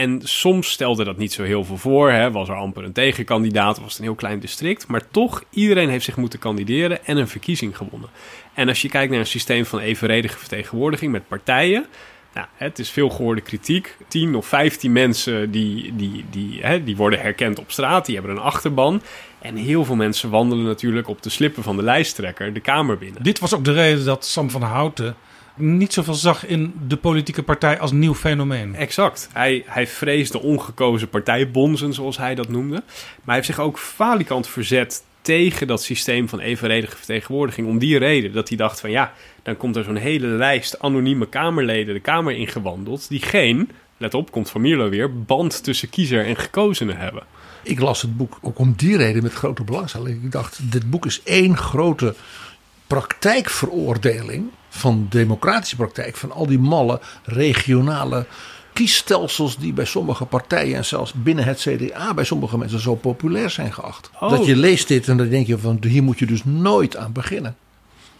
[0.00, 2.10] En soms stelde dat niet zo heel veel voor.
[2.10, 2.30] Hè.
[2.30, 4.86] Was er amper een tegenkandidaat, was het een heel klein district.
[4.86, 8.08] Maar toch, iedereen heeft zich moeten kandideren en een verkiezing gewonnen.
[8.54, 11.86] En als je kijkt naar een systeem van evenredige vertegenwoordiging met partijen.
[12.34, 13.96] Nou, het is veel gehoorde kritiek.
[14.08, 18.36] 10 of 15 mensen die, die, die, hè, die worden herkend op straat, die hebben
[18.36, 19.02] een achterban.
[19.38, 23.22] En heel veel mensen wandelen natuurlijk op de slippen van de lijsttrekker de Kamer binnen.
[23.22, 25.16] Dit was ook de reden dat Sam van Houten
[25.60, 28.74] niet zoveel zag in de politieke partij als nieuw fenomeen.
[28.74, 29.28] Exact.
[29.32, 32.74] Hij, hij vreesde ongekozen partijbonzen, zoals hij dat noemde.
[32.74, 37.68] Maar hij heeft zich ook falikant verzet tegen dat systeem van evenredige vertegenwoordiging.
[37.68, 39.12] Om die reden dat hij dacht van ja,
[39.42, 43.08] dan komt er zo'n hele lijst anonieme Kamerleden de Kamer ingewandeld...
[43.08, 47.22] die geen let op, komt Van Mierlo weer, band tussen kiezer en gekozenen hebben.
[47.62, 50.24] Ik las het boek ook om die reden met grote belangstelling.
[50.24, 52.14] Ik dacht, dit boek is één grote
[52.86, 56.16] praktijkveroordeling van democratische praktijk.
[56.16, 58.26] Van al die malle regionale
[58.72, 63.50] kiesstelsels die bij sommige partijen en zelfs binnen het CDA bij sommige mensen zo populair
[63.50, 64.10] zijn geacht.
[64.20, 64.30] Oh.
[64.30, 67.12] Dat je leest dit en dan denk je van hier moet je dus nooit aan
[67.12, 67.56] beginnen.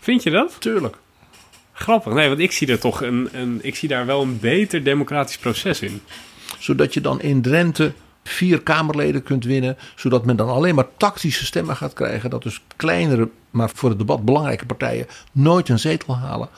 [0.01, 0.57] Vind je dat?
[0.59, 0.97] Tuurlijk.
[1.73, 2.13] Grappig.
[2.13, 5.39] Nee, want ik zie er toch een, een ik zie daar wel een beter democratisch
[5.39, 6.03] proces in.
[6.59, 7.93] Zodat je dan in Drenthe
[8.25, 9.77] vier Kamerleden kunt winnen.
[9.97, 12.31] Zodat men dan alleen maar tactische stemmen gaat krijgen.
[12.31, 16.49] Dat dus kleinere, maar voor het debat belangrijke partijen nooit een zetel halen.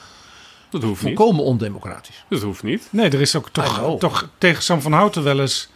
[0.71, 1.17] Dat hoeft niet.
[1.17, 2.25] Volkomen ondemocratisch.
[2.29, 2.89] Dat hoeft niet.
[2.91, 5.69] Nee, er is ook toch, toch tegen Sam van Houten wel eens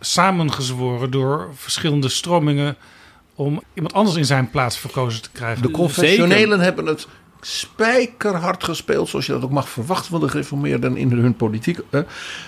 [0.00, 2.76] samengezworen door verschillende stromingen
[3.34, 5.62] om iemand anders in zijn plaats verkozen te krijgen.
[5.62, 7.06] De confessionelen hebben het
[7.46, 11.78] spijkerhard gespeeld, zoals je dat ook mag verwachten van de gereformeerden in hun politiek.
[11.90, 12.00] eh,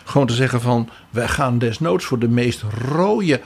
[0.05, 2.62] gewoon te zeggen van, wij gaan desnoods voor de meest
[2.93, 3.40] rode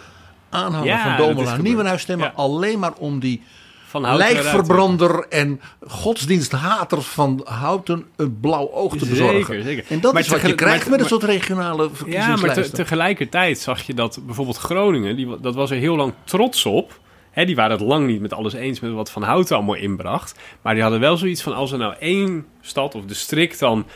[0.50, 1.56] aanhanger Ja, van Domela.
[1.56, 2.26] Nieuwenhuis stemmen.
[2.26, 2.32] Ja.
[2.42, 3.42] Alleen maar om die
[3.86, 9.62] Van lijkverbrander en godsdiensthater van Houten een blauw oog te Zeker, bezorgen.
[9.62, 9.84] zeker.
[9.88, 11.96] En dat Maar is wat je krijgt maar- met een soort regionale Ja, maar te-
[11.96, 12.74] verkiezingslijsten.
[12.76, 16.98] tegelijkertijd zag je dat bijvoorbeeld Groningen, die, dat was er heel lang trots op.
[17.30, 20.38] Hè, die waren het lang niet met alles eens met wat Van Houten allemaal inbracht.
[20.62, 23.86] Maar die hadden wel zoiets van, als er nou één stad of district dan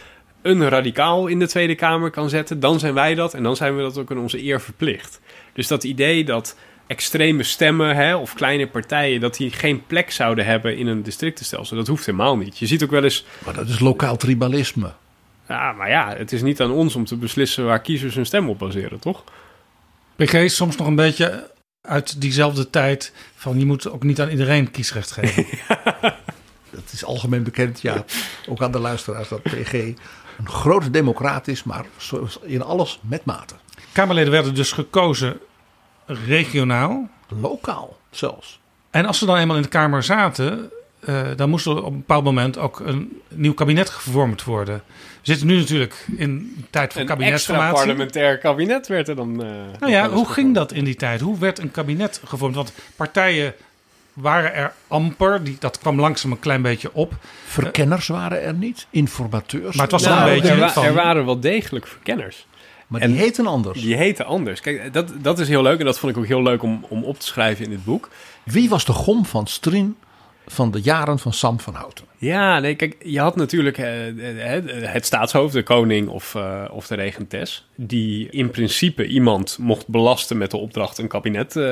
[0.43, 3.77] een radicaal in de Tweede Kamer kan zetten, dan zijn wij dat en dan zijn
[3.77, 5.21] we dat ook in onze eer verplicht.
[5.53, 6.57] Dus dat idee dat
[6.87, 11.77] extreme stemmen hè, of kleine partijen, dat die geen plek zouden hebben in een districtenstelsel,
[11.77, 12.59] dat hoeft helemaal niet.
[12.59, 14.93] Je ziet ook wel eens, Maar dat is lokaal tribalisme.
[15.49, 18.49] ja, maar ja, het is niet aan ons om te beslissen waar kiezers hun stem
[18.49, 19.25] op baseren, toch?
[20.17, 21.51] PG soms nog een beetje
[21.87, 25.47] uit diezelfde tijd van je moet ook niet aan iedereen kiesrecht geven.
[26.71, 28.05] Dat is algemeen bekend, ja.
[28.49, 31.85] Ook aan de luisteraars dat PG een grote democraat is, maar
[32.43, 33.55] in alles met mate.
[33.93, 35.41] Kamerleden werden dus gekozen
[36.07, 37.09] regionaal.
[37.29, 38.61] Lokaal zelfs.
[38.91, 40.71] En als ze dan eenmaal in de Kamer zaten,
[41.07, 44.83] eh, dan moest er op een bepaald moment ook een nieuw kabinet gevormd worden.
[44.87, 47.75] We zitten nu natuurlijk in een tijd van Een extra kabinetsformatie.
[47.75, 49.43] parlementair kabinet werd er dan.
[49.43, 49.49] eh,
[49.81, 50.29] Nou ja, hoe gevormd.
[50.33, 51.21] ging dat in die tijd?
[51.21, 52.55] Hoe werd een kabinet gevormd?
[52.55, 53.55] Want partijen
[54.13, 55.45] waren er amper.
[55.45, 57.13] Die, dat kwam langzaam een klein beetje op.
[57.45, 59.75] Verkenners waren er niet, informateurs.
[59.77, 62.47] Maar het was Nou, wel een beetje er, wa- van- er waren wel degelijk verkenners.
[62.87, 63.81] maar en- die heten anders.
[63.83, 64.61] Die heten anders.
[64.61, 67.05] Kijk, dat, dat is heel leuk en dat vond ik ook heel leuk om, om
[67.05, 68.09] op te schrijven in dit boek.
[68.43, 69.97] Wie was de gom van Strien
[70.47, 72.05] van de jaren van Sam van Houten?
[72.17, 76.87] Ja, nee, kijk, je had natuurlijk eh, eh, het staatshoofd, de koning of, eh, of
[76.87, 81.63] de regentes, die in principe iemand mocht belasten met de opdracht een kabinet eh,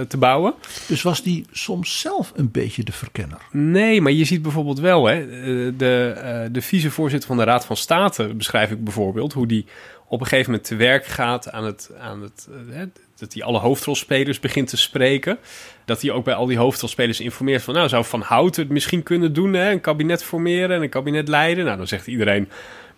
[0.00, 0.54] te bouwen.
[0.86, 3.38] Dus was die soms zelf een beetje de verkenner?
[3.50, 7.66] Nee, maar je ziet bijvoorbeeld wel, hè, eh, de, eh, de vicevoorzitter van de Raad
[7.66, 9.66] van State beschrijf ik bijvoorbeeld, hoe die
[10.08, 12.78] op een gegeven moment te werk gaat aan het, aan het eh,
[13.24, 15.38] dat hij alle hoofdrolspelers begint te spreken.
[15.84, 19.02] Dat hij ook bij al die hoofdrolspelers informeert van, nou, zou Van Houten het misschien
[19.02, 21.64] kunnen doen, hè, een kabinet formeren en een kabinet leiden.
[21.64, 22.48] Nou, dan zegt iedereen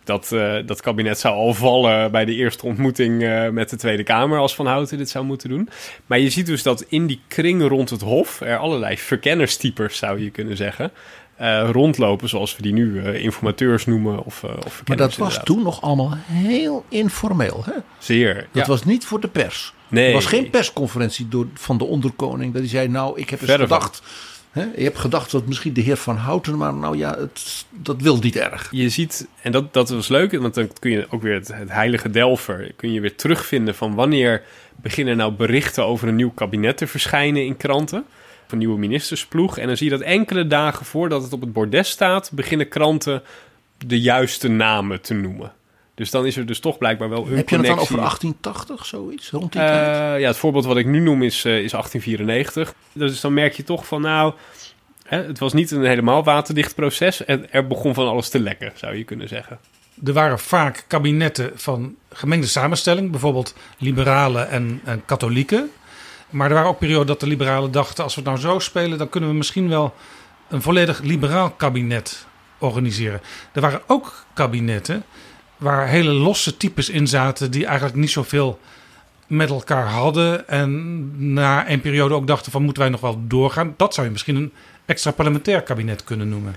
[0.07, 4.03] dat eh, dat kabinet zou al vallen bij de eerste ontmoeting eh, met de Tweede
[4.03, 5.69] Kamer als Van Houten dit zou moeten doen.
[6.07, 10.23] Maar je ziet dus dat in die kring rond het Hof er allerlei verkennerstypes, zou
[10.23, 10.91] je kunnen zeggen,
[11.37, 15.47] eh, rondlopen, zoals we die nu informateurs noemen of, eh of Maar dat was inderdaad.
[15.47, 17.63] toen nog allemaal heel informeel.
[17.65, 17.73] Hè?
[17.99, 18.35] Zeer.
[18.35, 18.67] Dat ja.
[18.67, 19.75] was niet voor de pers.
[19.97, 20.09] Nee.
[20.09, 22.53] Er was geen persconferentie door, van de onderkoning.
[22.53, 23.61] Dat hij zei, nou, ik heb eens van.
[23.61, 24.03] gedacht...
[24.51, 26.57] Hè, je hebt gedacht dat misschien de heer Van Houten...
[26.57, 28.69] maar nou ja, het, dat wil niet erg.
[28.71, 31.71] je ziet, en dat, dat was leuk, want dan kun je ook weer het, het
[31.71, 34.43] heilige Delver, kun je weer terugvinden van wanneer
[34.77, 38.05] beginnen nou berichten over een nieuw kabinet te verschijnen in kranten.
[38.51, 39.59] Een nieuwe ministersploeg.
[39.59, 43.23] En dan zie je dat enkele dagen voordat het op het bordes staat, beginnen kranten
[43.87, 45.53] de juiste namen te noemen.
[45.97, 48.87] Dus dan is er dus toch blijkbaar wel een Heb je het dan over 1880,
[48.87, 50.15] zoiets, rond die tijd?
[50.15, 52.75] Eh, ja, het voorbeeld wat ik nu noem is, eh, is 1894.
[52.93, 54.33] Dus dan merk je toch van, nou,
[55.05, 57.25] hè, het was niet een helemaal waterdicht proces.
[57.25, 59.59] En er begon van alles te lekken, zou je kunnen zeggen.
[60.05, 65.71] Er waren vaak kabinetten van gemengde samenstelling, bijvoorbeeld liberalen en, en katholieken.
[66.31, 68.99] Maar er waren ook perioden dat de liberalen dachten: als we het nou zo spelen,
[68.99, 69.95] dan kunnen we misschien wel
[70.49, 72.27] een volledig liberaal kabinet
[72.59, 73.21] organiseren.
[73.53, 75.05] Er waren ook kabinetten
[75.57, 78.59] waar hele losse types in zaten die eigenlijk niet zoveel
[79.27, 80.49] met elkaar hadden.
[80.49, 83.75] En na een periode ook dachten: van moeten wij nog wel doorgaan?
[83.77, 84.53] Dat zou je misschien een
[84.87, 86.57] extra parlementair kabinet kunnen noemen.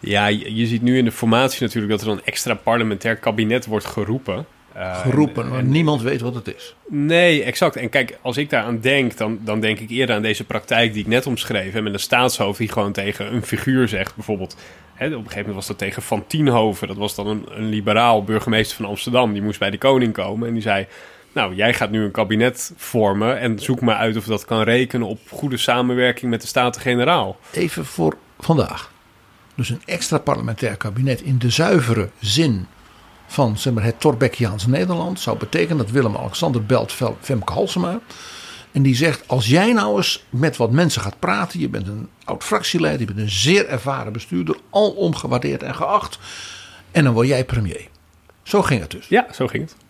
[0.00, 3.86] Ja, je, ziet nu in de formatie natuurlijk dat er een extra parlementair kabinet wordt
[3.86, 4.46] geroepen.
[4.80, 6.74] Eh, Geroepen, en- niemand weet wat het is.
[6.88, 7.76] Nee, exact.
[7.76, 11.02] En kijk, als ik daaraan denk, dan, dan denk ik eerder aan deze praktijk die
[11.02, 11.72] ik net omschreef.
[11.72, 14.14] Hè, met een staatshoofd die gewoon tegen een figuur zegt.
[14.14, 14.56] Bijvoorbeeld,
[14.94, 16.88] hè, op een gegeven moment was dat tegen Van Tienhoven.
[16.88, 19.32] Dat was dan een, een liberaal burgemeester van Amsterdam.
[19.32, 20.86] Die moest bij de koning komen en die zei...
[21.32, 25.06] Nou, jij gaat nu een kabinet vormen en zoek maar uit of dat kan rekenen
[25.06, 27.38] op goede samenwerking met de Staten-Generaal.
[27.52, 28.92] Even voor vandaag.
[29.54, 32.66] Dus een extra parlementair kabinet in de zuivere zin
[33.30, 38.00] van zeg maar, het Torbeckiaans Nederland zou betekenen dat Willem-Alexander belt Femke Halsema.
[38.72, 42.08] En die zegt: Als jij nou eens met wat mensen gaat praten, je bent een
[42.24, 46.18] oud fractieleider, je bent een zeer ervaren bestuurder, alom gewaardeerd en geacht.
[46.90, 47.88] En dan word jij premier.
[48.42, 49.08] Zo ging het dus.
[49.08, 49.76] Ja, zo ging het.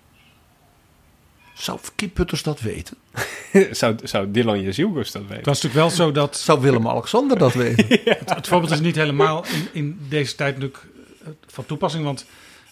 [1.54, 2.96] Zou Kip Putters dat weten?
[3.70, 5.36] zou, zou Dylan Jezielgus dat weten?
[5.36, 7.86] Het was natuurlijk wel zo dat Zou Willem-Alexander dat weten?
[8.24, 10.86] het voorbeeld is niet helemaal in, in deze tijd natuurlijk
[11.22, 12.04] eh, van toepassing.
[12.04, 12.26] Want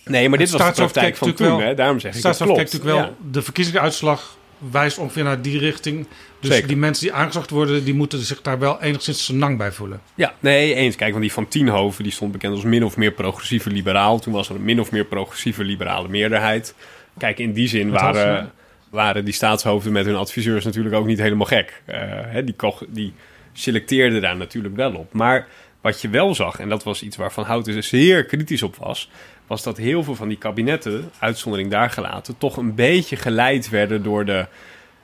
[0.08, 1.74] Nee, maar dit was de praktijk van toen, wel- hè?
[1.74, 2.56] daarom zeg ik dat klopt.
[2.58, 4.36] natuurlijk wel, de verkiezingsuitslag
[4.70, 6.06] wijst ongeveer naar die richting.
[6.40, 6.68] Dus Zeker.
[6.68, 10.00] die mensen die aangezocht worden, die moeten zich daar wel enigszins senang bij voelen.
[10.14, 10.96] Ja, nee, eens.
[10.96, 14.18] Kijk, want die van Tienhoven die stond bekend als min of meer progressieve liberaal.
[14.18, 16.74] Toen was er een min of meer progressieve liberale meerderheid.
[17.18, 18.52] Kijk, in die zin waren,
[18.90, 21.82] waren die staatshoofden met hun adviseurs natuurlijk ook niet helemaal gek.
[21.84, 23.12] Eh, hè, die, koch- die
[23.52, 25.12] selecteerden daar natuurlijk wel op.
[25.12, 25.46] Maar
[25.80, 29.10] wat je wel zag, en dat was iets waar Van Houten zeer kritisch op was...
[29.48, 32.38] was dat heel veel van die kabinetten, uitzondering daar gelaten...
[32.38, 34.46] toch een beetje geleid werden door de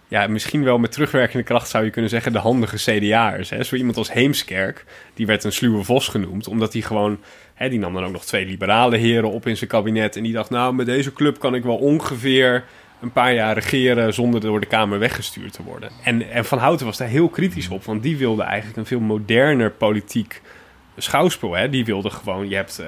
[0.08, 3.48] ja, misschien wel met terugwerkende kracht zou je kunnen zeggen, de handige CDA'ers.
[3.48, 4.84] Zo iemand als Heemskerk,
[5.14, 7.18] die werd een sluwe vos genoemd, omdat hij gewoon,
[7.54, 10.16] hè, die nam dan ook nog twee liberale heren op in zijn kabinet.
[10.16, 12.64] En die dacht, nou, met deze club kan ik wel ongeveer
[13.00, 15.90] een paar jaar regeren zonder door de Kamer weggestuurd te worden.
[16.02, 19.00] En, en Van Houten was daar heel kritisch op, want die wilde eigenlijk een veel
[19.00, 20.40] moderner politiek
[20.96, 21.52] schouwspel.
[21.52, 21.68] Hè?
[21.68, 22.86] Die wilde gewoon, je hebt, eh,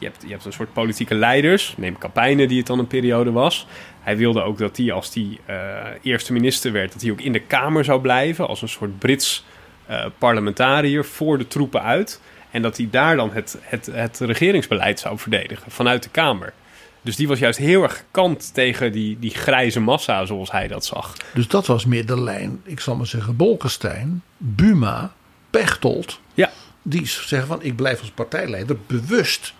[0.00, 1.74] je, hebt, je hebt een soort politieke leiders.
[1.76, 3.66] Neem Kapijnen, die het dan een periode was.
[4.00, 5.56] Hij wilde ook dat hij, als hij eh,
[6.02, 8.48] eerste minister werd, dat hij ook in de Kamer zou blijven.
[8.48, 9.44] Als een soort Brits
[9.86, 12.20] eh, parlementariër voor de troepen uit.
[12.50, 16.52] En dat hij daar dan het, het, het regeringsbeleid zou verdedigen vanuit de Kamer.
[17.02, 20.84] Dus die was juist heel erg gekant tegen die, die grijze massa, zoals hij dat
[20.84, 21.16] zag.
[21.34, 25.12] Dus dat was meer de lijn, ik zal maar zeggen, Bolkestein, Buma,
[25.50, 26.20] Pechtold.
[26.34, 26.50] Ja.
[26.82, 29.54] Die zeggen van ik blijf als partijleider bewust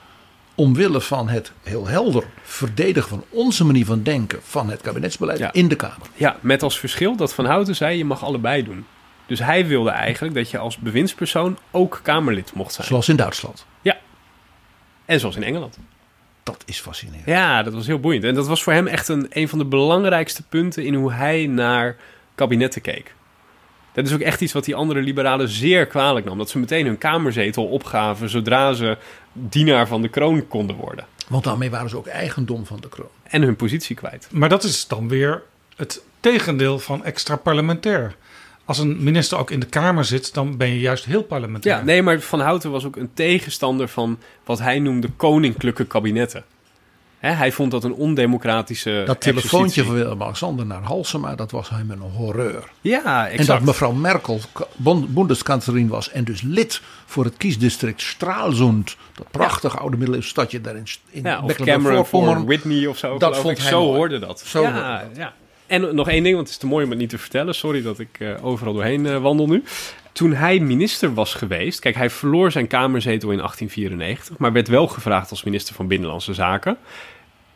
[0.55, 5.52] omwille van het heel helder verdedigen van onze manier van denken van het kabinetsbeleid Ja.
[5.52, 6.06] in de Kamer.
[6.14, 8.86] Ja, met als verschil dat Van Houten zei, je mag allebei doen.
[9.27, 12.86] Dus hij wilde eigenlijk dat je als bewindspersoon ook Kamerlid mocht zijn.
[12.86, 13.66] Zoals in Duitsland.
[15.05, 15.78] En zoals in Engeland.
[16.43, 17.27] Dat is fascinerend.
[17.27, 18.24] Ja, dat was heel boeiend.
[18.24, 21.47] En dat was voor hem echt een, een van de belangrijkste punten in hoe hij
[21.47, 21.97] naar
[22.35, 23.14] kabinetten keek.
[23.93, 26.39] Dat is ook echt iets wat die andere liberalen zeer kwalijk nam.
[26.39, 28.97] Dat ze meteen hun kamerzetel opgaven zodra ze
[29.33, 31.07] dienaar van de kroon konden worden.
[31.29, 33.09] Want daarmee waren ze ook eigendom van de kroon.
[33.23, 34.29] En hun positie kwijt.
[34.31, 35.43] Maar dat is dan weer
[35.77, 38.15] het tegendeel van extra parlementair.
[38.65, 41.77] Als een minister ook in de Kamer zit, dan ben je juist heel parlementair.
[41.77, 46.45] Ja, nee, maar Van Houten was ook een tegenstander van wat hij noemde koninklijke kabinetten.
[47.21, 49.83] Hè, hij vond dat een ondemocratische Dat telefoontje exercitie.
[49.85, 52.65] van Willem-Alexander naar Halsema, dat was hem een horreur.
[52.81, 53.59] Ja, En exact.
[53.59, 58.97] dat mevrouw Merkel ka- bon- bondeskanserin was en dus lid voor het kiesdistrict Straalsund.
[59.15, 63.19] Dat prachtige oude middeleeuwse stadje daar in, in Ja, of Cameron voor Whitney of zo.
[63.19, 63.59] Dat vond ik.
[63.59, 63.97] hij Zo mooi.
[63.97, 64.41] hoorde dat.
[64.47, 65.33] Zo ja, hoorde ja.
[65.67, 67.55] En nog één ding, want het is te mooi om het niet te vertellen.
[67.55, 69.63] Sorry dat ik eh, overal doorheen eh, wandel nu.
[70.12, 71.81] Toen hij minister was geweest...
[71.81, 74.39] Kijk, hij verloor zijn kamerzetel in 1894...
[74.39, 76.78] maar werd wel gevraagd als minister van Binnenlandse Zaken.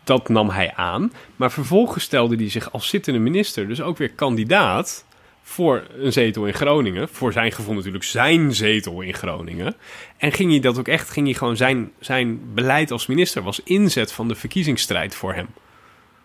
[0.05, 1.13] Dat nam hij aan.
[1.37, 3.69] Maar vervolgens stelde hij zich als zittende minister...
[3.69, 5.05] dus ook weer kandidaat
[5.45, 7.09] voor een zetel in Groningen.
[7.09, 9.75] Voor zijn gevoel natuurlijk zijn zetel in Groningen.
[10.17, 13.61] En ging hij dat ook echt, ging hij gewoon zijn, zijn beleid als minister was
[13.65, 15.49] inzet van de verkiezingsstrijd voor hem.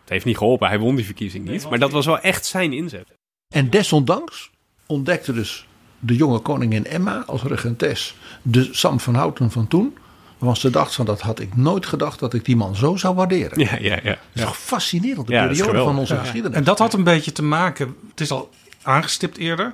[0.01, 1.69] Het heeft niet geholpen, hij won die verkiezing niet.
[1.69, 3.13] maar dat was wel echt zijn inzet.
[3.53, 4.51] En desondanks
[4.85, 5.67] ontdekte dus
[5.99, 9.97] de jonge koningin Emma als regentes de Sam van Houten van toen.
[10.37, 13.15] Want ze dacht van dat had ik nooit gedacht dat ik die man zo zou
[13.15, 13.59] waarderen.
[13.59, 14.09] Ja, ja, ja.
[14.09, 16.57] Dat is toch fascinerend, de Ja, periode van onze geschiedenis.
[16.57, 18.49] En dat had een beetje te maken, het is al
[18.81, 19.73] aangestipt eerder,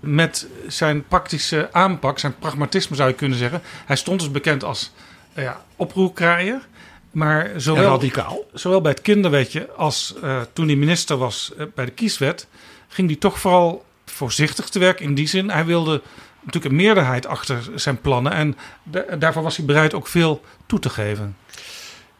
[0.00, 3.62] met zijn praktische aanpak, zijn pragmatisme zou je kunnen zeggen.
[3.86, 4.92] Hij stond dus bekend als
[5.32, 6.68] eh, ja, oproerkraaier.
[7.10, 8.44] Maar zowel, radicaal.
[8.52, 12.46] zowel bij het kinderwetje als eh, toen hij minister was eh, bij de kieswet,
[12.88, 15.00] ging hij toch vooral voorzichtig te werk.
[15.00, 16.02] In die zin, hij wilde
[16.40, 18.32] natuurlijk een meerderheid achter zijn plannen.
[18.32, 21.36] En da- daarvoor was hij bereid ook veel toe te geven.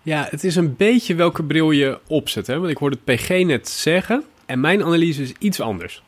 [0.02, 2.46] Ja, het is een beetje welke bril je opzet.
[2.46, 2.58] Hè?
[2.58, 4.24] Want ik hoorde het PG net zeggen.
[4.46, 6.02] En mijn analyse is iets anders.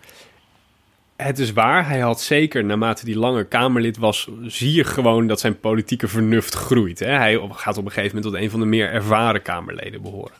[1.16, 5.40] Het is waar, hij had zeker, naarmate hij langer Kamerlid was, zie je gewoon dat
[5.40, 6.98] zijn politieke vernuft groeit.
[6.98, 7.10] Hè?
[7.10, 10.34] Hij gaat op een gegeven moment tot een van de meer ervaren Kamerleden behoren.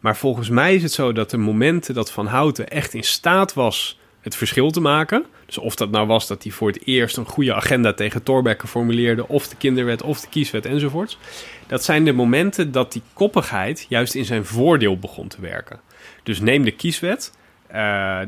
[0.00, 3.54] Maar volgens mij is het zo dat de momenten dat Van Houten echt in staat
[3.54, 3.97] was
[4.28, 5.24] het verschil te maken.
[5.46, 8.66] Dus of dat nou was dat hij voor het eerst een goede agenda tegen Thorbecke
[8.66, 11.18] formuleerde, of de kinderwet, of de kieswet enzovoorts.
[11.66, 15.80] Dat zijn de momenten dat die koppigheid juist in zijn voordeel begon te werken.
[16.22, 17.32] Dus neem de kieswet.
[17.68, 17.74] Uh,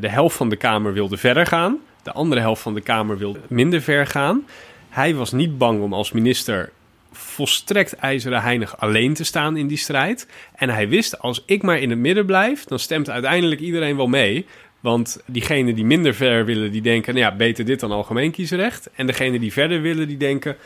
[0.01, 1.79] de helft van de Kamer wilde verder gaan.
[2.03, 4.45] De andere helft van de Kamer wilde minder ver gaan.
[4.89, 6.73] Hij was niet bang om als minister
[7.13, 10.27] volstrekt ijzeren heinig alleen te staan in die strijd.
[10.55, 14.07] En hij wist, als ik maar in het midden blijf, dan stemt uiteindelijk iedereen wel
[14.07, 14.47] mee.
[14.81, 18.91] Want diegenen die minder ver willen, die denken, nou ja, beter dit dan algemeen kiesrecht.
[18.95, 20.57] En degenen die verder willen, die denken,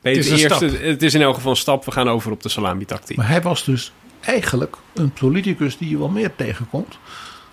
[0.00, 2.42] beter het is, eerst, het is in elk geval een stap, we gaan over op
[2.42, 3.16] de salami-tactiek.
[3.16, 6.98] Maar hij was dus eigenlijk een politicus die je wel meer tegenkomt.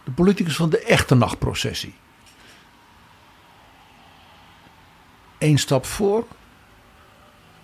[0.03, 1.93] De politicus van de echte nachtprocessie.
[5.37, 6.25] Eén stap voor,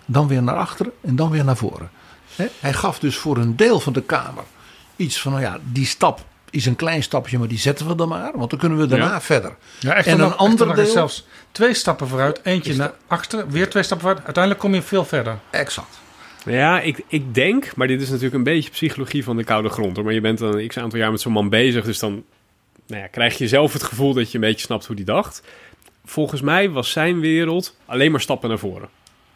[0.06, 1.90] dan weer naar achteren en dan weer naar voren.
[2.60, 4.44] Hij gaf dus voor een deel van de Kamer
[4.96, 8.08] iets van, nou ja, die stap is een klein stapje, maar die zetten we dan
[8.08, 8.32] maar.
[8.36, 9.56] Want dan kunnen we daarna verder.
[9.80, 10.86] Ja, echt en een ander deel.
[10.86, 14.26] Zelfs twee stappen vooruit, eentje naar achteren, weer twee stappen vooruit.
[14.26, 15.40] Uiteindelijk kom je veel verder.
[15.50, 16.00] Exact.
[16.46, 19.96] Ja, ik, ik denk, maar dit is natuurlijk een beetje psychologie van de koude grond.
[19.96, 20.06] Hoor.
[20.06, 22.24] Maar je bent dan een x aantal jaar met zo'n man bezig, dus dan
[22.88, 25.44] nou ja, krijg je zelf het gevoel dat je een beetje snapt hoe die dacht.
[26.06, 28.90] Volgens mij was zijn wereld alleen maar stappen naar voren.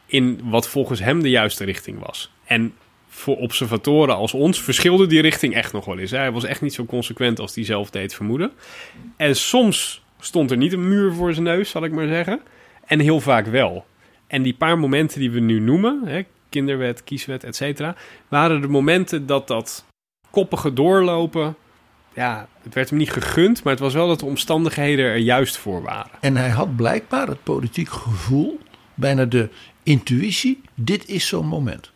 [0.05, 2.31] In wat volgens hem de juiste richting was.
[2.45, 2.73] En
[3.17, 6.11] voor observatoren als ons verschilde die richting echt nog wel eens.
[6.11, 8.51] Hij was echt niet zo consequent als hij zelf deed vermoeden.
[9.15, 12.41] En soms stond er niet een muur voor zijn neus, zal ik maar zeggen.
[12.85, 13.85] En heel vaak wel.
[14.27, 17.95] En die paar momenten die we nu noemen, hè, kinderwet, kieswet, et cetera,
[18.27, 19.85] waren de momenten dat dat
[20.29, 21.55] koppige doorlopen,
[22.13, 25.57] ja, het werd hem niet gegund, maar het was wel dat de omstandigheden er juist
[25.57, 26.11] voor waren.
[26.19, 28.59] En hij had blijkbaar het politiek gevoel,
[28.93, 29.49] bijna de
[29.83, 31.91] intuïtie, dit is zo'n moment.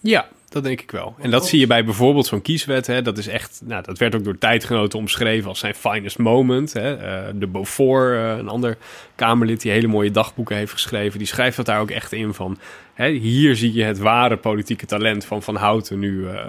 [0.00, 1.14] Ja, dat denk ik wel.
[1.18, 2.86] En dat zie je bij bijvoorbeeld zo'n kieswet.
[2.86, 3.02] Hè.
[3.02, 6.72] Dat is echt, nou, dat werd ook door tijdgenoten omschreven als zijn finest moment.
[6.72, 6.96] Hè.
[6.96, 8.76] Uh, de Beaufort, uh, een ander
[9.14, 12.58] Kamerlid die hele mooie dagboeken heeft geschreven, die schrijft dat daar ook echt in van.
[12.94, 16.40] Hè, hier zie je het ware politieke talent van Van Houten nu uh,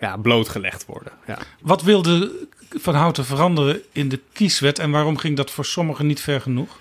[0.00, 1.12] ja, blootgelegd worden.
[1.26, 1.38] Ja.
[1.60, 2.30] Wat wilde
[2.70, 6.80] Van Houten veranderen in de kieswet en waarom ging dat voor sommigen niet ver genoeg?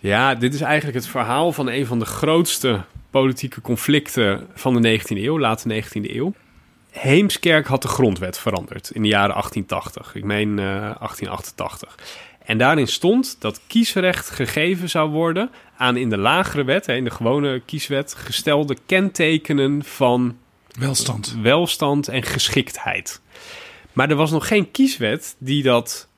[0.00, 2.84] Ja, dit is eigenlijk het verhaal van een van de grootste
[3.20, 6.34] politieke conflicten van de 19e eeuw, late 19e eeuw.
[6.90, 10.14] Heemskerk had de grondwet veranderd in de jaren 1880.
[10.14, 11.98] Ik meen uh, eh, 1888.
[12.44, 17.10] En daarin stond dat kiesrecht gegeven zou worden aan in de lagere wet, in de
[17.10, 20.38] gewone kieswet, gestelde kentekenen van
[20.78, 23.20] welstand, welstand en geschiktheid.
[23.92, 26.08] Maar er was nog geen kieswet die dat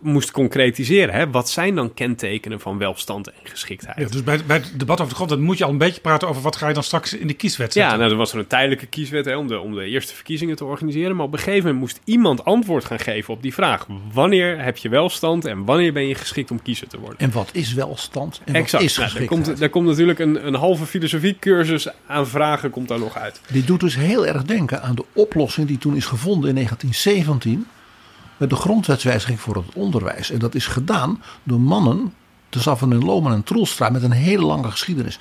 [0.00, 1.14] moest concretiseren.
[1.14, 1.30] Hè?
[1.30, 3.98] Wat zijn dan kentekenen van welstand en geschiktheid?
[3.98, 6.28] Ja, dus bij, bij het debat over de grondwet moet je al een beetje praten
[6.28, 7.92] over wat ga je dan straks in de kieswet zetten.
[7.92, 10.56] Ja, nou, er was er een tijdelijke kieswet hè, om, de, om de eerste verkiezingen
[10.56, 11.16] te organiseren.
[11.16, 13.86] Maar op een gegeven moment moest iemand antwoord gaan geven op die vraag.
[14.12, 17.18] Wanneer heb je welstand en wanneer ben je geschikt om kiezer te worden?
[17.18, 18.72] En wat is welstand en exact.
[18.72, 22.88] wat is nou, daar, komt, daar komt natuurlijk een, een halve filosofiecursus aan vragen komt
[22.88, 23.40] daar nog uit.
[23.52, 27.66] Dit doet dus heel erg denken aan de oplossing die toen is gevonden in 1917
[28.40, 30.30] met de grondwetswijziging voor het onderwijs.
[30.30, 32.14] En dat is gedaan door mannen,
[32.48, 35.18] de Saffen en Loman en Troelstra, met een hele lange geschiedenis.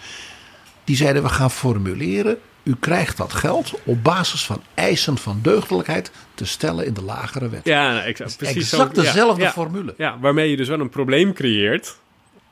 [0.84, 2.38] Die zeiden: We gaan formuleren.
[2.64, 7.50] U krijgt dat geld op basis van eisen van deugdelijkheid te stellen in de lagere
[7.50, 7.66] wet.
[7.66, 9.94] Ja, nou, exact, precies exact dezelfde formule.
[9.98, 11.98] Ja, waarmee je dus wel een probleem creëert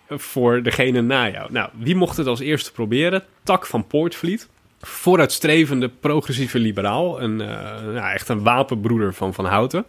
[0.10, 1.52] voor degene na jou.
[1.52, 3.23] Nou, wie mocht het als eerste proberen?
[3.44, 4.48] Tak van Poortvliet
[4.81, 7.22] vooruitstrevende progressieve liberaal.
[7.22, 7.48] Een, uh,
[7.94, 9.85] nou, echt een wapenbroeder van Van Houten.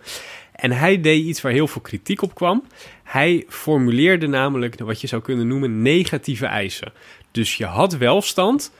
[0.58, 2.64] En hij deed iets waar heel veel kritiek op kwam.
[3.04, 6.92] Hij formuleerde namelijk wat je zou kunnen noemen negatieve eisen.
[7.30, 8.72] Dus je had welstand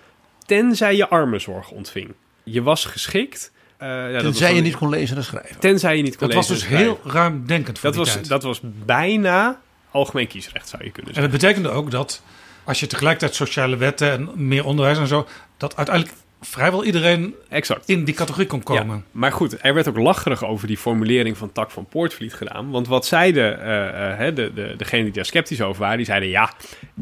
[0.47, 2.15] tenzij je armenzorg ontving.
[2.43, 3.53] Je was geschikt.
[3.83, 5.61] Uh, ja, tenzij je niet kon lezen en schrijven.
[5.61, 8.29] Tenzij je niet kon dat lezen was dus heel ruimdenkend voor dat was, tijd.
[8.29, 9.61] Dat was bijna
[9.91, 11.33] algemeen kiesrecht, zou je kunnen zeggen.
[11.33, 12.23] En dat betekende ook dat
[12.65, 15.27] als je tegelijkertijd sociale wetten en meer onderwijs en zo...
[15.57, 17.89] dat uiteindelijk vrijwel iedereen exact.
[17.89, 18.97] in die categorie kon komen.
[18.97, 22.71] Ja, maar goed, er werd ook lacherig over die formulering van Tak van Poortvliet gedaan.
[22.71, 26.29] Want wat zeiden uh, uh, de, de, degenen die daar sceptisch over waren, die zeiden
[26.29, 26.53] ja,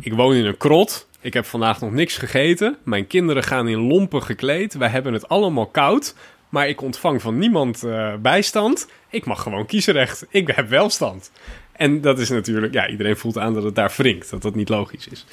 [0.00, 1.06] ik woon in een krot.
[1.20, 2.76] Ik heb vandaag nog niks gegeten.
[2.82, 4.74] Mijn kinderen gaan in lompen gekleed.
[4.74, 6.14] Wij hebben het allemaal koud.
[6.48, 8.88] Maar ik ontvang van niemand uh, bijstand.
[9.10, 10.26] Ik mag gewoon kiesrecht.
[10.28, 11.30] Ik heb welstand.
[11.72, 14.30] En dat is natuurlijk, ja, iedereen voelt aan dat het daar wringt.
[14.30, 15.24] Dat dat niet logisch is.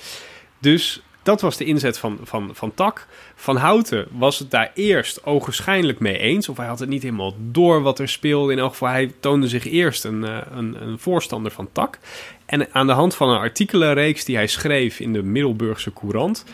[0.59, 3.07] Dus dat was de inzet van, van, van Tak.
[3.35, 6.49] Van Houten was het daar eerst ogenschijnlijk mee eens.
[6.49, 8.51] Of hij had het niet helemaal door wat er speelde.
[8.51, 11.99] In elk geval, hij toonde zich eerst een, eh, een, een voorstander van Tak.
[12.45, 16.45] En aan de hand van een artikelenreeks die hij schreef in de Middelburgse Courant...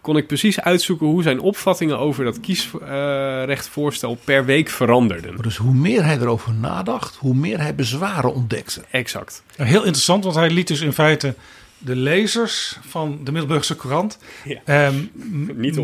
[0.00, 5.36] kon ik precies uitzoeken hoe zijn opvattingen over dat kiesrechtvoorstel per week veranderden.
[5.42, 8.84] Dus hoe meer hij erover nadacht, hoe meer hij bezwaren ontdekte.
[8.90, 9.42] Exact.
[9.56, 11.34] Heel interessant, want hij liet dus in feite
[11.78, 14.60] de lezers van de Middelburgse Courant Ja.
[14.64, 14.94] ehm,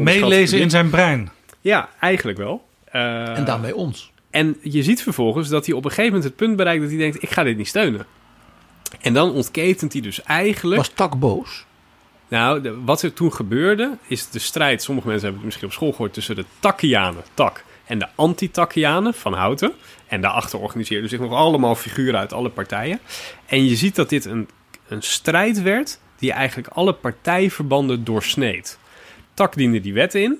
[0.03, 1.31] meelezen in zijn brein.
[1.61, 2.65] Ja, eigenlijk wel.
[2.85, 4.13] Eh, En daarmee ons.
[4.31, 6.99] En je ziet vervolgens dat hij op een gegeven moment het punt bereikt dat hij
[6.99, 8.07] denkt: ik ga dit niet steunen.
[9.01, 10.77] En dan ontketent hij dus eigenlijk.
[10.77, 11.65] Was Tak boos?
[12.29, 14.83] Nou, de- wat er toen gebeurde, is de strijd.
[14.83, 19.15] Sommige mensen hebben het misschien op school gehoord tussen de Takkianen, Tak, en de anti-Takkianen
[19.15, 19.73] van Houten.
[20.07, 22.99] En daarachter organiseerden zich nog allemaal figuren uit alle partijen.
[23.47, 24.49] En je ziet dat dit een,
[24.89, 28.79] een strijd werd die eigenlijk alle partijverbanden doorsneed.
[29.35, 30.31] Tak diende die wet in.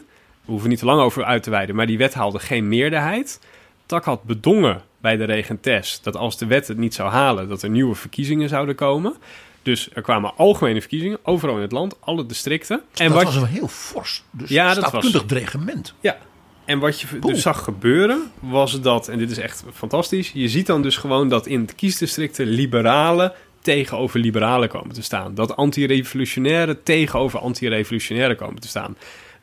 [0.45, 3.41] We hoeven niet te lang over uit te wijden, maar die wet haalde geen meerderheid.
[3.87, 7.63] Tak had bedongen bij de regentes dat als de wet het niet zou halen, dat
[7.63, 9.15] er nieuwe verkiezingen zouden komen.
[9.63, 12.83] Dus er kwamen algemene verkiezingen overal in het land, alle districten.
[12.95, 15.95] En dat wat, was een heel fors, dus Ja, dat was- dreigement.
[16.01, 16.17] ja.
[16.65, 20.67] En wat je dus zag gebeuren, was dat, en dit is echt fantastisch, je ziet
[20.67, 23.33] dan dus gewoon dat in het kiesdistricten liberalen
[23.65, 25.35] tegenover liberalen komen te staan.
[25.35, 28.97] Dat anti-revolutionaire tegenover anti-revolutionaire komen te staan.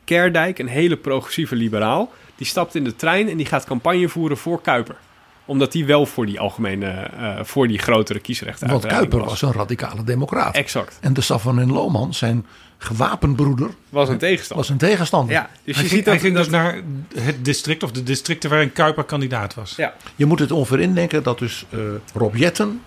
[0.04, 4.36] Kerdijk, een hele progressieve liberaal, die stapt in de trein en die gaat campagne voeren
[4.36, 4.96] voor Kuiper.
[5.44, 9.52] Omdat die wel voor die algemene, eh, voor die grotere kiesrechten Want Kuiper was een
[9.52, 10.54] radicale democraat.
[10.54, 10.98] Exact.
[11.00, 12.46] En de Safvan en Lohman, zijn
[12.78, 14.66] gewapend broeder, Was een tegenstander.
[14.66, 15.34] was een tegenstander.
[15.34, 16.14] Ja, dus hij je ging, ziet dat...
[16.14, 16.80] hij ging dus naar
[17.14, 19.74] het district of de districten waarin Kuiper kandidaat was.
[19.76, 19.94] Ja.
[20.16, 21.78] Je moet het ongeveer indenken dat dus eh,
[22.14, 22.82] Rob Jetten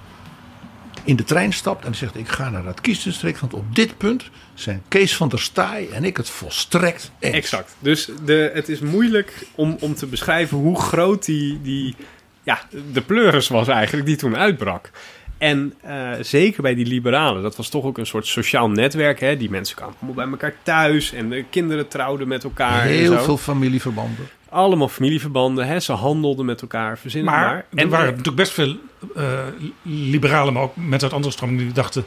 [1.06, 4.30] in de trein stapt en zegt: Ik ga naar dat kiesdistrict, want op dit punt
[4.54, 7.36] zijn Kees van der Staaij en ik het volstrekt eens.
[7.36, 7.76] Exact.
[7.80, 11.96] Dus de, het is moeilijk om, om te beschrijven hoe groot die, die
[12.44, 12.60] ja,
[12.92, 14.92] de pleuris was eigenlijk die toen uitbrak.
[15.38, 19.20] En eh, zeker bij die liberalen, dat was toch ook een soort sociaal netwerk.
[19.20, 19.38] Hè?
[19.38, 22.82] Die mensen kwamen allemaal bij elkaar thuis en de kinderen trouwden met elkaar.
[22.82, 23.24] en Heel zo.
[23.24, 24.28] veel familieverbanden.
[24.56, 25.80] Allemaal familieverbanden, hè?
[25.80, 27.84] ze handelden met elkaar, verzinnen Maar, maar.
[27.84, 28.76] er waren natuurlijk best veel
[29.16, 29.40] eh,
[29.82, 32.06] liberalen, maar ook mensen uit andere stromingen die dachten...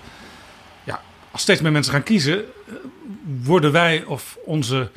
[0.85, 1.01] Ja,
[1.31, 2.75] als steeds meer mensen gaan kiezen, eh,
[3.43, 4.91] worden wij of onze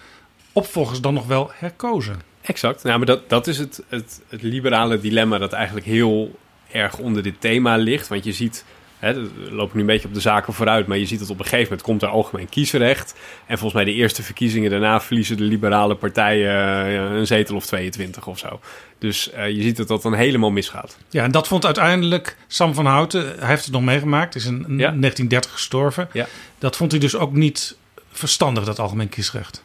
[0.52, 2.22] opvolgers dan nog wel herkozen?
[2.41, 2.84] Exact.
[2.84, 6.40] Nou, maar dat, dat is het, het, het liberale dilemma dat eigenlijk heel
[6.72, 8.07] erg onder dit thema ligt.
[8.07, 8.65] Want je ziet,
[9.02, 11.40] hè, we lopen nu een beetje op de zaken vooruit, maar je ziet dat op
[11.40, 13.14] een gegeven moment komt er algemeen kiesrecht.
[13.45, 17.65] En volgens mij de eerste verkiezingen daarna verliezen de liberale partijen eh, een zetel of
[17.65, 18.60] 22 of zo.
[18.98, 20.98] Dus eh, je ziet dat dat dan helemaal misgaat.
[21.10, 24.57] Ja, en dat vond uiteindelijk Sam van Houten, hij heeft het nog meegemaakt, is in
[24.57, 26.10] 1930 gestorven.
[26.14, 26.28] Ja.
[26.60, 27.76] Dat vond hij dus ook niet
[28.11, 29.64] verstandig, dat algemeen kiesrecht.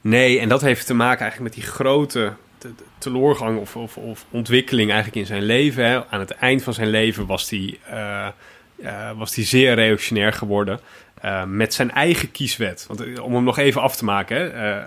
[0.00, 3.96] Nee, en dat heeft te maken eigenlijk met die grote te- te- teleurgang of, of,
[3.96, 5.84] of ontwikkeling eigenlijk in zijn leven.
[5.84, 6.06] Hè.
[6.06, 8.26] Aan het eind van zijn leven was hij, eh,
[8.82, 10.80] eh, was hij zeer reactionair geworden.
[11.20, 12.84] eh, met zijn eigen kieswet.
[12.88, 14.80] Want eh, om hem nog even af te maken, hè,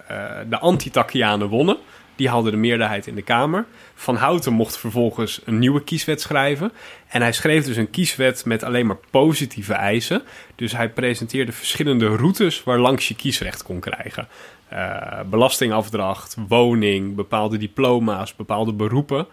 [0.49, 1.77] de anti-Takkianen wonnen.
[2.15, 3.65] Die hadden de meerderheid in de Kamer.
[3.95, 6.71] Van Houten mocht vervolgens een nieuwe kieswet schrijven.
[7.07, 10.21] En hij schreef dus een kieswet met alleen maar positieve eisen.
[10.55, 14.27] Dus hij presenteerde verschillende routes waarlangs je kiesrecht kon krijgen.
[15.29, 19.27] Belastingafdracht, woning, bepaalde diploma's, bepaalde beroepen.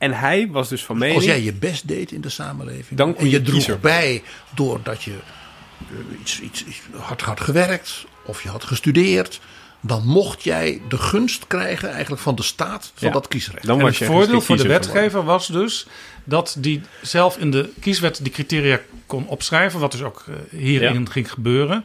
[0.00, 1.16] En hij was dus van mening...
[1.16, 2.98] Als jij je best deed in de samenleving.
[2.98, 3.80] Dan kon en je je droeg kiezer.
[3.80, 4.22] bij
[4.54, 9.40] doordat je eh, iets, iets, iets hard had gewerkt of je had gestudeerd.
[9.80, 13.14] Dan mocht jij de gunst krijgen eigenlijk van de staat van Ja.
[13.14, 13.66] dat kiesrecht.
[13.66, 15.86] Dan En was het je voordeel voor de wetgever was dus
[16.24, 21.10] dat die zelf in de kieswet die criteria kon opschrijven, wat dus ook eh, hierin
[21.10, 21.84] ging gebeuren.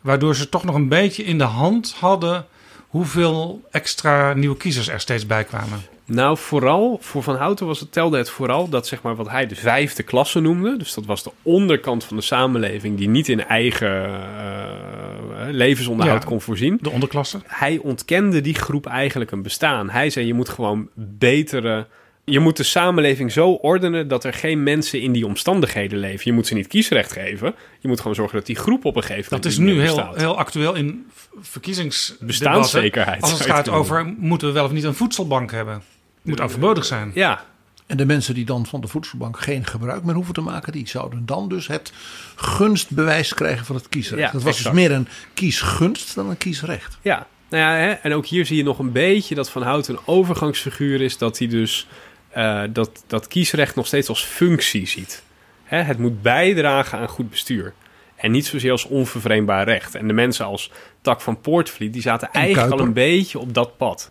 [0.00, 2.46] Waardoor ze toch nog een beetje in de hand hadden
[2.88, 5.82] hoeveel extra nieuwe kiezers er steeds bij kwamen.
[6.06, 9.46] Nou, vooral voor Van Houten was het, telde het vooral dat zeg maar, wat hij
[9.46, 10.76] de vijfde klasse noemde.
[10.76, 16.28] Dus dat was de onderkant van de samenleving die niet in eigen eh, levensonderhoud Ja.
[16.28, 16.78] kon voorzien.
[16.80, 17.38] De onderklasse.
[17.46, 19.90] Hij ontkende die groep eigenlijk een bestaan.
[19.90, 21.86] Hij zei je moet gewoon betere...
[22.26, 26.20] Je moet de samenleving zo ordenen dat er geen mensen in die omstandigheden leven.
[26.24, 27.54] Je moet ze niet kiesrecht geven.
[27.80, 29.80] Je moet gewoon zorgen dat die groep op een gegeven Dat moment is niet nu
[29.82, 32.26] heel, heel actueel in v- verkiezingsdebatten.
[32.26, 35.82] Bestaanszekerheid, Als het gaat over, moeten we wel of niet een voedselbank hebben?
[36.24, 37.10] Moet overbodig zijn.
[37.14, 37.44] Ja,
[37.86, 40.88] En de mensen die dan van de voedselbank geen gebruik meer hoeven te maken, die
[40.88, 41.92] zouden dan dus het
[42.36, 44.20] gunstbewijs krijgen van het kiesrecht.
[44.22, 44.74] Ja, dat was exact.
[44.74, 46.98] dus meer een kiesgunst dan een kiesrecht.
[47.02, 49.94] Ja, nou ja, hè, en ook hier zie je nog een beetje dat Van Houten
[49.94, 51.18] een overgangsfiguur is.
[51.18, 51.86] Dat hij dus
[52.30, 55.22] eh, dat, dat kiesrecht nog steeds als functie ziet.
[55.64, 57.72] Hè, het moet bijdragen aan goed bestuur.
[58.16, 59.94] En niet zozeer als onvervreemdbaar recht.
[59.94, 60.70] En de mensen als
[61.00, 62.78] Tak van Poortvliet, die zaten eigenlijk Kuiper.
[62.80, 64.10] al een beetje op dat pad.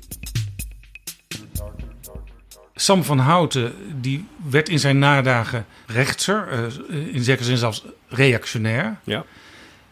[2.81, 6.47] Sam van Houten die werd in zijn nadagen rechtser,
[6.89, 8.97] uh, in zekere zin zelfs reactionair.
[9.03, 9.23] Ja.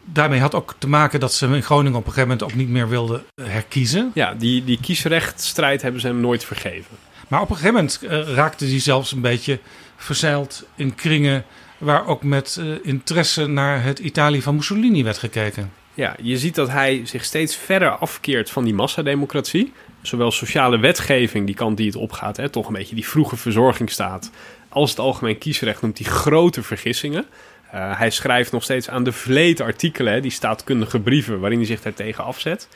[0.04, 2.68] Daarmee had ook te maken dat ze in Groningen op een gegeven moment ook niet
[2.68, 4.10] meer wilden herkiezen.
[4.14, 6.96] Ja, die, die kiesrechtstrijd hebben ze hem nooit vergeven.
[7.28, 9.58] Maar op een gegeven moment uh, raakte hij zelfs een beetje
[9.96, 11.44] verzeild in kringen
[11.78, 15.72] waar ook met uh, interesse naar het Italië van Mussolini werd gekeken.
[15.94, 19.72] Ja, je ziet dat hij zich steeds verder afkeert van die massademocratie.
[20.02, 24.30] Zowel sociale wetgeving, die kant die het opgaat, hè, toch een beetje die vroege verzorgingsstaat,
[24.68, 27.26] als het algemeen kiesrecht noemt hij grote vergissingen.
[27.74, 31.66] Uh, hij schrijft nog steeds aan de vleet artikelen, hè, die staatkundige brieven, waarin hij
[31.66, 32.68] zich daartegen afzet.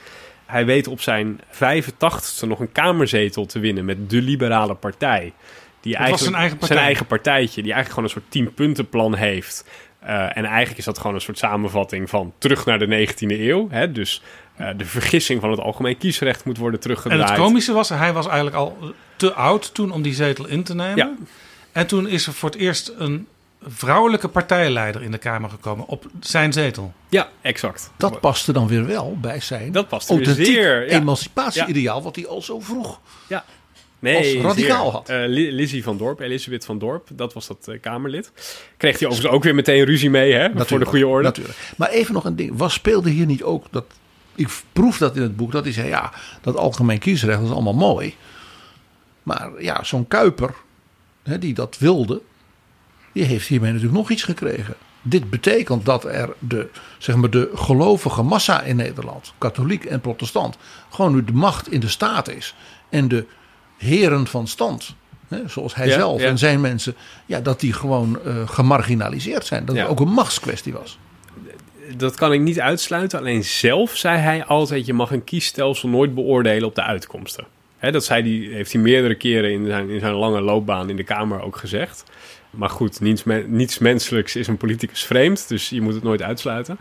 [0.47, 5.33] Hij weet op zijn 85ste nog een kamerzetel te winnen met de Liberale Partij.
[5.81, 6.77] Die eigenlijk, zijn eigen, partij.
[6.77, 9.65] zijn eigen partijtje, die eigenlijk gewoon een soort tienpuntenplan heeft.
[10.07, 13.69] Uh, en eigenlijk is dat gewoon een soort samenvatting van terug naar de 19e eeuw.
[13.71, 13.93] Hè?
[13.93, 14.23] Dus
[14.61, 17.23] uh, de vergissing van het algemeen kiesrecht moet worden teruggedraaid.
[17.23, 18.79] En het komische was, hij was eigenlijk al
[19.17, 20.97] te oud toen om die zetel in te nemen.
[20.97, 21.13] Ja.
[21.73, 23.29] En toen is er voor het eerst een
[23.69, 26.93] vrouwelijke partijleider in de Kamer gekomen op zijn zetel.
[27.09, 27.91] Ja, exact.
[27.97, 30.99] Dat paste dan weer wel bij zijn dat paste zeer, ja.
[30.99, 33.45] emancipatie-ideaal, wat hij al zo vroeg ja.
[33.99, 35.11] Nee, als radicaal had.
[35.11, 38.33] Uh, Lizzie van Dorp, Elisabeth van Dorp, dat was dat uh, Kamerlid.
[38.77, 40.39] Kreeg hij overigens ook weer meteen ruzie mee, hè?
[40.43, 41.25] Natuurlijk, voor de goede orde.
[41.25, 41.59] Natuurlijk.
[41.77, 42.53] Maar even nog een ding.
[42.57, 43.85] Was speelde hier niet ook dat...
[44.35, 45.89] Ik proef dat in het boek, dat hij zei...
[45.89, 48.15] ja, dat algemeen kiesrecht is allemaal mooi.
[49.23, 50.55] Maar ja, zo'n Kuiper,
[51.23, 52.23] hè, die dat wilde
[53.15, 54.75] die heeft hiermee natuurlijk nog iets gekregen.
[55.03, 56.69] Dit betekent dat er de,
[56.99, 60.57] zeg maar de gelovige massa in Nederland, katholiek en protestant,
[60.91, 62.55] gewoon nu de macht in de staat is.
[62.89, 63.27] En de
[63.77, 64.95] heren van stand,
[65.29, 66.27] hè, zoals hij Ja, zelf ja.
[66.29, 66.95] en zijn mensen,
[67.27, 69.65] ja, dat die gewoon eh, gemarginaliseerd zijn.
[69.65, 69.81] Dat Ja.
[69.83, 70.99] het ook een machtskwestie was.
[71.97, 73.19] Dat kan ik niet uitsluiten.
[73.19, 77.45] Alleen zelf zei hij altijd: je mag een kiesstelsel nooit beoordelen op de uitkomsten.
[77.79, 80.97] Hè, dat zei die, heeft hij meerdere keren in zijn, in zijn lange loopbaan in
[80.97, 82.05] de Kamer ook gezegd.
[82.51, 86.79] Maar goed, niets, niets menselijks is een politicus vreemd, dus je moet het nooit uitsluiten.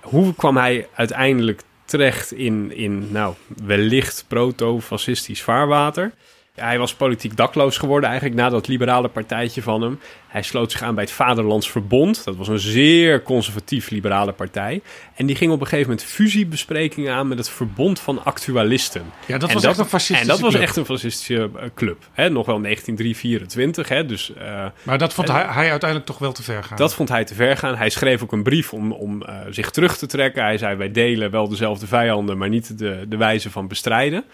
[0.00, 3.34] Hoe kwam hij uiteindelijk terecht in, in nou,
[3.64, 6.12] wellicht proto-fascistisch vaarwater?
[6.54, 10.00] Hij was politiek dakloos geworden eigenlijk na dat liberale partijtje van hem.
[10.28, 12.24] Hij sloot zich aan bij het Vaderlands Verbond.
[12.24, 14.82] Dat was een zeer conservatief liberale partij.
[15.14, 19.02] En die ging op een gegeven moment fusiebesprekingen aan met het Verbond van Actualisten.
[19.26, 20.62] Ja, dat En was echt een fascistische En dat was club.
[20.62, 22.08] echt een fascistische eh, club.
[22.12, 24.34] Hè, nog wel 1924, hè, dus...
[24.34, 26.76] eh, Maar dat vond hij, hij uiteindelijk toch wel te ver gaan.
[26.76, 27.76] dat vond hij te ver gaan.
[27.76, 30.42] Hij schreef ook een brief om, om eh, zich terug te trekken.
[30.42, 34.24] Hij zei: Wij delen wel dezelfde vijanden, maar niet de, de wijze van bestrijden.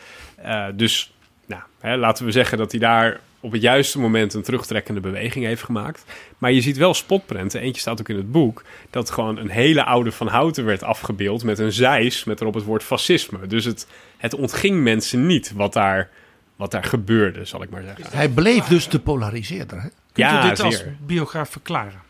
[0.74, 1.12] Dus
[1.50, 5.44] nou, hè, laten we zeggen dat hij daar op het juiste moment een terugtrekkende beweging
[5.44, 6.04] heeft gemaakt.
[6.38, 9.84] Maar je ziet wel spotprenten, eentje staat ook in het boek, dat gewoon een hele
[9.84, 13.46] oude Van Houten werd afgebeeld met een zeis met erop het woord fascisme.
[13.46, 13.86] Dus het,
[14.16, 16.10] het ontging mensen niet wat daar,
[16.56, 18.18] wat daar gebeurde, zal ik maar zeggen.
[18.18, 19.76] Hij bleef dus de polariseerder.
[19.76, 19.88] Hè?
[19.88, 22.08] Kunt ja, u dit als biograaf verklaren?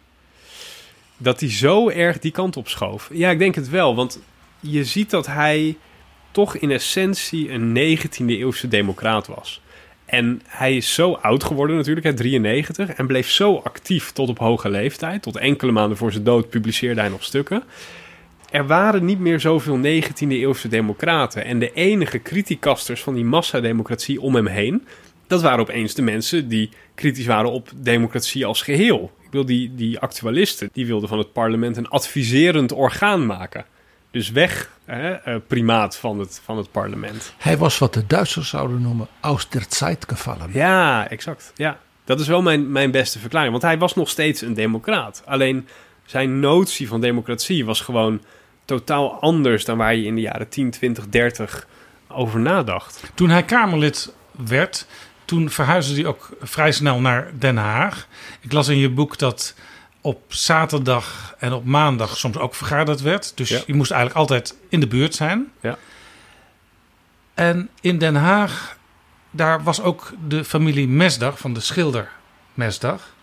[1.21, 3.11] dat hij zo erg die kant op schoof.
[3.13, 4.21] Ja, ik denk het wel, want
[4.61, 5.77] je ziet dat hij
[6.31, 9.61] toch in essentie een 19e eeuwse democraat was.
[10.11, 14.39] En hij is zo oud geworden natuurlijk, hè, 93, en bleef zo actief tot op
[14.39, 15.23] hoge leeftijd.
[15.23, 17.63] Tot enkele maanden voor zijn dood publiceerde hij nog stukken.
[18.51, 21.45] Er waren niet meer zoveel 19e eeuwse democraten.
[21.45, 24.87] En de enige criticasters van die massademocratie om hem heen...
[25.27, 29.11] dat waren opeens de mensen die kritisch waren op democratie als geheel.
[29.23, 33.65] Ik wil die, die actualisten, die wilden van het parlement een adviserend orgaan maken.
[34.11, 37.35] Dus weg, hè, eh, primaat van het, van het parlement.
[37.39, 40.51] Hij was wat de Duitsers zouden noemen aus der Zeit gevallen.
[40.53, 41.53] Ja, exact.
[41.55, 43.51] Ja, dat is wel mijn, mijn beste verklaring.
[43.51, 45.23] Want hij was nog steeds een democraat.
[45.25, 45.69] Alleen
[46.05, 48.23] zijn notie van democratie was gewoon
[48.65, 51.67] totaal anders dan waar je in de jaren 10, 20, 30
[52.09, 53.03] over nadacht.
[53.15, 54.15] Toen hij Kamerlid
[54.47, 54.87] werd,
[55.25, 58.07] toen verhuisde hij ook vrij snel naar Den Haag.
[58.41, 59.55] Ik las in je boek dat
[60.01, 63.37] op zaterdag en op maandag soms ook vergaderd werd.
[63.37, 63.61] Dus Ja.
[63.67, 65.53] je moest eigenlijk altijd in de buurt zijn.
[65.61, 65.79] Ja.
[67.35, 68.77] En in Den Haag,
[69.31, 72.09] daar was ook de familie Mesdag van de schilder
[72.55, 73.15] Mesdag.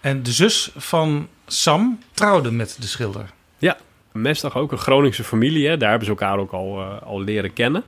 [0.00, 3.30] En de zus van Sam trouwde met de schilder.
[3.58, 3.76] Ja,
[4.12, 5.68] Mesdag ook een Groningse familie.
[5.68, 5.76] Hè?
[5.76, 7.84] Daar hebben ze elkaar ook al, eh, al leren kennen.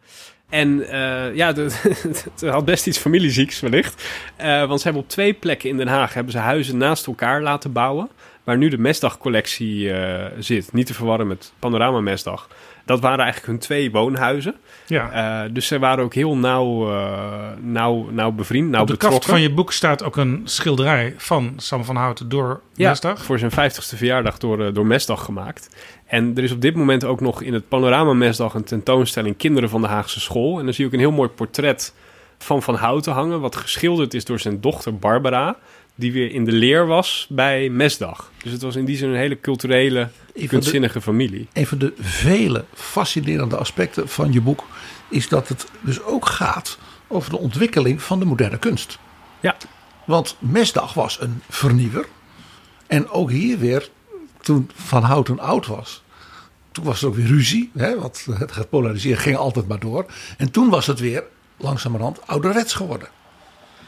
[0.49, 4.05] En eh, ja, het had best iets familiezieks wellicht.
[4.37, 7.43] Eh, want ze hebben op twee plekken in Den Haag hebben ze huizen naast elkaar
[7.43, 8.09] laten bouwen.
[8.51, 10.73] Waar nu de Mesdag-collectie eh, zit.
[10.73, 12.49] Niet te verwarren met Panorama Mesdag.
[12.85, 14.55] Dat waren eigenlijk hun twee woonhuizen.
[14.87, 15.45] Ja.
[15.45, 19.21] Uh, dus ze waren ook heel nauw, uh, nauw, nauw bevriend, nauw Op de betrokken.
[19.21, 23.23] kaft van je boek staat ook een schilderij van Sam van Houten door ja, Mesdag.
[23.23, 25.77] voor zijn 50ste verjaardag door, door Mesdag gemaakt.
[26.07, 29.69] En er is op dit moment ook nog in het Panorama Mesdag een tentoonstelling Kinderen
[29.69, 30.59] van de Haagse School.
[30.59, 31.95] En dan zie je ook een heel mooi portret
[32.39, 35.57] van Van Houten hangen, wat geschilderd is door zijn dochter Barbara
[36.01, 38.31] die weer in de leer was bij Mesdag.
[38.43, 40.09] Dus het was in die zin een hele culturele,
[40.47, 41.49] kunstzinnige de, familie.
[41.53, 44.67] Een van de vele fascinerende aspecten van je boek
[45.09, 46.79] is dat het dus ook gaat
[47.09, 48.99] over de ontwikkeling van de moderne kunst.
[49.41, 49.57] Ja.
[50.05, 52.07] Want Mesdag was een vernieuwer.
[52.87, 53.89] En ook hier weer,
[54.41, 56.03] toen Van Houten oud was,
[56.73, 57.71] toen was er ook weer ruzie.
[57.77, 60.07] Hè, want het gepolariseerd ging altijd maar door.
[60.37, 61.25] En toen was het weer
[61.57, 63.09] langzamerhand ouderwets geworden.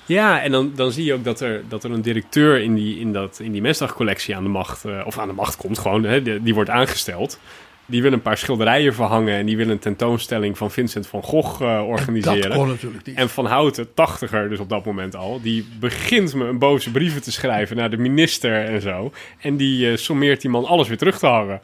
[0.07, 2.99] Ja, en dan, dan zie je ook dat er, dat er een directeur in die,
[2.99, 6.05] in dat, in die mesdagcollectie aan de macht, uh, of aan de macht komt, gewoon,
[6.05, 7.39] hè, die, die, wordt aangesteld.
[7.87, 11.62] Die wil een paar schilderijen verhangen en die wil een tentoonstelling van Vincent van Gogh
[11.62, 12.43] uh, organiseren.
[12.43, 13.16] En dat kon natuurlijk niet.
[13.16, 17.23] En Van Houten, tachtiger dus op dat moment al, die begint me een boze brieven
[17.23, 19.12] te schrijven naar de minister en zo.
[19.39, 21.61] En die uh, sommeert die man alles weer terug te hangen.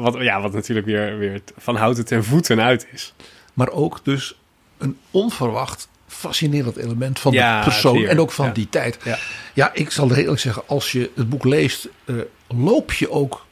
[0.00, 3.14] wat, ja, wat natuurlijk weer, weer Van Houten ten voeten uit is.
[3.54, 4.34] Maar ook dus
[4.78, 5.88] een onverwacht
[6.18, 8.08] fascinerend element van ja, de persoon zeer.
[8.08, 8.52] en ook van ja.
[8.52, 8.98] die tijd.
[9.04, 9.18] Ja.
[9.54, 13.46] ja, ik zal eerlijk zeggen, als je het boek leest, uh, loop je ook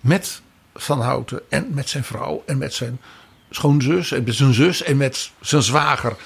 [0.00, 0.40] met
[0.74, 3.00] Van Houten en met zijn vrouw en met zijn
[3.50, 6.16] schoonzus en met zijn zus en met zijn zwager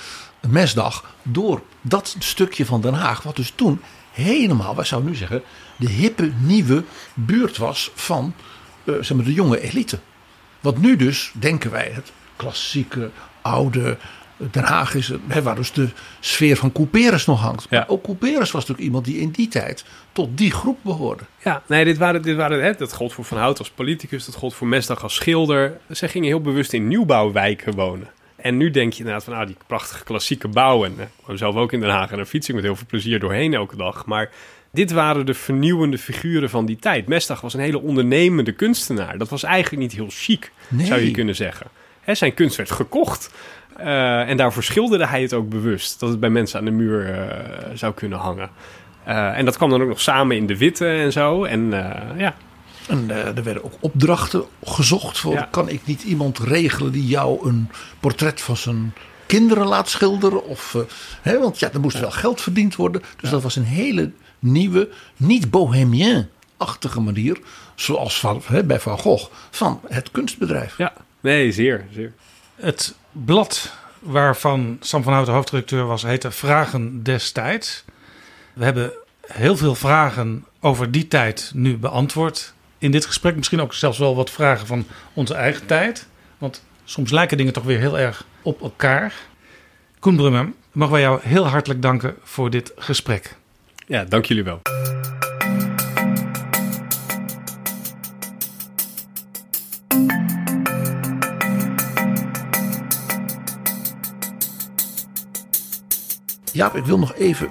[0.48, 3.80] Mesdag door dat stukje van Den Haag, wat dus toen
[4.12, 5.42] helemaal, wij zouden nu zeggen,
[5.76, 8.34] de hippe nieuwe buurt was van
[8.84, 9.98] uh, zeg maar, de jonge elite.
[10.60, 13.10] Wat nu dus, denken wij, het klassieke,
[13.42, 13.96] oude,
[14.50, 15.88] Den Haag is, hè, waar dus de
[16.20, 17.66] sfeer van Couperus nog hangt.
[17.70, 17.78] Ja.
[17.78, 21.22] Maar ook Couperus was natuurlijk iemand die in die tijd tot die groep behoorde.
[21.44, 24.34] Ja, nee, dit waren, dit waren, hè, dat gold voor Van Hout als politicus, dat
[24.34, 25.78] gold voor Mesdag als schilder.
[25.88, 28.08] Zij gingen heel bewust in nieuwbouwwijken wonen.
[28.36, 30.84] En nu denk je inderdaad van, nou, die prachtige klassieke bouw.
[30.84, 32.76] En eh, ik woon zelf ook in Den Haag en daar fiets ik met heel
[32.76, 34.06] veel plezier doorheen elke dag.
[34.06, 34.30] Maar
[34.72, 37.06] dit waren de vernieuwende figuren van die tijd.
[37.06, 39.18] Mesdag was een hele ondernemende kunstenaar.
[39.18, 40.86] Dat was eigenlijk niet heel chic, Nee.
[40.86, 41.66] zou je kunnen zeggen.
[42.00, 43.30] Hè, zijn kunst werd gekocht.
[43.84, 46.00] Uh, en daarvoor schilderde hij het ook bewust.
[46.00, 47.24] Dat het bij mensen aan de muur uh,
[47.74, 48.50] zou kunnen hangen.
[49.08, 51.44] Uh, en dat kwam dan ook nog samen in de witte en zo.
[51.44, 51.70] En
[52.16, 52.34] ja.
[52.88, 55.18] En er werden ook opdrachten gezocht.
[55.18, 55.48] Voor, Ja.
[55.50, 57.68] Kan ik niet iemand regelen die jou een
[58.00, 58.92] portret van zijn
[59.30, 60.44] kinderen laat schilderen?
[60.44, 60.80] Of, eh,
[61.22, 63.02] hè, want ja, er moest wel geld verdiend worden.
[63.20, 67.38] Dus dat was een hele nieuwe, niet bohemien-achtige manier.
[67.74, 70.76] Zoals van, hè, bij Van Gogh, van het kunstbedrijf.
[70.78, 72.12] ja, nee, zeer, zeer.
[72.60, 77.84] Het blad waarvan Sam van Houten hoofdredacteur was, heette Vragen destijds.
[78.52, 78.92] We hebben
[79.26, 83.36] heel veel vragen over die tijd nu beantwoord in dit gesprek.
[83.36, 86.06] Misschien ook zelfs wel wat vragen van onze eigen tijd.
[86.38, 89.14] Want soms lijken dingen toch weer heel erg op elkaar.
[89.98, 93.36] Koen Brummer, mogen wij jou heel hartelijk danken voor dit gesprek.
[93.86, 94.60] Ja, dank jullie wel.
[106.52, 107.48] Jaap, ik wil nog even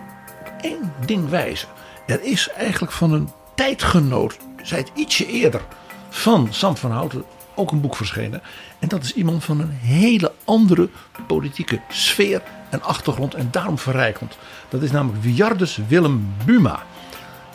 [0.62, 1.68] één ding wijzen.
[2.06, 5.62] Er is eigenlijk van een tijdgenoot, zij het ietsje eerder,
[6.10, 7.24] van Sam van Houten
[7.56, 8.42] ook een boek verschenen.
[8.80, 10.90] En dat is iemand van een hele andere
[11.28, 14.38] politieke sfeer en achtergrond en daarom verrijkend.
[14.70, 16.84] Dat is namelijk Wiardus Willem Buma.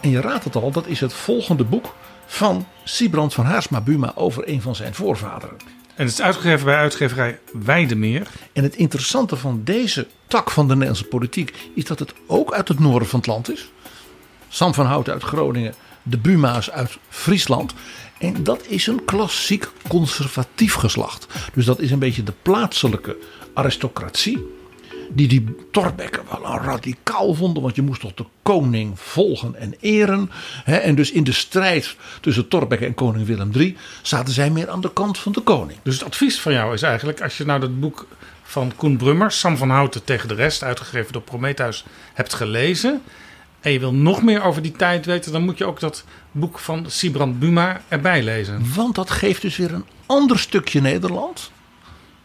[0.01, 1.95] En je raadt het al, dat is het volgende boek
[2.27, 5.57] van Siebrand van Haarsma Buma over een van zijn voorvaderen.
[5.97, 8.27] En het is uitgegeven bij uitgeverij Weidemeer.
[8.53, 12.69] En het interessante van deze tak van de Nederlandse politiek is dat het ook uit
[12.69, 13.71] het noorden van het land is.
[14.49, 17.75] Sam van Hout uit Groningen, de Buma's uit Friesland.
[18.19, 21.27] En dat is een klassiek conservatief geslacht.
[21.55, 23.17] Dus dat is een beetje de plaatselijke
[23.55, 24.47] aristocratie.
[25.13, 27.63] Die die Torbekke wel een radicaal vonden.
[27.63, 30.31] Want je moest toch de koning volgen en eren.
[30.65, 30.77] Hè?
[30.77, 34.81] En dus in de strijd tussen Torbekke en koning Willem III zaten zij meer aan
[34.81, 35.79] de kant van de koning.
[35.83, 38.07] Dus het advies van jou is eigenlijk, als je nou dat boek
[38.43, 43.03] van Koen Brummer, Sam van Houten tegen de rest, uitgegeven door Prometheus, hebt gelezen.
[43.61, 46.59] En je wil nog meer over die tijd weten, dan moet je ook dat boek
[46.59, 48.75] van Sibrand Buma erbij lezen.
[48.75, 51.51] Want dat geeft dus weer een ander stukje Nederland.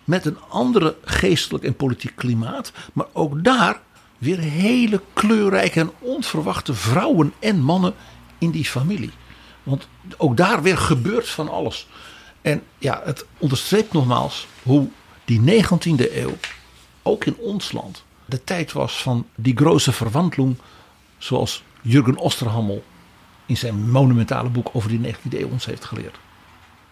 [0.10, 2.72] Met een andere geestelijk en politiek klimaat.
[2.94, 3.80] Maar ook daar
[4.18, 7.94] weer hele kleurrijke en onverwachte vrouwen en mannen
[8.38, 9.11] in die familie.
[9.64, 9.88] Want
[10.18, 11.88] ook daar weer gebeurt van alles.
[12.41, 14.88] En ja, het onderstreept nogmaals hoe
[15.26, 16.38] die 19e eeuw,
[17.03, 20.57] ook in ons land, de tijd was van die grote verwantling.
[21.18, 22.84] Zoals Jurgen Osterhammel
[23.45, 26.19] in zijn monumentale boek over die 19e eeuw ons heeft geleerd.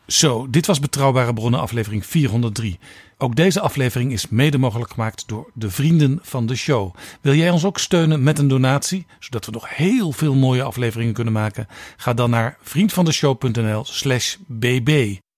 [0.08, 2.80] Zo, dit was Betrouwbare Bronnen aflevering 403.
[3.20, 6.96] Ook deze aflevering is mede mogelijk gemaakt door de vrienden van de show.
[7.22, 11.14] Wil jij ons ook steunen met een donatie, zodat we nog heel veel mooie afleveringen
[11.14, 11.68] kunnen maken?
[11.98, 14.90] Ga dan naar vriendvandeshow.nl slash bb.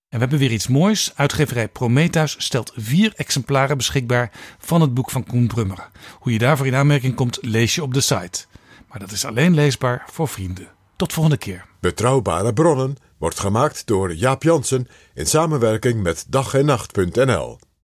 [0.08, 1.12] En we hebben weer iets moois.
[1.14, 5.88] Uitgeverij Prometheus stelt vier exemplaren beschikbaar van het boek van Koen Brummer.
[6.18, 8.44] Hoe je daarvoor in aanmerking komt, lees je op de site.
[8.88, 10.68] Maar dat is alleen leesbaar voor vrienden.
[10.96, 11.66] Tot volgende keer.
[11.80, 17.58] Betrouwbare bronnen wordt gemaakt door Jaap Jansen in samenwerking met dag en nacht.nl.